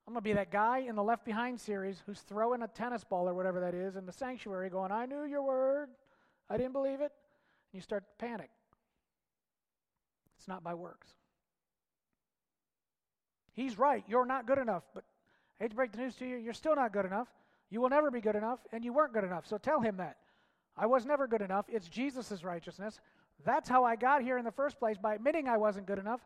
I'm 0.07 0.13
going 0.13 0.23
to 0.23 0.29
be 0.29 0.33
that 0.33 0.51
guy 0.51 0.79
in 0.79 0.95
the 0.95 1.03
Left 1.03 1.23
Behind 1.23 1.59
series 1.59 2.01
who's 2.05 2.21
throwing 2.21 2.63
a 2.63 2.67
tennis 2.67 3.03
ball 3.03 3.29
or 3.29 3.33
whatever 3.33 3.59
that 3.59 3.75
is 3.75 3.95
in 3.95 4.05
the 4.05 4.11
sanctuary 4.11 4.69
going, 4.69 4.91
I 4.91 5.05
knew 5.05 5.23
your 5.25 5.43
word. 5.43 5.89
I 6.49 6.57
didn't 6.57 6.73
believe 6.73 7.01
it. 7.01 7.11
And 7.71 7.73
you 7.73 7.81
start 7.81 8.03
to 8.07 8.25
panic. 8.25 8.49
It's 10.37 10.47
not 10.47 10.63
by 10.63 10.73
works. 10.73 11.07
He's 13.53 13.77
right. 13.77 14.03
You're 14.07 14.25
not 14.25 14.47
good 14.47 14.57
enough. 14.57 14.83
But 14.93 15.03
I 15.59 15.63
hate 15.63 15.69
to 15.71 15.75
break 15.75 15.91
the 15.91 15.99
news 15.99 16.15
to 16.15 16.25
you, 16.25 16.37
you're 16.37 16.53
still 16.53 16.75
not 16.75 16.93
good 16.93 17.05
enough. 17.05 17.27
You 17.69 17.81
will 17.81 17.89
never 17.89 18.11
be 18.11 18.21
good 18.21 18.35
enough, 18.35 18.59
and 18.71 18.83
you 18.83 18.93
weren't 18.93 19.13
good 19.13 19.23
enough. 19.23 19.47
So 19.47 19.57
tell 19.57 19.79
him 19.79 19.97
that. 19.97 20.17
I 20.75 20.85
was 20.85 21.05
never 21.05 21.27
good 21.27 21.41
enough. 21.41 21.65
It's 21.69 21.87
Jesus' 21.87 22.43
righteousness. 22.43 22.99
That's 23.45 23.69
how 23.69 23.83
I 23.83 23.95
got 23.95 24.21
here 24.21 24.37
in 24.37 24.45
the 24.45 24.51
first 24.51 24.79
place 24.79 24.97
by 24.97 25.15
admitting 25.15 25.47
I 25.47 25.57
wasn't 25.57 25.87
good 25.87 25.99
enough. 25.99 26.21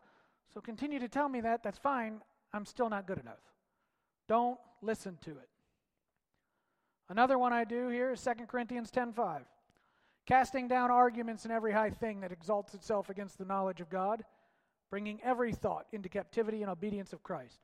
So 0.52 0.60
continue 0.60 0.98
to 0.98 1.08
tell 1.08 1.28
me 1.28 1.40
that. 1.42 1.62
That's 1.62 1.78
fine. 1.78 2.20
I'm 2.52 2.64
still 2.64 2.88
not 2.88 3.06
good 3.06 3.18
enough. 3.18 3.40
Don't 4.28 4.58
listen 4.82 5.18
to 5.24 5.30
it. 5.30 5.48
Another 7.08 7.38
one 7.38 7.52
I 7.52 7.64
do 7.64 7.88
here 7.88 8.12
is 8.12 8.20
2 8.20 8.48
Corinthians 8.48 8.90
10:5. 8.90 9.44
Casting 10.26 10.66
down 10.66 10.90
arguments 10.90 11.44
and 11.44 11.52
every 11.52 11.72
high 11.72 11.90
thing 11.90 12.20
that 12.20 12.32
exalts 12.32 12.74
itself 12.74 13.10
against 13.10 13.38
the 13.38 13.44
knowledge 13.44 13.80
of 13.80 13.88
God, 13.88 14.24
bringing 14.90 15.20
every 15.22 15.52
thought 15.52 15.86
into 15.92 16.08
captivity 16.08 16.62
and 16.62 16.70
obedience 16.70 17.12
of 17.12 17.22
Christ. 17.22 17.60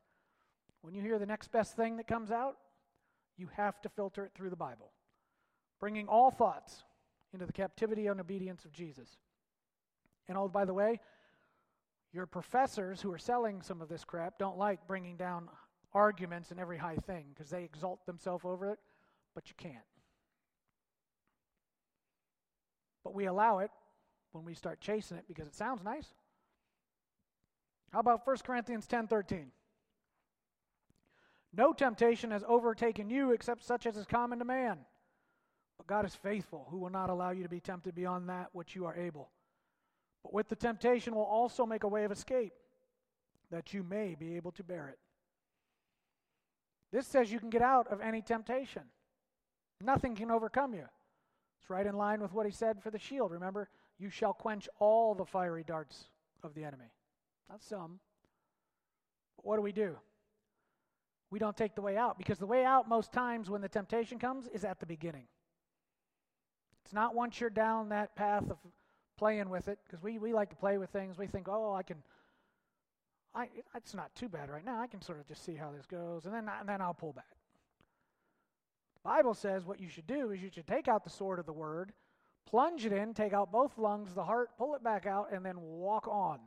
When 0.81 0.93
you 0.93 1.01
hear 1.01 1.19
the 1.19 1.25
next 1.25 1.51
best 1.51 1.75
thing 1.75 1.97
that 1.97 2.07
comes 2.07 2.31
out, 2.31 2.57
you 3.37 3.49
have 3.55 3.81
to 3.81 3.89
filter 3.89 4.25
it 4.25 4.31
through 4.35 4.49
the 4.49 4.55
Bible. 4.55 4.91
Bringing 5.79 6.07
all 6.07 6.29
thoughts 6.29 6.83
into 7.33 7.45
the 7.45 7.53
captivity 7.53 8.07
and 8.07 8.19
obedience 8.19 8.65
of 8.65 8.71
Jesus. 8.71 9.09
And 10.27 10.37
oh, 10.37 10.47
by 10.47 10.65
the 10.65 10.73
way, 10.73 10.99
your 12.11 12.25
professors 12.25 13.01
who 13.01 13.11
are 13.11 13.17
selling 13.17 13.61
some 13.61 13.81
of 13.81 13.89
this 13.89 14.03
crap 14.03 14.37
don't 14.37 14.57
like 14.57 14.85
bringing 14.87 15.17
down 15.17 15.49
arguments 15.93 16.51
and 16.51 16.59
every 16.59 16.77
high 16.77 16.95
thing 16.95 17.25
because 17.33 17.49
they 17.49 17.63
exalt 17.63 18.05
themselves 18.05 18.45
over 18.45 18.69
it, 18.69 18.79
but 19.33 19.49
you 19.49 19.55
can't. 19.57 19.75
But 23.03 23.13
we 23.13 23.25
allow 23.25 23.59
it 23.59 23.71
when 24.31 24.45
we 24.45 24.53
start 24.53 24.79
chasing 24.79 25.17
it 25.17 25.25
because 25.27 25.47
it 25.47 25.55
sounds 25.55 25.83
nice. 25.83 26.13
How 27.93 27.99
about 27.99 28.25
1 28.25 28.37
Corinthians 28.43 28.87
10:13? 28.87 29.51
No 31.55 31.73
temptation 31.73 32.31
has 32.31 32.43
overtaken 32.47 33.11
you 33.11 33.31
except 33.31 33.63
such 33.63 33.85
as 33.85 33.95
is 33.95 34.07
common 34.07 34.39
to 34.39 34.45
man. 34.45 34.87
But 35.77 35.85
God 35.85 36.03
is 36.03 36.15
faithful, 36.15 36.65
who 36.71 36.79
will 36.79 36.89
not 36.89 37.11
allow 37.11 37.29
you 37.29 37.43
to 37.43 37.49
be 37.49 37.59
tempted 37.59 37.93
beyond 37.93 38.27
that 38.29 38.49
which 38.51 38.75
you 38.75 38.85
are 38.85 38.95
able. 38.95 39.29
But 40.23 40.33
with 40.33 40.49
the 40.49 40.55
temptation 40.55 41.13
will 41.13 41.21
also 41.21 41.67
make 41.67 41.83
a 41.83 41.87
way 41.87 42.03
of 42.03 42.11
escape, 42.11 42.53
that 43.51 43.75
you 43.75 43.83
may 43.83 44.15
be 44.15 44.35
able 44.37 44.51
to 44.53 44.63
bear 44.63 44.89
it. 44.89 44.99
This 46.91 47.05
says 47.05 47.31
you 47.31 47.39
can 47.39 47.51
get 47.51 47.61
out 47.61 47.87
of 47.89 48.01
any 48.01 48.23
temptation. 48.23 48.83
Nothing 49.79 50.15
can 50.15 50.31
overcome 50.31 50.73
you. 50.73 50.87
It's 51.59 51.69
right 51.69 51.85
in 51.85 51.95
line 51.95 52.21
with 52.21 52.33
what 52.33 52.47
he 52.47 52.51
said 52.51 52.81
for 52.81 52.89
the 52.89 52.97
shield. 52.97 53.31
Remember, 53.31 53.69
you 53.99 54.09
shall 54.09 54.33
quench 54.33 54.67
all 54.79 55.13
the 55.13 55.25
fiery 55.25 55.63
darts 55.63 56.05
of 56.41 56.55
the 56.55 56.63
enemy. 56.63 56.91
Not 57.49 57.63
some. 57.63 57.99
But 59.35 59.45
what 59.45 59.55
do 59.57 59.61
we 59.61 59.71
do? 59.71 59.95
We 61.29 61.39
don't 61.39 61.57
take 61.57 61.75
the 61.75 61.81
way 61.81 61.97
out 61.97 62.17
because 62.17 62.37
the 62.37 62.45
way 62.45 62.63
out, 62.63 62.87
most 62.87 63.11
times 63.11 63.49
when 63.49 63.61
the 63.61 63.69
temptation 63.69 64.19
comes, 64.19 64.47
is 64.47 64.63
at 64.63 64.79
the 64.79 64.85
beginning. 64.85 65.25
It's 66.83 66.93
not 66.93 67.15
once 67.15 67.39
you're 67.39 67.49
down 67.49 67.89
that 67.89 68.15
path 68.15 68.49
of 68.51 68.57
playing 69.17 69.49
with 69.49 69.67
it 69.67 69.79
because 69.85 70.03
we, 70.03 70.19
we 70.19 70.33
like 70.33 70.49
to 70.49 70.55
play 70.55 70.77
with 70.77 70.89
things. 70.89 71.17
We 71.17 71.27
think, 71.27 71.47
oh, 71.49 71.73
I 71.73 71.83
can 71.83 71.97
I, 73.35 73.49
it's 73.75 73.95
not 73.95 74.13
too 74.15 74.29
bad 74.29 74.49
right 74.49 74.63
now. 74.63 74.79
I 74.79 74.87
can 74.87 75.01
sort 75.01 75.19
of 75.19 75.27
just 75.27 75.43
see 75.43 75.55
how 75.55 75.71
this 75.71 75.85
goes, 75.85 76.25
and 76.25 76.33
then, 76.33 76.49
and 76.59 76.69
then 76.69 76.81
I'll 76.81 76.93
pull 76.93 77.13
back. 77.13 77.25
The 78.95 79.09
Bible 79.09 79.33
says 79.33 79.65
what 79.65 79.79
you 79.79 79.89
should 79.89 80.07
do 80.07 80.31
is 80.31 80.41
you 80.41 80.51
should 80.53 80.67
take 80.67 80.87
out 80.87 81.03
the 81.03 81.09
sword 81.09 81.39
of 81.39 81.45
the 81.45 81.53
word, 81.53 81.93
plunge 82.45 82.85
it 82.85 82.93
in, 82.93 83.13
take 83.13 83.33
out 83.33 83.51
both 83.51 83.77
lungs, 83.77 84.13
the 84.13 84.23
heart, 84.23 84.49
pull 84.57 84.75
it 84.75 84.83
back 84.83 85.07
out, 85.07 85.29
and 85.31 85.43
then 85.43 85.59
walk 85.59 86.07
on. 86.07 86.39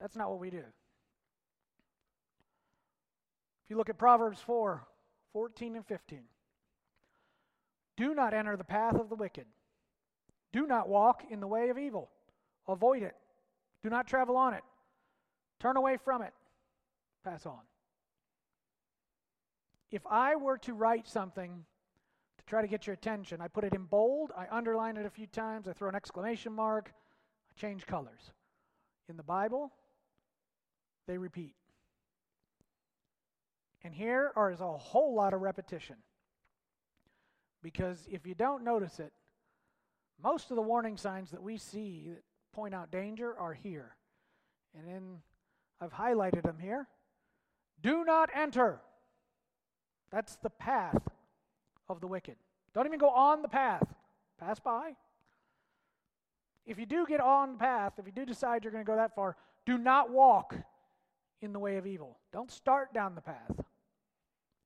That's 0.00 0.16
not 0.16 0.30
what 0.30 0.40
we 0.40 0.50
do. 0.50 0.58
If 3.64 3.70
you 3.70 3.76
look 3.76 3.90
at 3.90 3.98
Proverbs 3.98 4.40
4 4.40 4.86
14 5.32 5.76
and 5.76 5.86
15, 5.86 6.20
do 7.96 8.14
not 8.14 8.32
enter 8.32 8.56
the 8.56 8.64
path 8.64 8.94
of 8.94 9.10
the 9.10 9.14
wicked, 9.14 9.44
do 10.52 10.66
not 10.66 10.88
walk 10.88 11.24
in 11.30 11.40
the 11.40 11.46
way 11.46 11.68
of 11.68 11.76
evil, 11.76 12.08
avoid 12.66 13.02
it, 13.02 13.14
do 13.82 13.90
not 13.90 14.06
travel 14.06 14.36
on 14.36 14.54
it. 14.54 14.62
Turn 15.60 15.76
away 15.76 15.96
from 15.96 16.22
it. 16.22 16.32
Pass 17.24 17.46
on. 17.46 17.60
If 19.90 20.06
I 20.06 20.36
were 20.36 20.58
to 20.58 20.74
write 20.74 21.08
something 21.08 21.64
to 22.38 22.44
try 22.44 22.62
to 22.62 22.68
get 22.68 22.86
your 22.86 22.94
attention, 22.94 23.40
I 23.40 23.48
put 23.48 23.64
it 23.64 23.74
in 23.74 23.84
bold, 23.84 24.32
I 24.36 24.46
underline 24.50 24.96
it 24.96 25.06
a 25.06 25.10
few 25.10 25.26
times, 25.26 25.66
I 25.66 25.72
throw 25.72 25.88
an 25.88 25.94
exclamation 25.94 26.52
mark, 26.52 26.92
I 27.50 27.60
change 27.60 27.86
colors. 27.86 28.32
In 29.08 29.16
the 29.16 29.22
Bible, 29.22 29.72
they 31.08 31.18
repeat. 31.18 31.54
And 33.82 33.92
here 33.92 34.30
is 34.52 34.60
a 34.60 34.76
whole 34.76 35.14
lot 35.14 35.34
of 35.34 35.40
repetition. 35.40 35.96
Because 37.62 38.06
if 38.08 38.26
you 38.26 38.34
don't 38.34 38.62
notice 38.62 39.00
it, 39.00 39.12
most 40.22 40.50
of 40.50 40.56
the 40.56 40.62
warning 40.62 40.96
signs 40.96 41.30
that 41.30 41.42
we 41.42 41.56
see 41.56 42.10
that 42.10 42.22
point 42.52 42.74
out 42.74 42.92
danger 42.92 43.34
are 43.36 43.54
here. 43.54 43.96
And 44.76 44.88
in 44.88 45.02
I've 45.80 45.92
highlighted 45.92 46.42
them 46.42 46.58
here. 46.60 46.88
Do 47.82 48.04
not 48.04 48.30
enter. 48.34 48.80
That's 50.10 50.36
the 50.36 50.50
path 50.50 51.08
of 51.88 52.00
the 52.00 52.06
wicked. 52.06 52.36
Don't 52.74 52.86
even 52.86 52.98
go 52.98 53.10
on 53.10 53.42
the 53.42 53.48
path, 53.48 53.86
pass 54.40 54.58
by. 54.58 54.96
If 56.66 56.78
you 56.78 56.86
do 56.86 57.06
get 57.06 57.20
on 57.20 57.52
the 57.52 57.58
path, 57.58 57.94
if 57.98 58.06
you 58.06 58.12
do 58.12 58.26
decide 58.26 58.64
you're 58.64 58.72
going 58.72 58.84
to 58.84 58.90
go 58.90 58.96
that 58.96 59.14
far, 59.14 59.36
do 59.64 59.78
not 59.78 60.10
walk 60.10 60.56
in 61.40 61.52
the 61.52 61.58
way 61.58 61.76
of 61.76 61.86
evil. 61.86 62.18
Don't 62.32 62.50
start 62.50 62.92
down 62.92 63.14
the 63.14 63.20
path. 63.20 63.60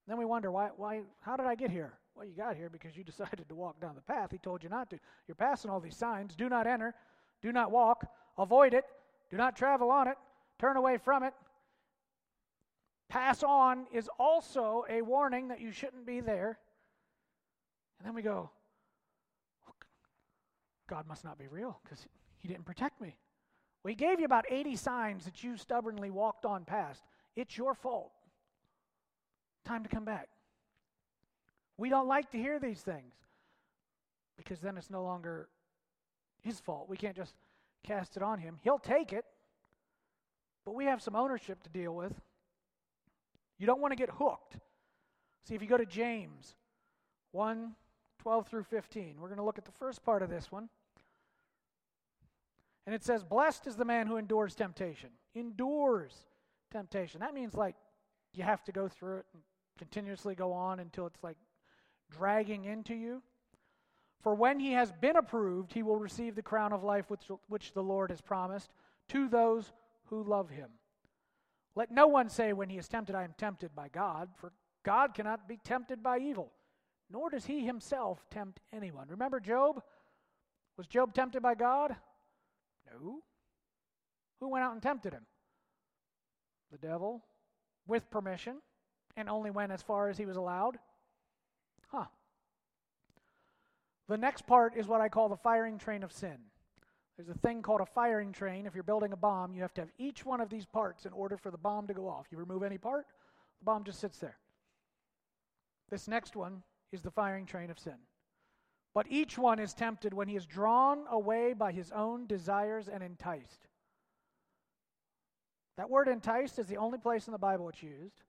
Then 0.08 0.16
we 0.16 0.24
wonder, 0.24 0.50
why, 0.50 0.70
why, 0.76 1.02
how 1.20 1.36
did 1.36 1.46
I 1.46 1.54
get 1.54 1.70
here? 1.70 1.92
Well, 2.14 2.26
you 2.26 2.34
got 2.34 2.56
here 2.56 2.68
because 2.68 2.96
you 2.96 3.04
decided 3.12 3.48
to 3.48 3.54
walk 3.54 3.80
down 3.80 3.94
the 3.94 4.00
path. 4.00 4.30
He 4.30 4.38
told 4.38 4.62
you 4.62 4.68
not 4.68 4.90
to. 4.90 4.98
You're 5.26 5.34
passing 5.34 5.70
all 5.70 5.80
these 5.80 5.96
signs. 5.96 6.34
Do 6.34 6.48
not 6.48 6.66
enter. 6.66 6.94
Do 7.40 7.52
not 7.52 7.70
walk. 7.70 8.06
Avoid 8.38 8.74
it. 8.74 8.84
Do 9.30 9.36
not 9.36 9.56
travel 9.56 9.90
on 9.90 10.08
it 10.08 10.16
turn 10.62 10.76
away 10.76 10.96
from 10.96 11.24
it. 11.24 11.34
Pass 13.08 13.42
on 13.42 13.86
is 13.92 14.08
also 14.16 14.84
a 14.88 15.02
warning 15.02 15.48
that 15.48 15.60
you 15.60 15.72
shouldn't 15.72 16.06
be 16.06 16.20
there. 16.20 16.56
And 17.98 18.06
then 18.06 18.14
we 18.14 18.22
go, 18.22 18.48
God 20.88 21.06
must 21.08 21.24
not 21.24 21.36
be 21.36 21.48
real 21.48 21.80
because 21.82 22.06
he 22.38 22.46
didn't 22.46 22.64
protect 22.64 23.00
me. 23.00 23.16
He 23.88 23.94
gave 23.94 24.20
you 24.20 24.26
about 24.26 24.44
80 24.48 24.76
signs 24.76 25.24
that 25.24 25.42
you 25.42 25.56
stubbornly 25.56 26.10
walked 26.10 26.44
on 26.44 26.64
past. 26.64 27.02
It's 27.34 27.56
your 27.56 27.74
fault. 27.74 28.12
Time 29.64 29.82
to 29.82 29.88
come 29.88 30.04
back. 30.04 30.28
We 31.76 31.88
don't 31.88 32.06
like 32.06 32.30
to 32.30 32.38
hear 32.38 32.58
these 32.58 32.80
things 32.80 33.14
because 34.36 34.60
then 34.60 34.76
it's 34.76 34.90
no 34.90 35.02
longer 35.02 35.48
his 36.42 36.60
fault. 36.60 36.88
We 36.88 36.96
can't 36.96 37.16
just 37.16 37.34
cast 37.82 38.16
it 38.16 38.22
on 38.22 38.38
him. 38.38 38.58
He'll 38.62 38.78
take 38.78 39.12
it, 39.12 39.24
but 40.64 40.74
we 40.74 40.84
have 40.84 41.02
some 41.02 41.16
ownership 41.16 41.62
to 41.64 41.70
deal 41.70 41.94
with. 41.94 42.12
You 43.58 43.66
don't 43.66 43.80
want 43.80 43.92
to 43.92 43.96
get 43.96 44.10
hooked. 44.10 44.58
See, 45.44 45.54
if 45.54 45.62
you 45.62 45.68
go 45.68 45.76
to 45.76 45.86
James 45.86 46.54
1 47.32 47.74
12 48.20 48.46
through 48.46 48.62
15, 48.62 49.16
we're 49.18 49.26
going 49.26 49.38
to 49.38 49.44
look 49.44 49.58
at 49.58 49.64
the 49.64 49.72
first 49.72 50.04
part 50.04 50.22
of 50.22 50.30
this 50.30 50.52
one. 50.52 50.68
And 52.86 52.94
it 52.94 53.04
says, 53.04 53.22
Blessed 53.22 53.66
is 53.66 53.76
the 53.76 53.84
man 53.84 54.06
who 54.06 54.16
endures 54.16 54.54
temptation. 54.54 55.10
Endures 55.34 56.14
temptation. 56.70 57.20
That 57.20 57.34
means 57.34 57.54
like 57.54 57.76
you 58.34 58.42
have 58.42 58.64
to 58.64 58.72
go 58.72 58.88
through 58.88 59.18
it 59.18 59.26
and 59.34 59.42
continuously 59.78 60.34
go 60.34 60.52
on 60.52 60.80
until 60.80 61.06
it's 61.06 61.22
like 61.22 61.36
dragging 62.10 62.64
into 62.64 62.94
you. 62.94 63.22
For 64.22 64.34
when 64.34 64.60
he 64.60 64.72
has 64.72 64.92
been 64.92 65.16
approved, 65.16 65.72
he 65.72 65.82
will 65.82 65.98
receive 65.98 66.34
the 66.34 66.42
crown 66.42 66.72
of 66.72 66.84
life 66.84 67.10
which, 67.10 67.24
which 67.48 67.72
the 67.72 67.82
Lord 67.82 68.10
has 68.10 68.20
promised 68.20 68.70
to 69.08 69.28
those 69.28 69.72
who 70.06 70.22
love 70.22 70.50
him. 70.50 70.70
Let 71.74 71.90
no 71.90 72.06
one 72.06 72.28
say 72.28 72.52
when 72.52 72.68
he 72.68 72.78
is 72.78 72.86
tempted, 72.86 73.16
I 73.16 73.24
am 73.24 73.34
tempted 73.36 73.74
by 73.74 73.88
God, 73.88 74.28
for 74.36 74.52
God 74.84 75.14
cannot 75.14 75.48
be 75.48 75.58
tempted 75.64 76.02
by 76.02 76.18
evil, 76.18 76.52
nor 77.10 77.30
does 77.30 77.46
he 77.46 77.64
himself 77.64 78.24
tempt 78.30 78.60
anyone. 78.72 79.08
Remember 79.08 79.40
Job? 79.40 79.82
Was 80.76 80.86
Job 80.86 81.14
tempted 81.14 81.42
by 81.42 81.54
God? 81.54 81.96
No. 82.90 83.22
Who 84.40 84.48
went 84.48 84.64
out 84.64 84.72
and 84.72 84.82
tempted 84.82 85.12
him? 85.12 85.26
The 86.70 86.78
devil, 86.78 87.22
with 87.86 88.10
permission, 88.10 88.56
and 89.16 89.28
only 89.28 89.50
went 89.50 89.72
as 89.72 89.82
far 89.82 90.08
as 90.08 90.16
he 90.16 90.26
was 90.26 90.36
allowed. 90.36 90.78
Huh. 91.88 92.06
The 94.08 94.16
next 94.16 94.46
part 94.46 94.76
is 94.76 94.88
what 94.88 95.00
I 95.00 95.08
call 95.08 95.28
the 95.28 95.36
firing 95.36 95.78
train 95.78 96.02
of 96.02 96.12
sin. 96.12 96.38
There's 97.16 97.28
a 97.28 97.38
thing 97.38 97.62
called 97.62 97.82
a 97.82 97.86
firing 97.86 98.32
train. 98.32 98.66
If 98.66 98.74
you're 98.74 98.82
building 98.82 99.12
a 99.12 99.16
bomb, 99.16 99.54
you 99.54 99.62
have 99.62 99.74
to 99.74 99.82
have 99.82 99.90
each 99.98 100.24
one 100.24 100.40
of 100.40 100.48
these 100.48 100.66
parts 100.66 101.04
in 101.04 101.12
order 101.12 101.36
for 101.36 101.50
the 101.50 101.58
bomb 101.58 101.86
to 101.86 101.94
go 101.94 102.08
off. 102.08 102.26
You 102.30 102.38
remove 102.38 102.62
any 102.62 102.78
part, 102.78 103.06
the 103.60 103.64
bomb 103.64 103.84
just 103.84 104.00
sits 104.00 104.18
there. 104.18 104.38
This 105.90 106.08
next 106.08 106.36
one 106.36 106.62
is 106.90 107.02
the 107.02 107.10
firing 107.10 107.46
train 107.46 107.70
of 107.70 107.78
sin. 107.78 107.98
But 108.94 109.06
each 109.08 109.38
one 109.38 109.58
is 109.58 109.72
tempted 109.72 110.12
when 110.12 110.28
he 110.28 110.36
is 110.36 110.46
drawn 110.46 111.04
away 111.10 111.54
by 111.54 111.72
his 111.72 111.90
own 111.92 112.26
desires 112.26 112.88
and 112.88 113.02
enticed. 113.02 113.66
That 115.76 115.88
word 115.88 116.08
enticed 116.08 116.58
is 116.58 116.66
the 116.66 116.76
only 116.76 116.98
place 116.98 117.26
in 117.26 117.32
the 117.32 117.38
Bible 117.38 117.68
it's 117.70 117.82
used. 117.82 118.22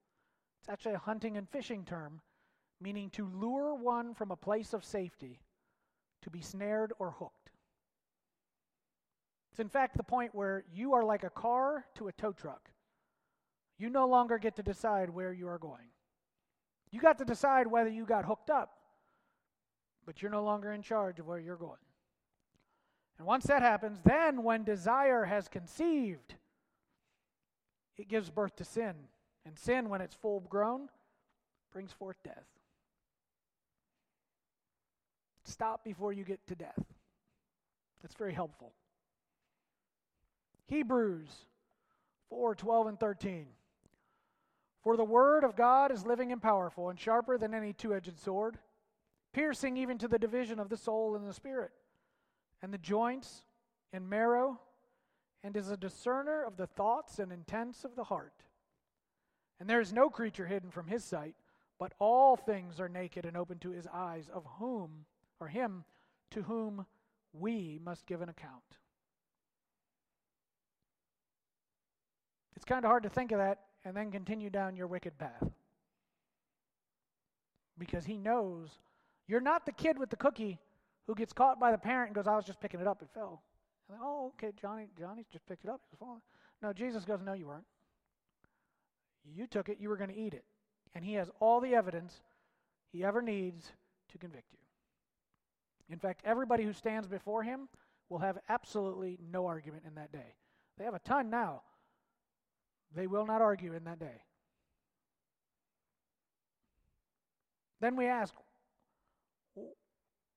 It's 0.61 0.69
actually 0.69 0.93
a 0.93 0.99
hunting 0.99 1.35
and 1.35 1.49
fishing 1.49 1.83
term, 1.83 2.21
meaning 2.79 3.09
to 3.11 3.27
lure 3.27 3.75
one 3.75 4.13
from 4.13 4.31
a 4.31 4.37
place 4.37 4.73
of 4.73 4.85
safety, 4.85 5.41
to 6.21 6.29
be 6.29 6.39
snared 6.39 6.93
or 6.99 7.11
hooked. 7.11 7.51
It's 9.51 9.59
in 9.59 9.67
fact 9.69 9.97
the 9.97 10.03
point 10.03 10.33
where 10.33 10.63
you 10.73 10.93
are 10.93 11.03
like 11.03 11.23
a 11.23 11.29
car 11.29 11.85
to 11.95 12.07
a 12.07 12.13
tow 12.13 12.31
truck. 12.31 12.69
You 13.77 13.89
no 13.89 14.07
longer 14.07 14.37
get 14.37 14.55
to 14.55 14.63
decide 14.63 15.09
where 15.09 15.33
you 15.33 15.49
are 15.49 15.59
going. 15.59 15.89
You 16.91 17.01
got 17.01 17.17
to 17.17 17.25
decide 17.25 17.67
whether 17.67 17.89
you 17.89 18.05
got 18.05 18.25
hooked 18.25 18.49
up, 18.49 18.77
but 20.05 20.21
you're 20.21 20.31
no 20.31 20.43
longer 20.43 20.71
in 20.71 20.81
charge 20.81 21.19
of 21.19 21.27
where 21.27 21.39
you're 21.39 21.55
going. 21.55 21.77
And 23.17 23.27
once 23.27 23.45
that 23.45 23.61
happens, 23.61 23.99
then 24.03 24.43
when 24.43 24.63
desire 24.63 25.25
has 25.25 25.47
conceived, 25.47 26.35
it 27.97 28.07
gives 28.07 28.29
birth 28.29 28.55
to 28.57 28.65
sin. 28.65 28.95
And 29.45 29.57
sin, 29.57 29.89
when 29.89 30.01
it's 30.01 30.15
full 30.15 30.39
grown, 30.41 30.89
brings 31.71 31.91
forth 31.91 32.17
death. 32.23 32.45
Stop 35.43 35.83
before 35.83 36.13
you 36.13 36.23
get 36.23 36.45
to 36.47 36.55
death. 36.55 36.83
That's 38.01 38.15
very 38.15 38.33
helpful. 38.33 38.73
Hebrews 40.67 41.29
4 42.29 42.55
12 42.55 42.87
and 42.87 42.99
13. 42.99 43.47
For 44.81 44.97
the 44.97 45.03
word 45.03 45.43
of 45.43 45.55
God 45.55 45.91
is 45.91 46.05
living 46.05 46.31
and 46.31 46.41
powerful 46.41 46.89
and 46.89 46.99
sharper 46.99 47.37
than 47.37 47.53
any 47.53 47.73
two 47.73 47.93
edged 47.93 48.19
sword, 48.19 48.57
piercing 49.33 49.77
even 49.77 49.97
to 49.97 50.07
the 50.07 50.19
division 50.19 50.59
of 50.59 50.69
the 50.69 50.77
soul 50.77 51.15
and 51.15 51.27
the 51.27 51.33
spirit, 51.33 51.71
and 52.61 52.73
the 52.73 52.77
joints 52.77 53.43
and 53.91 54.09
marrow, 54.09 54.59
and 55.43 55.57
is 55.57 55.69
a 55.69 55.77
discerner 55.77 56.43
of 56.43 56.55
the 56.55 56.67
thoughts 56.67 57.19
and 57.19 57.31
intents 57.31 57.83
of 57.83 57.95
the 57.95 58.05
heart. 58.05 58.43
And 59.59 59.69
there 59.69 59.81
is 59.81 59.91
no 59.91 60.09
creature 60.09 60.45
hidden 60.45 60.71
from 60.71 60.87
his 60.87 61.03
sight, 61.03 61.35
but 61.79 61.93
all 61.99 62.35
things 62.35 62.79
are 62.79 62.89
naked 62.89 63.25
and 63.25 63.35
open 63.35 63.59
to 63.59 63.71
his 63.71 63.87
eyes, 63.93 64.29
of 64.33 64.45
whom, 64.59 65.05
or 65.39 65.47
him, 65.47 65.83
to 66.31 66.43
whom 66.43 66.85
we 67.33 67.79
must 67.83 68.05
give 68.05 68.21
an 68.21 68.29
account. 68.29 68.77
It's 72.55 72.65
kind 72.65 72.85
of 72.85 72.89
hard 72.89 73.03
to 73.03 73.09
think 73.09 73.31
of 73.31 73.39
that 73.39 73.59
and 73.83 73.95
then 73.95 74.11
continue 74.11 74.49
down 74.49 74.75
your 74.75 74.87
wicked 74.87 75.17
path. 75.17 75.51
Because 77.77 78.05
he 78.05 78.17
knows 78.17 78.79
you're 79.33 79.41
not 79.41 79.65
the 79.65 79.71
kid 79.71 79.97
with 79.97 80.11
the 80.11 80.15
cookie 80.15 80.59
who 81.07 81.15
gets 81.15 81.33
caught 81.33 81.59
by 81.59 81.71
the 81.71 81.77
parent 81.79 82.09
and 82.09 82.15
goes, 82.15 82.27
I 82.27 82.35
was 82.35 82.45
just 82.45 82.59
picking 82.59 82.79
it 82.79 82.85
up, 82.85 83.01
it 83.01 83.07
fell. 83.15 83.41
And, 83.89 83.97
oh, 83.99 84.31
okay, 84.37 84.53
Johnny, 84.61 84.85
Johnny 84.95 85.25
just 85.31 85.43
picked 85.47 85.65
it 85.65 85.71
up, 85.71 85.81
it 85.81 85.93
was 85.93 85.97
falling. 85.99 86.21
No, 86.61 86.71
Jesus 86.71 87.03
goes, 87.03 87.19
No, 87.25 87.33
you 87.33 87.47
weren't. 87.47 87.65
You 89.25 89.47
took 89.47 89.69
it, 89.69 89.79
you 89.79 89.89
were 89.89 89.97
going 89.97 90.11
to 90.11 90.15
eat 90.15 90.35
it. 90.35 90.45
And 90.93 91.03
he 91.03 91.15
has 91.15 91.31
all 91.39 91.59
the 91.59 91.73
evidence 91.73 92.21
he 92.91 93.03
ever 93.03 93.23
needs 93.23 93.71
to 94.11 94.19
convict 94.19 94.53
you. 94.53 94.59
In 95.89 95.97
fact, 95.97 96.21
everybody 96.23 96.63
who 96.63 96.71
stands 96.71 97.07
before 97.07 97.41
him 97.41 97.69
will 98.09 98.19
have 98.19 98.37
absolutely 98.49 99.17
no 99.31 99.47
argument 99.47 99.81
in 99.87 99.95
that 99.95 100.11
day. 100.11 100.35
They 100.77 100.85
have 100.85 100.93
a 100.93 100.99
ton 100.99 101.31
now. 101.31 101.63
They 102.95 103.07
will 103.07 103.25
not 103.25 103.41
argue 103.41 103.73
in 103.73 103.85
that 103.85 103.99
day. 103.99 104.21
Then 107.81 107.95
we 107.95 108.05
ask, 108.05 108.35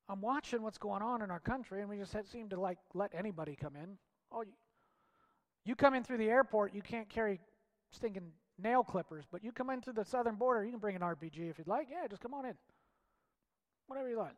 I'm 0.08 0.20
watching 0.20 0.62
what's 0.62 0.78
going 0.78 1.02
on 1.02 1.22
in 1.22 1.30
our 1.30 1.40
country, 1.40 1.80
and 1.80 1.90
we 1.90 1.98
just 1.98 2.14
seem 2.30 2.48
to 2.50 2.60
like 2.60 2.78
let 2.94 3.12
anybody 3.14 3.56
come 3.60 3.74
in. 3.76 3.98
Oh, 4.30 4.42
you, 4.42 4.52
you 5.64 5.74
come 5.74 5.94
in 5.94 6.04
through 6.04 6.18
the 6.18 6.30
airport, 6.30 6.74
you 6.74 6.82
can't 6.82 7.08
carry 7.08 7.40
stinking 7.90 8.30
nail 8.62 8.84
clippers, 8.84 9.24
but 9.30 9.42
you 9.42 9.52
come 9.52 9.70
in 9.70 9.80
through 9.80 9.94
the 9.94 10.04
southern 10.04 10.36
border, 10.36 10.64
you 10.64 10.70
can 10.70 10.78
bring 10.78 10.96
an 10.96 11.02
RPG 11.02 11.50
if 11.50 11.58
you'd 11.58 11.66
like. 11.66 11.88
Yeah, 11.90 12.06
just 12.08 12.22
come 12.22 12.34
on 12.34 12.46
in. 12.46 12.54
Whatever 13.88 14.08
you 14.08 14.18
like. 14.18 14.36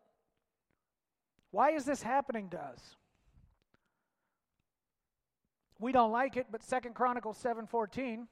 Why 1.50 1.72
is 1.72 1.85
this 1.85 2.02
happening 2.02 2.50
to 2.50 2.59
us? 2.59 2.96
We 5.78 5.92
don't 5.92 6.12
like 6.12 6.37
it, 6.37 6.46
but 6.50 6.62
Second 6.62 6.94
Chronicles 6.94 7.38
7:14 7.38 8.26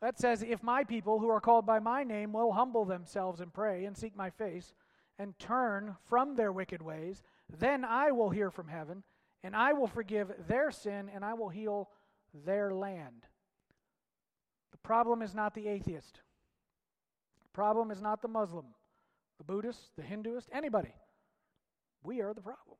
that 0.00 0.18
says, 0.18 0.42
"If 0.42 0.62
my 0.62 0.84
people 0.84 1.18
who 1.18 1.28
are 1.28 1.40
called 1.40 1.66
by 1.66 1.78
my 1.78 2.02
name 2.02 2.32
will 2.32 2.52
humble 2.52 2.84
themselves 2.84 3.40
and 3.40 3.52
pray 3.52 3.84
and 3.84 3.96
seek 3.96 4.16
my 4.16 4.30
face 4.30 4.74
and 5.18 5.38
turn 5.38 5.96
from 6.06 6.34
their 6.34 6.52
wicked 6.52 6.82
ways, 6.82 7.22
then 7.58 7.84
I 7.84 8.10
will 8.12 8.30
hear 8.30 8.50
from 8.50 8.68
heaven 8.68 9.02
and 9.42 9.54
I 9.54 9.72
will 9.72 9.86
forgive 9.86 10.46
their 10.48 10.70
sin 10.70 11.08
and 11.08 11.24
I 11.24 11.34
will 11.34 11.50
heal 11.50 11.90
their 12.32 12.72
land." 12.72 13.26
The 14.72 14.78
problem 14.78 15.22
is 15.22 15.34
not 15.34 15.54
the 15.54 15.68
atheist. 15.68 16.20
The 17.42 17.50
problem 17.50 17.90
is 17.90 18.02
not 18.02 18.22
the 18.22 18.28
Muslim, 18.28 18.74
the 19.38 19.44
Buddhist, 19.44 19.94
the 19.96 20.02
Hinduist, 20.02 20.48
anybody. 20.52 20.94
We 22.02 22.20
are 22.20 22.34
the 22.34 22.42
problem. 22.42 22.76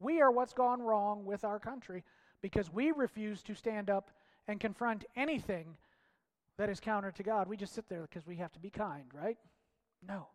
We 0.00 0.20
are 0.20 0.30
what's 0.30 0.52
gone 0.52 0.82
wrong 0.82 1.24
with 1.24 1.44
our 1.44 1.58
country 1.58 2.04
because 2.40 2.70
we 2.72 2.92
refuse 2.92 3.42
to 3.44 3.54
stand 3.54 3.90
up 3.90 4.10
and 4.46 4.60
confront 4.60 5.04
anything 5.16 5.76
that 6.56 6.68
is 6.68 6.78
counter 6.78 7.10
to 7.10 7.22
God. 7.22 7.48
We 7.48 7.56
just 7.56 7.74
sit 7.74 7.88
there 7.88 8.02
because 8.02 8.26
we 8.26 8.36
have 8.36 8.52
to 8.52 8.60
be 8.60 8.70
kind, 8.70 9.12
right? 9.12 9.38
No. 10.06 10.28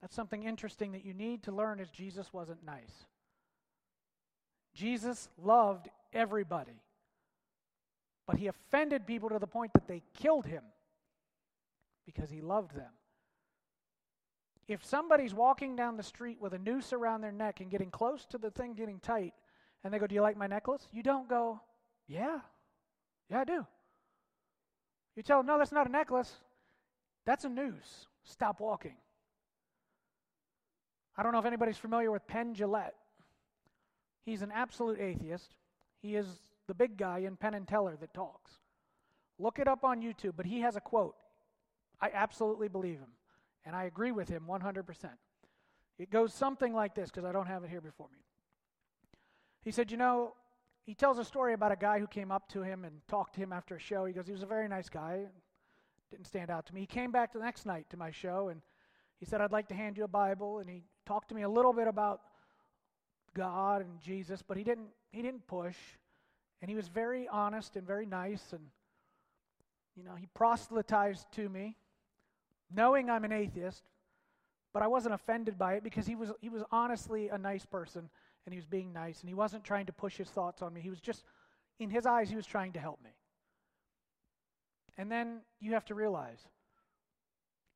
That's 0.00 0.14
something 0.14 0.44
interesting 0.44 0.92
that 0.92 1.04
you 1.04 1.12
need 1.12 1.42
to 1.44 1.52
learn 1.52 1.80
is 1.80 1.90
Jesus 1.90 2.32
wasn't 2.32 2.64
nice. 2.64 3.06
Jesus 4.74 5.28
loved 5.42 5.88
everybody. 6.12 6.82
But 8.26 8.36
he 8.36 8.46
offended 8.46 9.06
people 9.06 9.30
to 9.30 9.38
the 9.38 9.46
point 9.46 9.72
that 9.72 9.88
they 9.88 10.02
killed 10.14 10.46
him 10.46 10.62
because 12.06 12.30
he 12.30 12.40
loved 12.40 12.76
them. 12.76 12.92
If 14.68 14.84
somebody's 14.84 15.32
walking 15.32 15.74
down 15.74 15.96
the 15.96 16.02
street 16.02 16.38
with 16.40 16.52
a 16.52 16.58
noose 16.58 16.92
around 16.92 17.22
their 17.22 17.32
neck 17.32 17.60
and 17.60 17.70
getting 17.70 17.90
close 17.90 18.26
to 18.26 18.38
the 18.38 18.50
thing 18.50 18.74
getting 18.74 19.00
tight, 19.00 19.32
and 19.82 19.92
they 19.92 19.98
go, 19.98 20.06
Do 20.06 20.14
you 20.14 20.20
like 20.20 20.36
my 20.36 20.46
necklace? 20.46 20.86
You 20.92 21.02
don't 21.02 21.28
go, 21.28 21.60
Yeah. 22.06 22.40
Yeah, 23.30 23.40
I 23.40 23.44
do. 23.44 23.66
You 25.16 25.22
tell 25.22 25.38
them, 25.38 25.46
No, 25.46 25.58
that's 25.58 25.72
not 25.72 25.88
a 25.88 25.90
necklace. 25.90 26.32
That's 27.24 27.44
a 27.44 27.48
noose. 27.48 28.06
Stop 28.24 28.60
walking. 28.60 28.96
I 31.18 31.24
don't 31.24 31.32
know 31.32 31.40
if 31.40 31.44
anybody's 31.46 31.76
familiar 31.76 32.12
with 32.12 32.26
Penn 32.28 32.54
Jillette. 32.54 32.94
He's 34.24 34.42
an 34.42 34.52
absolute 34.54 35.00
atheist. 35.00 35.56
He 36.00 36.14
is 36.14 36.26
the 36.68 36.74
big 36.74 36.96
guy 36.96 37.18
in 37.18 37.36
Penn 37.36 37.54
and 37.54 37.66
Teller 37.66 37.96
that 38.00 38.14
talks. 38.14 38.52
Look 39.38 39.58
it 39.58 39.66
up 39.66 39.84
on 39.84 40.00
YouTube, 40.00 40.34
but 40.36 40.46
he 40.46 40.60
has 40.60 40.76
a 40.76 40.80
quote. 40.80 41.16
I 42.00 42.10
absolutely 42.14 42.68
believe 42.68 42.98
him, 43.00 43.10
and 43.64 43.74
I 43.74 43.84
agree 43.84 44.12
with 44.12 44.28
him 44.28 44.44
100%. 44.48 44.84
It 45.98 46.10
goes 46.10 46.32
something 46.32 46.72
like 46.72 46.94
this 46.94 47.10
because 47.10 47.24
I 47.24 47.32
don't 47.32 47.46
have 47.46 47.64
it 47.64 47.70
here 47.70 47.80
before 47.80 48.06
me. 48.12 48.18
He 49.64 49.72
said, 49.72 49.90
You 49.90 49.96
know, 49.96 50.34
he 50.86 50.94
tells 50.94 51.18
a 51.18 51.24
story 51.24 51.52
about 51.52 51.72
a 51.72 51.76
guy 51.76 51.98
who 51.98 52.06
came 52.06 52.30
up 52.30 52.48
to 52.50 52.62
him 52.62 52.84
and 52.84 53.00
talked 53.08 53.34
to 53.34 53.40
him 53.40 53.52
after 53.52 53.74
a 53.74 53.80
show. 53.80 54.04
He 54.04 54.12
goes, 54.12 54.26
He 54.26 54.32
was 54.32 54.44
a 54.44 54.46
very 54.46 54.68
nice 54.68 54.88
guy. 54.88 55.24
Didn't 56.10 56.26
stand 56.26 56.50
out 56.50 56.66
to 56.66 56.74
me. 56.74 56.80
He 56.80 56.86
came 56.86 57.10
back 57.10 57.32
the 57.32 57.40
next 57.40 57.66
night 57.66 57.86
to 57.90 57.96
my 57.96 58.12
show 58.12 58.48
and 58.48 58.62
he 59.18 59.26
said, 59.26 59.40
I'd 59.40 59.52
like 59.52 59.68
to 59.68 59.74
hand 59.74 59.96
you 59.96 60.04
a 60.04 60.08
Bible. 60.08 60.60
And 60.60 60.70
he 60.70 60.84
talked 61.08 61.30
to 61.30 61.34
me 61.34 61.42
a 61.42 61.48
little 61.48 61.72
bit 61.72 61.88
about 61.88 62.20
God 63.34 63.80
and 63.80 63.98
Jesus, 64.00 64.42
but 64.42 64.58
he 64.58 64.62
didn't, 64.62 64.88
he 65.10 65.22
didn't 65.22 65.46
push. 65.46 65.76
And 66.60 66.68
he 66.68 66.76
was 66.76 66.88
very 66.88 67.26
honest 67.28 67.76
and 67.76 67.86
very 67.86 68.04
nice. 68.04 68.52
And, 68.52 68.60
you 69.96 70.04
know, 70.04 70.14
he 70.16 70.26
proselytized 70.34 71.26
to 71.32 71.48
me, 71.48 71.76
knowing 72.74 73.08
I'm 73.08 73.24
an 73.24 73.32
atheist, 73.32 73.84
but 74.74 74.82
I 74.82 74.86
wasn't 74.86 75.14
offended 75.14 75.56
by 75.58 75.74
it 75.74 75.82
because 75.82 76.06
he 76.06 76.14
was, 76.14 76.30
he 76.40 76.50
was 76.50 76.62
honestly 76.70 77.30
a 77.30 77.38
nice 77.38 77.64
person 77.64 78.10
and 78.44 78.52
he 78.52 78.58
was 78.58 78.66
being 78.66 78.92
nice 78.92 79.20
and 79.20 79.28
he 79.30 79.34
wasn't 79.34 79.64
trying 79.64 79.86
to 79.86 79.92
push 79.92 80.16
his 80.16 80.28
thoughts 80.28 80.60
on 80.60 80.74
me. 80.74 80.82
He 80.82 80.90
was 80.90 81.00
just, 81.00 81.24
in 81.78 81.88
his 81.88 82.04
eyes, 82.04 82.28
he 82.28 82.36
was 82.36 82.46
trying 82.46 82.72
to 82.72 82.80
help 82.80 83.02
me. 83.02 83.10
And 84.98 85.10
then 85.10 85.40
you 85.58 85.72
have 85.72 85.86
to 85.86 85.94
realize 85.94 86.40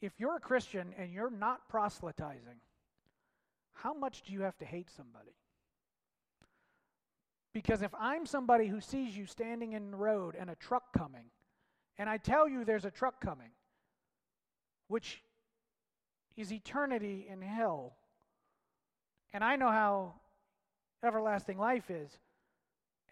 if 0.02 0.12
you're 0.18 0.36
a 0.36 0.40
Christian 0.40 0.92
and 0.98 1.12
you're 1.12 1.30
not 1.30 1.68
proselytizing, 1.68 2.60
how 3.74 3.94
much 3.94 4.22
do 4.22 4.32
you 4.32 4.42
have 4.42 4.56
to 4.58 4.64
hate 4.64 4.90
somebody? 4.90 5.34
Because 7.52 7.82
if 7.82 7.94
I'm 7.98 8.24
somebody 8.24 8.66
who 8.66 8.80
sees 8.80 9.16
you 9.16 9.26
standing 9.26 9.72
in 9.72 9.90
the 9.90 9.96
road 9.96 10.36
and 10.38 10.48
a 10.48 10.54
truck 10.54 10.92
coming, 10.96 11.26
and 11.98 12.08
I 12.08 12.16
tell 12.16 12.48
you 12.48 12.64
there's 12.64 12.84
a 12.84 12.90
truck 12.90 13.20
coming, 13.20 13.50
which 14.88 15.22
is 16.36 16.52
eternity 16.52 17.26
in 17.30 17.42
hell. 17.42 17.96
And 19.32 19.44
I 19.44 19.56
know 19.56 19.70
how 19.70 20.14
everlasting 21.04 21.58
life 21.58 21.90
is. 21.90 22.10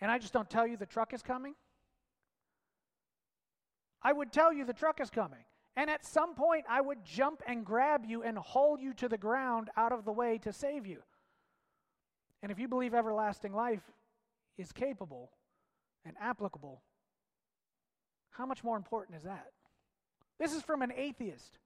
And 0.00 0.10
I 0.10 0.18
just 0.18 0.32
don't 0.32 0.48
tell 0.48 0.66
you 0.66 0.76
the 0.76 0.86
truck 0.86 1.12
is 1.12 1.22
coming. 1.22 1.54
I 4.02 4.12
would 4.12 4.32
tell 4.32 4.52
you 4.52 4.64
the 4.64 4.72
truck 4.72 5.00
is 5.00 5.10
coming. 5.10 5.44
And 5.80 5.88
at 5.88 6.04
some 6.04 6.34
point, 6.34 6.66
I 6.68 6.82
would 6.82 7.06
jump 7.06 7.42
and 7.46 7.64
grab 7.64 8.04
you 8.06 8.22
and 8.22 8.36
haul 8.36 8.78
you 8.78 8.92
to 8.92 9.08
the 9.08 9.16
ground 9.16 9.70
out 9.78 9.92
of 9.92 10.04
the 10.04 10.12
way 10.12 10.36
to 10.42 10.52
save 10.52 10.86
you. 10.86 10.98
And 12.42 12.52
if 12.52 12.58
you 12.58 12.68
believe 12.68 12.92
everlasting 12.92 13.54
life 13.54 13.80
is 14.58 14.72
capable 14.72 15.30
and 16.04 16.14
applicable, 16.20 16.82
how 18.28 18.44
much 18.44 18.62
more 18.62 18.76
important 18.76 19.16
is 19.16 19.22
that? 19.22 19.52
This 20.38 20.52
is 20.52 20.60
from 20.60 20.82
an 20.82 20.92
atheist. 20.94 21.58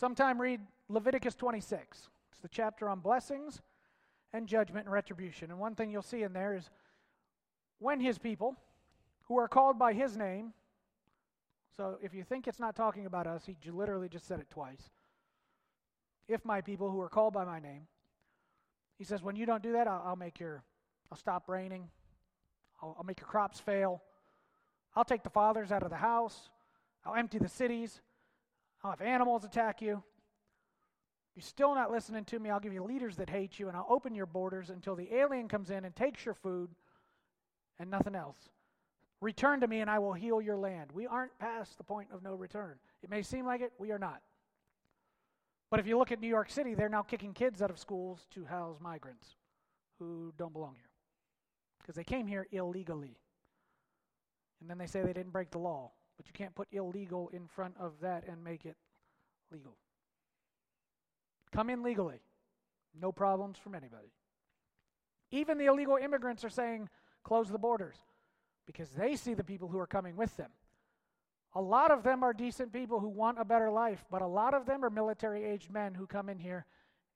Sometime 0.00 0.40
read 0.40 0.62
Leviticus 0.88 1.34
26. 1.34 2.08
It's 2.30 2.40
the 2.40 2.48
chapter 2.48 2.88
on 2.88 3.00
blessings 3.00 3.60
and 4.32 4.46
judgment 4.46 4.86
and 4.86 4.92
retribution. 4.92 5.50
And 5.50 5.60
one 5.60 5.74
thing 5.74 5.90
you'll 5.90 6.00
see 6.00 6.22
in 6.22 6.32
there 6.32 6.54
is 6.54 6.70
when 7.78 8.00
his 8.00 8.18
people, 8.18 8.56
who 9.24 9.38
are 9.38 9.48
called 9.48 9.78
by 9.78 9.92
his 9.92 10.16
name, 10.16 10.52
so 11.76 11.98
if 12.02 12.14
you 12.14 12.22
think 12.22 12.46
it's 12.46 12.60
not 12.60 12.76
talking 12.76 13.06
about 13.06 13.26
us, 13.26 13.44
he 13.46 13.56
literally 13.70 14.08
just 14.08 14.26
said 14.26 14.38
it 14.38 14.48
twice. 14.50 14.90
If 16.28 16.44
my 16.44 16.60
people 16.60 16.90
who 16.90 17.00
are 17.00 17.08
called 17.08 17.34
by 17.34 17.44
my 17.44 17.58
name, 17.58 17.86
he 18.96 19.04
says, 19.04 19.22
when 19.22 19.34
you 19.34 19.44
don't 19.44 19.62
do 19.62 19.72
that, 19.72 19.88
I'll, 19.88 20.02
I'll 20.06 20.16
make 20.16 20.38
your, 20.38 20.62
I'll 21.10 21.18
stop 21.18 21.48
raining, 21.48 21.88
I'll, 22.80 22.94
I'll 22.98 23.04
make 23.04 23.20
your 23.20 23.28
crops 23.28 23.58
fail, 23.58 24.02
I'll 24.94 25.04
take 25.04 25.24
the 25.24 25.30
fathers 25.30 25.72
out 25.72 25.82
of 25.82 25.90
the 25.90 25.96
house, 25.96 26.48
I'll 27.04 27.16
empty 27.16 27.38
the 27.38 27.48
cities, 27.48 28.00
I'll 28.82 28.90
have 28.90 29.00
animals 29.00 29.44
attack 29.44 29.82
you. 29.82 30.02
If 31.30 31.42
you're 31.42 31.48
still 31.48 31.74
not 31.74 31.90
listening 31.90 32.24
to 32.26 32.38
me, 32.38 32.50
I'll 32.50 32.60
give 32.60 32.72
you 32.72 32.84
leaders 32.84 33.16
that 33.16 33.28
hate 33.28 33.58
you, 33.58 33.66
and 33.66 33.76
I'll 33.76 33.86
open 33.88 34.14
your 34.14 34.26
borders 34.26 34.70
until 34.70 34.94
the 34.94 35.12
alien 35.12 35.48
comes 35.48 35.70
in 35.70 35.84
and 35.84 35.96
takes 35.96 36.24
your 36.24 36.34
food 36.34 36.70
and 37.78 37.90
nothing 37.90 38.14
else. 38.14 38.50
Return 39.20 39.60
to 39.60 39.68
me, 39.68 39.80
and 39.80 39.90
I 39.90 39.98
will 39.98 40.12
heal 40.12 40.40
your 40.40 40.56
land. 40.56 40.90
We 40.92 41.06
aren't 41.06 41.38
past 41.38 41.78
the 41.78 41.84
point 41.84 42.08
of 42.12 42.22
no 42.22 42.34
return. 42.34 42.76
It 43.02 43.10
may 43.10 43.22
seem 43.22 43.46
like 43.46 43.60
it, 43.60 43.72
we 43.78 43.90
are 43.90 43.98
not. 43.98 44.20
But 45.70 45.80
if 45.80 45.86
you 45.86 45.98
look 45.98 46.12
at 46.12 46.20
New 46.20 46.28
York 46.28 46.50
City, 46.50 46.74
they're 46.74 46.88
now 46.88 47.02
kicking 47.02 47.32
kids 47.32 47.62
out 47.62 47.70
of 47.70 47.78
schools 47.78 48.26
to 48.34 48.44
house 48.44 48.76
migrants 48.80 49.36
who 49.98 50.32
don't 50.36 50.52
belong 50.52 50.74
here 50.74 50.90
because 51.80 51.96
they 51.96 52.04
came 52.04 52.26
here 52.26 52.46
illegally. 52.52 53.18
And 54.60 54.70
then 54.70 54.78
they 54.78 54.86
say 54.86 55.02
they 55.02 55.12
didn't 55.12 55.32
break 55.32 55.50
the 55.50 55.58
law. 55.58 55.90
But 56.16 56.26
you 56.26 56.32
can't 56.32 56.54
put 56.54 56.68
illegal 56.72 57.28
in 57.32 57.46
front 57.46 57.74
of 57.78 57.92
that 58.00 58.24
and 58.28 58.42
make 58.42 58.64
it 58.64 58.76
legal. 59.50 59.76
Come 61.52 61.70
in 61.70 61.82
legally. 61.82 62.20
No 62.98 63.10
problems 63.12 63.58
from 63.58 63.74
anybody. 63.74 64.12
Even 65.30 65.58
the 65.58 65.66
illegal 65.66 65.96
immigrants 65.96 66.44
are 66.44 66.50
saying, 66.50 66.88
close 67.24 67.48
the 67.48 67.58
borders 67.58 67.96
because 68.66 68.90
they 68.90 69.16
see 69.16 69.34
the 69.34 69.42
people 69.42 69.68
who 69.68 69.78
are 69.78 69.86
coming 69.86 70.16
with 70.16 70.36
them. 70.36 70.50
A 71.54 71.60
lot 71.60 71.90
of 71.90 72.02
them 72.02 72.22
are 72.22 72.32
decent 72.32 72.72
people 72.72 73.00
who 73.00 73.08
want 73.08 73.40
a 73.40 73.44
better 73.44 73.70
life, 73.70 74.04
but 74.10 74.22
a 74.22 74.26
lot 74.26 74.54
of 74.54 74.66
them 74.66 74.84
are 74.84 74.90
military 74.90 75.44
aged 75.44 75.70
men 75.70 75.94
who 75.94 76.06
come 76.06 76.28
in 76.28 76.38
here 76.38 76.66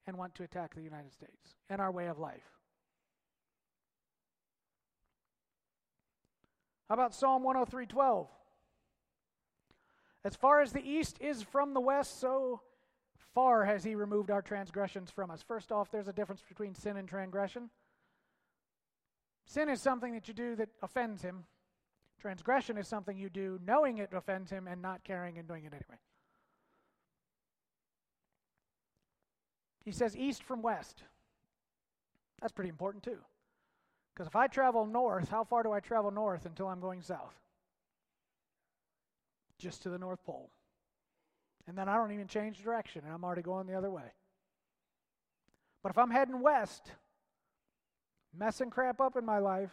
and 0.06 0.16
want 0.16 0.34
to 0.36 0.42
attack 0.42 0.74
the 0.74 0.82
United 0.82 1.12
States 1.12 1.56
and 1.68 1.80
our 1.80 1.90
way 1.90 2.06
of 2.06 2.18
life. 2.18 2.58
How 6.88 6.94
about 6.94 7.14
Psalm 7.14 7.42
103:12? 7.42 8.28
As 10.24 10.36
far 10.36 10.60
as 10.60 10.72
the 10.72 10.88
east 10.88 11.20
is 11.20 11.42
from 11.42 11.74
the 11.74 11.80
west, 11.80 12.18
so 12.18 12.62
far 13.34 13.64
has 13.64 13.84
he 13.84 13.94
removed 13.94 14.30
our 14.30 14.42
transgressions 14.42 15.10
from 15.10 15.30
us. 15.30 15.42
First 15.42 15.70
off, 15.70 15.90
there's 15.90 16.08
a 16.08 16.12
difference 16.12 16.42
between 16.42 16.74
sin 16.74 16.96
and 16.96 17.08
transgression. 17.08 17.70
Sin 19.48 19.68
is 19.68 19.82
something 19.82 20.12
that 20.12 20.28
you 20.28 20.34
do 20.34 20.54
that 20.54 20.68
offends 20.80 21.22
him. 21.22 21.42
Transgression 22.20 22.78
is 22.78 22.86
something 22.86 23.18
you 23.18 23.28
do 23.28 23.58
knowing 23.66 23.98
it 23.98 24.10
offends 24.12 24.50
him 24.50 24.68
and 24.68 24.80
not 24.80 25.02
caring 25.02 25.38
and 25.38 25.48
doing 25.48 25.64
it 25.64 25.72
anyway. 25.72 25.98
He 29.84 29.90
says 29.90 30.16
east 30.16 30.44
from 30.44 30.62
west. 30.62 31.02
That's 32.40 32.52
pretty 32.52 32.68
important 32.68 33.02
too. 33.02 33.18
Because 34.14 34.28
if 34.28 34.36
I 34.36 34.46
travel 34.46 34.86
north, 34.86 35.28
how 35.28 35.42
far 35.42 35.64
do 35.64 35.72
I 35.72 35.80
travel 35.80 36.12
north 36.12 36.46
until 36.46 36.68
I'm 36.68 36.80
going 36.80 37.02
south? 37.02 37.34
just 39.58 39.82
to 39.82 39.90
the 39.90 39.98
North 39.98 40.24
Pole. 40.24 40.50
And 41.66 41.76
then 41.76 41.88
I 41.88 41.96
don't 41.96 42.12
even 42.12 42.28
change 42.28 42.62
direction, 42.62 43.02
and 43.04 43.12
I'm 43.12 43.24
already 43.24 43.42
going 43.42 43.66
the 43.66 43.74
other 43.74 43.90
way. 43.90 44.14
But 45.82 45.90
if 45.90 45.98
I'm 45.98 46.10
heading 46.10 46.40
west, 46.40 46.92
messing 48.36 48.70
crap 48.70 49.00
up 49.00 49.16
in 49.16 49.24
my 49.24 49.38
life, 49.38 49.70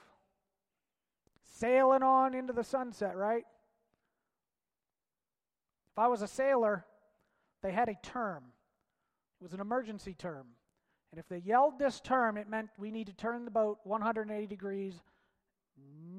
sailing 1.57 2.03
on 2.03 2.33
into 2.33 2.53
the 2.53 2.63
sunset, 2.63 3.15
right? 3.15 3.43
If 5.91 5.99
I 5.99 6.07
was 6.07 6.21
a 6.21 6.27
sailor, 6.27 6.85
they 7.61 7.71
had 7.71 7.89
a 7.89 7.95
term. 8.03 8.43
It 9.39 9.43
was 9.43 9.53
an 9.53 9.61
emergency 9.61 10.13
term. 10.13 10.47
And 11.11 11.19
if 11.19 11.27
they 11.29 11.37
yelled 11.37 11.79
this 11.79 12.01
term, 12.01 12.37
it 12.37 12.49
meant 12.49 12.69
we 12.77 12.91
need 12.91 13.07
to 13.07 13.13
turn 13.13 13.45
the 13.45 13.51
boat 13.51 13.79
180 13.83 14.47
degrees, 14.47 15.01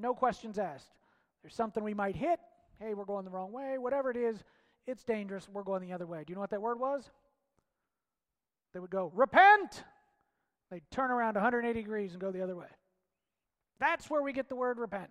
no 0.00 0.14
questions 0.14 0.58
asked. 0.58 0.94
There's 1.42 1.54
something 1.54 1.84
we 1.84 1.94
might 1.94 2.16
hit, 2.16 2.40
hey, 2.80 2.94
we're 2.94 3.04
going 3.04 3.24
the 3.24 3.30
wrong 3.30 3.52
way, 3.52 3.78
whatever 3.78 4.10
it 4.10 4.16
is, 4.16 4.42
it's 4.86 5.04
dangerous, 5.04 5.48
we're 5.52 5.62
going 5.62 5.82
the 5.82 5.92
other 5.92 6.06
way. 6.06 6.24
Do 6.26 6.30
you 6.30 6.34
know 6.34 6.40
what 6.40 6.50
that 6.50 6.62
word 6.62 6.78
was? 6.78 7.10
They 8.72 8.80
would 8.80 8.90
go, 8.90 9.12
repent! 9.14 9.84
They'd 10.70 10.82
turn 10.90 11.10
around 11.10 11.34
180 11.34 11.80
degrees 11.80 12.12
and 12.12 12.20
go 12.20 12.30
the 12.30 12.42
other 12.42 12.56
way. 12.56 12.66
That's 13.78 14.10
where 14.10 14.22
we 14.22 14.32
get 14.32 14.48
the 14.48 14.56
word 14.56 14.78
repent. 14.78 15.10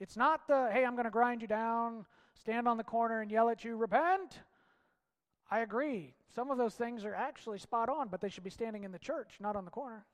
It's 0.00 0.16
not 0.16 0.46
the, 0.46 0.68
hey, 0.72 0.84
I'm 0.84 0.94
going 0.94 1.04
to 1.04 1.10
grind 1.10 1.42
you 1.42 1.48
down, 1.48 2.04
stand 2.38 2.68
on 2.68 2.76
the 2.76 2.84
corner 2.84 3.20
and 3.20 3.30
yell 3.30 3.48
at 3.48 3.64
you, 3.64 3.76
repent. 3.76 4.40
I 5.50 5.60
agree. 5.60 6.14
Some 6.34 6.50
of 6.50 6.58
those 6.58 6.74
things 6.74 7.04
are 7.04 7.14
actually 7.14 7.58
spot 7.58 7.88
on, 7.88 8.08
but 8.08 8.20
they 8.20 8.28
should 8.28 8.44
be 8.44 8.50
standing 8.50 8.84
in 8.84 8.92
the 8.92 8.98
church, 8.98 9.36
not 9.40 9.56
on 9.56 9.64
the 9.64 9.70
corner. 9.70 10.04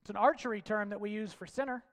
It's 0.00 0.10
an 0.10 0.16
archery 0.16 0.62
term 0.62 0.90
that 0.90 1.00
we 1.00 1.10
use 1.10 1.32
for 1.32 1.46
sinner. 1.46 1.84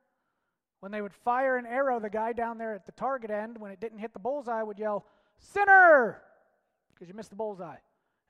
When 0.80 0.92
they 0.92 1.02
would 1.02 1.14
fire 1.14 1.58
an 1.58 1.66
arrow, 1.66 2.00
the 2.00 2.10
guy 2.10 2.34
down 2.34 2.58
there 2.58 2.76
at 2.76 2.86
the 2.86 2.92
target 2.94 3.32
end, 3.32 3.58
when 3.58 3.72
it 3.72 3.80
didn't 3.80 4.00
hit 4.00 4.14
the 4.14 4.20
bullseye, 4.20 4.62
would 4.62 4.80
yell, 4.80 5.06
Sinner! 5.38 6.22
Because 6.94 7.08
you 7.08 7.14
missed 7.14 7.30
the 7.30 7.36
bullseye. 7.36 7.78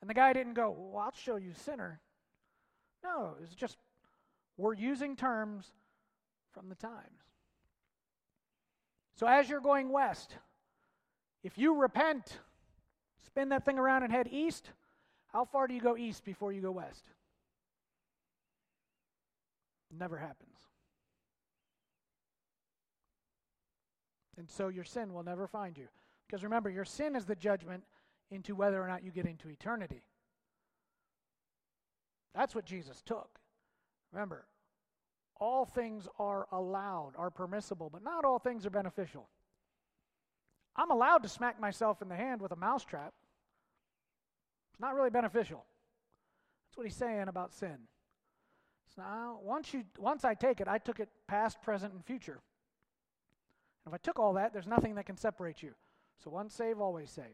And 0.03 0.09
the 0.09 0.13
guy 0.13 0.33
didn't 0.33 0.55
go, 0.55 0.75
Well, 0.77 1.01
I'll 1.01 1.13
show 1.13 1.37
you, 1.37 1.53
sinner. 1.53 2.01
No, 3.05 3.35
it's 3.41 3.55
just, 3.55 3.77
we're 4.57 4.73
using 4.73 5.15
terms 5.15 5.71
from 6.51 6.67
the 6.67 6.75
times. 6.75 7.21
So 9.15 9.27
as 9.27 9.47
you're 9.47 9.61
going 9.61 9.87
west, 9.87 10.35
if 11.41 11.57
you 11.57 11.75
repent, 11.75 12.37
spin 13.25 13.47
that 13.49 13.63
thing 13.63 13.79
around 13.79 14.03
and 14.03 14.11
head 14.11 14.27
east, 14.29 14.71
how 15.31 15.45
far 15.45 15.67
do 15.67 15.73
you 15.73 15.79
go 15.79 15.95
east 15.95 16.25
before 16.25 16.51
you 16.51 16.59
go 16.59 16.71
west? 16.71 17.05
Never 19.97 20.17
happens. 20.17 20.57
And 24.37 24.49
so 24.49 24.67
your 24.67 24.83
sin 24.83 25.13
will 25.13 25.23
never 25.23 25.47
find 25.47 25.77
you. 25.77 25.87
Because 26.27 26.43
remember, 26.43 26.69
your 26.69 26.83
sin 26.83 27.15
is 27.15 27.23
the 27.23 27.37
judgment 27.37 27.85
into 28.33 28.55
whether 28.55 28.81
or 28.81 28.87
not 28.87 29.03
you 29.03 29.11
get 29.11 29.25
into 29.25 29.49
eternity. 29.49 30.03
That's 32.33 32.55
what 32.55 32.65
Jesus 32.65 33.01
took. 33.05 33.39
Remember, 34.11 34.45
all 35.39 35.65
things 35.65 36.07
are 36.19 36.47
allowed, 36.51 37.13
are 37.17 37.29
permissible, 37.29 37.89
but 37.91 38.03
not 38.03 38.25
all 38.25 38.39
things 38.39 38.65
are 38.65 38.71
beneficial. 38.71 39.27
I'm 40.75 40.91
allowed 40.91 41.23
to 41.23 41.29
smack 41.29 41.59
myself 41.59 42.01
in 42.01 42.09
the 42.09 42.15
hand 42.15 42.41
with 42.41 42.51
a 42.51 42.55
mousetrap. 42.55 43.13
It's 44.71 44.79
not 44.79 44.95
really 44.95 45.09
beneficial. 45.11 45.63
That's 46.65 46.77
what 46.77 46.87
he's 46.87 46.95
saying 46.95 47.27
about 47.27 47.53
sin. 47.53 47.77
So 48.95 49.01
now, 49.01 49.39
once 49.41 49.73
you 49.73 49.83
once 49.97 50.23
I 50.23 50.33
take 50.33 50.61
it, 50.61 50.67
I 50.67 50.77
took 50.77 50.99
it 50.99 51.09
past, 51.27 51.61
present, 51.61 51.93
and 51.93 52.03
future. 52.05 52.41
And 53.85 53.93
if 53.93 53.93
I 53.93 53.97
took 53.97 54.19
all 54.19 54.33
that, 54.33 54.53
there's 54.53 54.67
nothing 54.67 54.95
that 54.95 55.05
can 55.05 55.17
separate 55.17 55.61
you. 55.61 55.73
So 56.23 56.29
once 56.31 56.53
saved, 56.53 56.79
always 56.79 57.09
saved. 57.09 57.27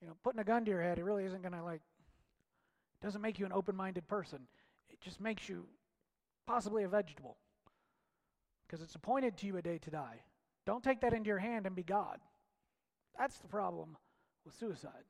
You 0.00 0.06
know, 0.08 0.16
putting 0.22 0.40
a 0.40 0.44
gun 0.44 0.64
to 0.64 0.70
your 0.70 0.82
head, 0.82 0.98
it 0.98 1.04
really 1.04 1.24
isn't 1.24 1.42
going 1.42 1.54
to, 1.54 1.62
like, 1.62 1.80
doesn't 3.02 3.20
make 3.20 3.38
you 3.38 3.46
an 3.46 3.52
open 3.52 3.76
minded 3.76 4.08
person. 4.08 4.40
It 4.90 5.00
just 5.00 5.20
makes 5.20 5.48
you 5.48 5.66
possibly 6.46 6.84
a 6.84 6.88
vegetable. 6.88 7.36
Because 8.66 8.82
it's 8.82 8.94
appointed 8.94 9.36
to 9.38 9.46
you 9.46 9.56
a 9.56 9.62
day 9.62 9.78
to 9.78 9.90
die. 9.90 10.20
Don't 10.66 10.84
take 10.84 11.00
that 11.00 11.12
into 11.14 11.28
your 11.28 11.38
hand 11.38 11.66
and 11.66 11.74
be 11.74 11.82
God. 11.82 12.18
That's 13.18 13.38
the 13.38 13.48
problem 13.48 13.96
with 14.44 14.54
suicide. 14.54 15.04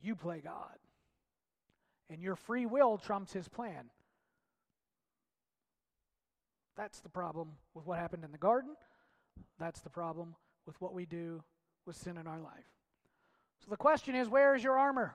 You 0.00 0.14
play 0.16 0.40
God. 0.40 0.78
and 2.12 2.22
your 2.22 2.36
free 2.36 2.66
will 2.66 2.98
trumps 2.98 3.32
his 3.32 3.48
plan. 3.48 3.90
That's 6.76 7.00
the 7.00 7.08
problem 7.08 7.52
with 7.74 7.86
what 7.86 7.98
happened 7.98 8.24
in 8.24 8.32
the 8.32 8.38
garden. 8.38 8.76
That's 9.58 9.80
the 9.80 9.90
problem 9.90 10.36
with 10.66 10.80
what 10.80 10.92
we 10.92 11.06
do 11.06 11.42
with 11.86 11.96
sin 11.96 12.18
in 12.18 12.26
our 12.26 12.40
life. 12.40 12.71
So 13.64 13.70
the 13.70 13.76
question 13.76 14.14
is 14.14 14.28
where 14.28 14.54
is 14.54 14.62
your 14.62 14.78
armor? 14.78 15.14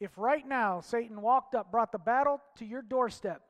If 0.00 0.16
right 0.16 0.46
now 0.46 0.80
Satan 0.80 1.22
walked 1.22 1.54
up, 1.54 1.70
brought 1.70 1.92
the 1.92 1.98
battle 1.98 2.40
to 2.58 2.64
your 2.64 2.82
doorstep, 2.82 3.42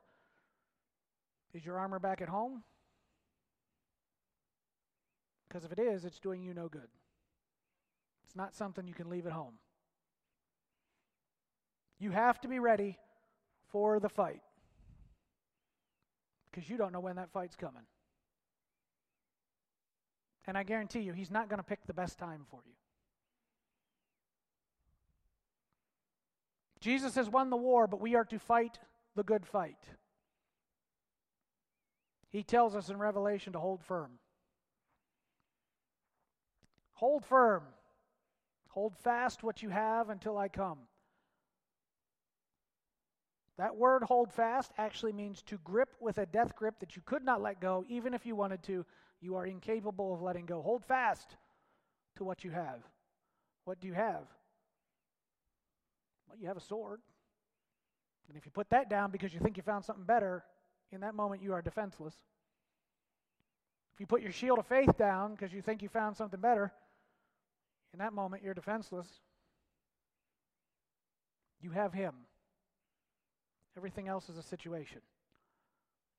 is 1.55 1.65
your 1.65 1.79
armor 1.79 1.99
back 1.99 2.21
at 2.21 2.29
home? 2.29 2.63
Because 5.49 5.65
if 5.65 5.73
it 5.73 5.79
is, 5.79 6.05
it's 6.05 6.19
doing 6.19 6.43
you 6.43 6.53
no 6.53 6.69
good. 6.69 6.89
It's 8.25 8.37
not 8.37 8.55
something 8.55 8.87
you 8.87 8.95
can 8.95 9.09
leave 9.09 9.27
at 9.27 9.33
home. 9.33 9.55
You 11.99 12.11
have 12.11 12.41
to 12.43 12.49
be 12.49 12.59
ready 12.59 12.99
for 13.73 13.99
the 13.99 14.09
fight 14.09 14.43
because 16.51 16.69
you 16.69 16.77
don't 16.77 16.93
know 16.93 17.01
when 17.01 17.17
that 17.17 17.31
fight's 17.33 17.57
coming. 17.57 17.85
And 20.49 20.57
I 20.57 20.63
guarantee 20.63 21.01
you, 21.01 21.13
he's 21.13 21.31
not 21.31 21.51
going 21.51 21.59
to 21.59 21.63
pick 21.63 21.87
the 21.87 21.93
best 21.93 22.19
time 22.19 22.47
for 22.51 22.61
you. 22.65 22.73
Jesus 26.81 27.17
has 27.17 27.29
won 27.29 27.51
the 27.51 27.57
war, 27.57 27.87
but 27.87 28.01
we 28.01 28.15
are 28.15 28.25
to 28.25 28.39
fight 28.39 28.79
the 29.15 29.23
good 29.23 29.45
fight. 29.47 29.77
He 32.31 32.43
tells 32.43 32.75
us 32.75 32.89
in 32.89 32.97
Revelation 32.97 33.53
to 33.53 33.59
hold 33.59 33.85
firm. 33.85 34.13
Hold 36.95 37.27
firm. 37.27 37.65
Hold 38.69 38.97
fast 38.97 39.43
what 39.43 39.63
you 39.63 39.69
have 39.69 40.09
until 40.09 40.39
I 40.39 40.49
come. 40.49 40.79
That 43.59 43.77
word 43.77 44.03
hold 44.03 44.33
fast 44.33 44.73
actually 44.79 45.13
means 45.13 45.43
to 45.43 45.59
grip 45.59 45.91
with 46.01 46.17
a 46.17 46.25
death 46.25 46.57
grip 46.57 46.79
that 46.81 46.97
you 46.97 47.03
could 47.05 47.25
not 47.25 47.43
let 47.43 47.61
go, 47.61 47.85
even 47.89 48.15
if 48.15 48.25
you 48.25 48.35
wanted 48.35 48.63
to. 48.63 48.87
You 49.21 49.37
are 49.37 49.47
incapable 49.47 50.15
of 50.15 50.23
letting 50.23 50.47
go. 50.47 50.63
Hold 50.63 50.85
fast 50.85 51.37
to 52.17 52.25
what 52.25 52.45
you 52.45 52.51
have. 52.51 52.81
What 53.65 53.81
do 53.81 53.87
you 53.89 53.95
have? 53.95 54.23
Well, 56.29 56.39
you 56.41 56.47
have 56.49 56.57
a 56.57 56.61
sword. 56.61 57.01
And 58.29 58.37
if 58.37 58.45
you 58.45 58.53
put 58.53 58.71
that 58.71 58.91
down 58.91 59.11
because 59.11 59.33
you 59.33 59.41
think 59.41 59.57
you 59.57 59.63
found 59.63 59.85
something 59.85 60.05
better, 60.05 60.45
in 60.93 61.01
that 61.01 61.15
moment 61.15 61.43
you 61.43 61.53
are 61.53 61.63
defenseless. 61.63 62.15
If 63.95 64.01
you 64.01 64.07
put 64.07 64.23
your 64.23 64.33
shield 64.33 64.59
of 64.59 64.67
faith 64.67 64.97
down 64.97 65.33
because 65.33 65.53
you 65.53 65.63
think 65.63 65.83
you 65.83 65.89
found 65.89 66.17
something 66.17 66.41
better, 66.41 66.73
in 67.93 67.99
that 67.99 68.13
moment 68.13 68.43
you're 68.45 68.55
defenseless. 68.55 69.09
You 71.61 71.71
have 71.71 71.93
Him. 71.93 72.15
Everything 73.77 74.09
else 74.09 74.29
is 74.29 74.37
a 74.37 74.43
situation. 74.43 75.01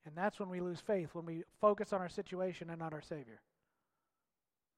And 0.05 0.15
that's 0.15 0.39
when 0.39 0.49
we 0.49 0.61
lose 0.61 0.79
faith, 0.79 1.09
when 1.13 1.25
we 1.25 1.43
focus 1.59 1.93
on 1.93 2.01
our 2.01 2.09
situation 2.09 2.69
and 2.69 2.79
not 2.79 2.93
our 2.93 3.01
Savior. 3.01 3.41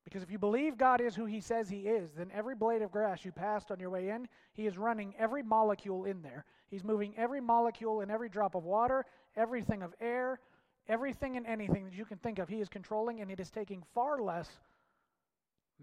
Because 0.04 0.24
if 0.24 0.32
you 0.32 0.40
believe 0.40 0.78
God 0.78 1.00
is 1.00 1.16
who 1.16 1.26
He 1.26 1.40
says 1.40 1.70
He 1.70 1.82
is, 1.82 2.12
then 2.18 2.32
every 2.34 2.56
blade 2.56 2.82
of 2.82 2.92
grass 2.92 3.24
you 3.24 3.32
passed 3.32 3.72
on 3.72 3.80
your 3.80 3.92
way 3.92 4.10
in, 4.10 4.28
He 4.54 4.66
is 4.66 4.78
running 4.78 5.14
every 5.18 5.44
molecule 5.44 6.06
in 6.06 6.22
there. 6.22 6.46
He's 6.70 6.84
moving 6.84 7.14
every 7.18 7.40
molecule 7.40 8.02
and 8.02 8.10
every 8.10 8.30
drop 8.30 8.56
of 8.56 8.64
water, 8.64 9.06
everything 9.36 9.84
of 9.84 9.94
air, 10.02 10.40
everything 10.88 11.38
and 11.38 11.46
anything 11.46 11.86
that 11.86 11.94
you 11.94 12.06
can 12.06 12.18
think 12.18 12.40
of. 12.40 12.50
He 12.50 12.62
is 12.62 12.70
controlling, 12.70 13.22
and 13.22 13.30
it 13.30 13.40
is 13.40 13.52
taking 13.52 13.84
far 13.94 14.22
less 14.22 14.50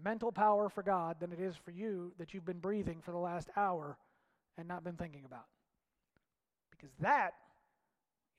mental 0.03 0.31
power 0.31 0.69
for 0.69 0.83
God 0.83 1.17
than 1.19 1.31
it 1.31 1.39
is 1.39 1.55
for 1.55 1.71
you 1.71 2.11
that 2.17 2.33
you've 2.33 2.45
been 2.45 2.59
breathing 2.59 3.01
for 3.01 3.11
the 3.11 3.17
last 3.17 3.49
hour 3.55 3.97
and 4.57 4.67
not 4.67 4.83
been 4.83 4.95
thinking 4.95 5.23
about. 5.25 5.45
Because 6.71 6.91
that 6.99 7.33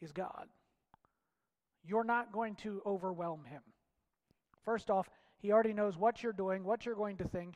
is 0.01 0.13
God. 0.13 0.47
You're 1.85 2.05
not 2.05 2.33
going 2.33 2.55
to 2.57 2.83
overwhelm 2.85 3.45
Him. 3.45 3.63
First 4.65 4.91
off, 4.91 5.09
he 5.39 5.53
already 5.53 5.73
knows 5.73 5.97
what 5.97 6.23
you're 6.23 6.33
doing, 6.33 6.65
what 6.65 6.85
you're 6.85 6.95
going 6.95 7.17
to 7.17 7.25
think, 7.25 7.55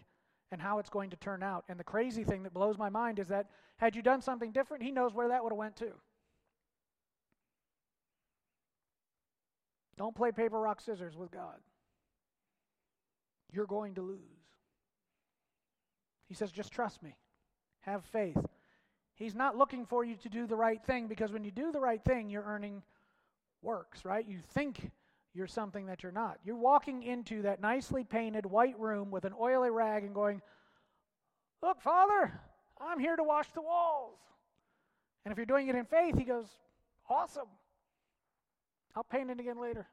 and 0.51 0.61
how 0.61 0.79
it's 0.79 0.89
going 0.89 1.11
to 1.11 1.17
turn 1.17 1.43
out. 1.43 1.65
And 1.69 1.79
the 1.79 1.85
crazy 1.85 2.25
thing 2.25 2.43
that 2.45 2.55
blows 2.55 2.79
my 2.79 2.89
mind 2.89 3.19
is 3.19 3.29
that 3.29 3.51
had 3.77 3.95
you 3.95 4.03
done 4.03 4.23
something 4.23 4.53
different, 4.53 4.83
he 4.83 4.91
knows 4.91 5.13
where 5.13 5.29
that 5.29 5.43
would 5.43 5.53
have 5.53 5.59
went 5.59 5.77
to. 5.77 5.93
Don't 9.97 10.17
play 10.17 10.33
paper 10.33 10.59
rock 10.59 10.81
scissors 10.81 11.17
with 11.17 11.31
God. 11.31 11.59
You're 13.53 13.67
going 13.67 13.95
to 13.95 14.03
lose. 14.03 14.19
He 16.27 16.35
says 16.35 16.51
just 16.51 16.73
trust 16.73 17.03
me. 17.03 17.17
Have 17.81 18.05
faith. 18.07 18.39
He's 19.15 19.35
not 19.35 19.57
looking 19.57 19.87
for 19.87 20.05
you 20.05 20.17
to 20.17 20.29
do 20.29 20.47
the 20.47 20.57
right 20.57 20.83
thing 20.83 21.07
because 21.07 21.31
when 21.31 21.45
you 21.45 21.51
do 21.51 21.71
the 21.71 21.81
right 21.81 22.03
thing, 22.03 22.31
you're 22.31 22.43
earning 22.43 22.83
works, 23.65 24.05
right? 24.05 24.27
You 24.27 24.39
think 24.53 24.91
you're 25.35 25.49
something 25.49 25.87
that 25.87 26.03
you're 26.03 26.13
not. 26.13 26.39
You're 26.45 26.57
walking 26.57 27.03
into 27.03 27.43
that 27.43 27.61
nicely 27.61 28.05
painted 28.05 28.47
white 28.47 28.79
room 28.79 29.11
with 29.11 29.25
an 29.25 29.33
oily 29.39 29.71
rag 29.71 30.05
and 30.05 30.15
going, 30.15 30.41
Look, 31.63 31.81
Father, 31.81 32.41
I'm 32.81 33.01
here 33.01 33.17
to 33.17 33.25
wash 33.25 33.51
the 33.53 33.63
walls. 33.63 34.19
And 35.25 35.33
if 35.33 35.39
you're 35.39 35.47
doing 35.47 35.69
it 35.69 35.75
in 35.75 35.87
faith, 35.87 36.17
he 36.17 36.25
goes, 36.25 36.47
Awesome. 37.09 37.49
I'll 38.95 39.05
paint 39.05 39.31
it 39.31 39.41
again 39.41 39.61
later. 39.61 39.87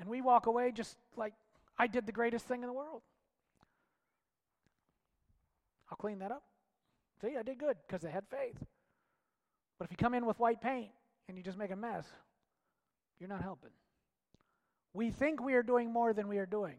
And 0.00 0.08
we 0.08 0.20
walk 0.20 0.46
away 0.46 0.72
just 0.72 0.96
like 1.16 1.34
I 1.78 1.86
did 1.86 2.06
the 2.06 2.12
greatest 2.12 2.46
thing 2.46 2.62
in 2.62 2.66
the 2.66 2.72
world. 2.72 3.02
I'll 5.90 5.96
clean 5.96 6.18
that 6.20 6.32
up. 6.32 6.42
See, 7.20 7.36
I 7.38 7.42
did 7.42 7.58
good 7.58 7.76
because 7.86 8.02
they 8.02 8.10
had 8.10 8.24
faith. 8.30 8.56
But 9.78 9.84
if 9.84 9.90
you 9.90 9.96
come 9.96 10.14
in 10.14 10.26
with 10.26 10.38
white 10.38 10.60
paint 10.60 10.90
and 11.30 11.38
you 11.38 11.44
just 11.44 11.58
make 11.58 11.70
a 11.70 11.76
mess, 11.76 12.04
you're 13.20 13.28
not 13.28 13.42
helping. 13.42 13.70
We 14.92 15.10
think 15.10 15.40
we 15.40 15.54
are 15.54 15.62
doing 15.62 15.92
more 15.92 16.12
than 16.12 16.26
we 16.26 16.38
are 16.38 16.46
doing. 16.46 16.76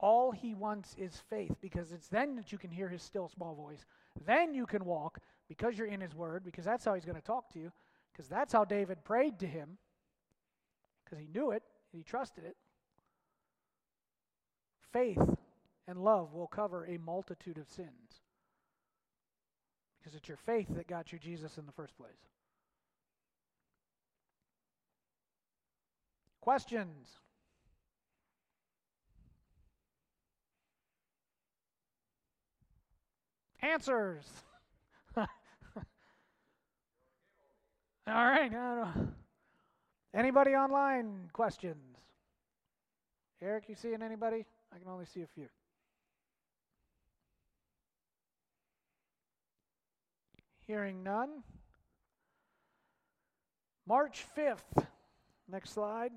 All 0.00 0.32
he 0.32 0.54
wants 0.54 0.94
is 0.98 1.22
faith 1.30 1.56
because 1.60 1.92
it's 1.92 2.08
then 2.08 2.34
that 2.36 2.50
you 2.50 2.58
can 2.58 2.70
hear 2.70 2.88
his 2.88 3.02
still 3.02 3.28
small 3.28 3.54
voice. 3.54 3.86
Then 4.26 4.54
you 4.54 4.66
can 4.66 4.84
walk 4.84 5.20
because 5.48 5.78
you're 5.78 5.86
in 5.86 6.00
his 6.00 6.14
word, 6.14 6.44
because 6.44 6.64
that's 6.64 6.84
how 6.84 6.94
he's 6.94 7.04
going 7.04 7.16
to 7.16 7.22
talk 7.22 7.48
to 7.52 7.60
you, 7.60 7.70
because 8.12 8.28
that's 8.28 8.52
how 8.52 8.64
David 8.64 9.04
prayed 9.04 9.38
to 9.38 9.46
him, 9.46 9.78
because 11.04 11.18
he 11.18 11.28
knew 11.32 11.52
it 11.52 11.62
and 11.92 12.00
he 12.00 12.02
trusted 12.02 12.44
it. 12.44 12.56
Faith 14.92 15.22
and 15.86 16.02
love 16.02 16.34
will 16.34 16.48
cover 16.48 16.84
a 16.84 16.98
multitude 16.98 17.58
of 17.58 17.68
sins 17.68 18.20
because 19.98 20.16
it's 20.16 20.28
your 20.28 20.38
faith 20.38 20.68
that 20.70 20.86
got 20.86 21.12
you 21.12 21.18
Jesus 21.18 21.58
in 21.58 21.66
the 21.66 21.72
first 21.72 21.96
place. 21.96 22.35
Questions? 26.46 27.08
Answers. 33.60 34.24
All 35.16 35.26
right. 38.06 38.52
Anybody 40.14 40.52
online? 40.52 41.28
Questions? 41.32 41.96
Eric, 43.42 43.64
you 43.68 43.74
seeing 43.74 44.00
anybody? 44.00 44.46
I 44.72 44.78
can 44.78 44.86
only 44.86 45.06
see 45.06 45.22
a 45.22 45.26
few. 45.26 45.48
Hearing 50.68 51.02
none. 51.02 51.42
March 53.84 54.24
5th. 54.38 54.86
Next 55.48 55.70
slide. 55.70 56.12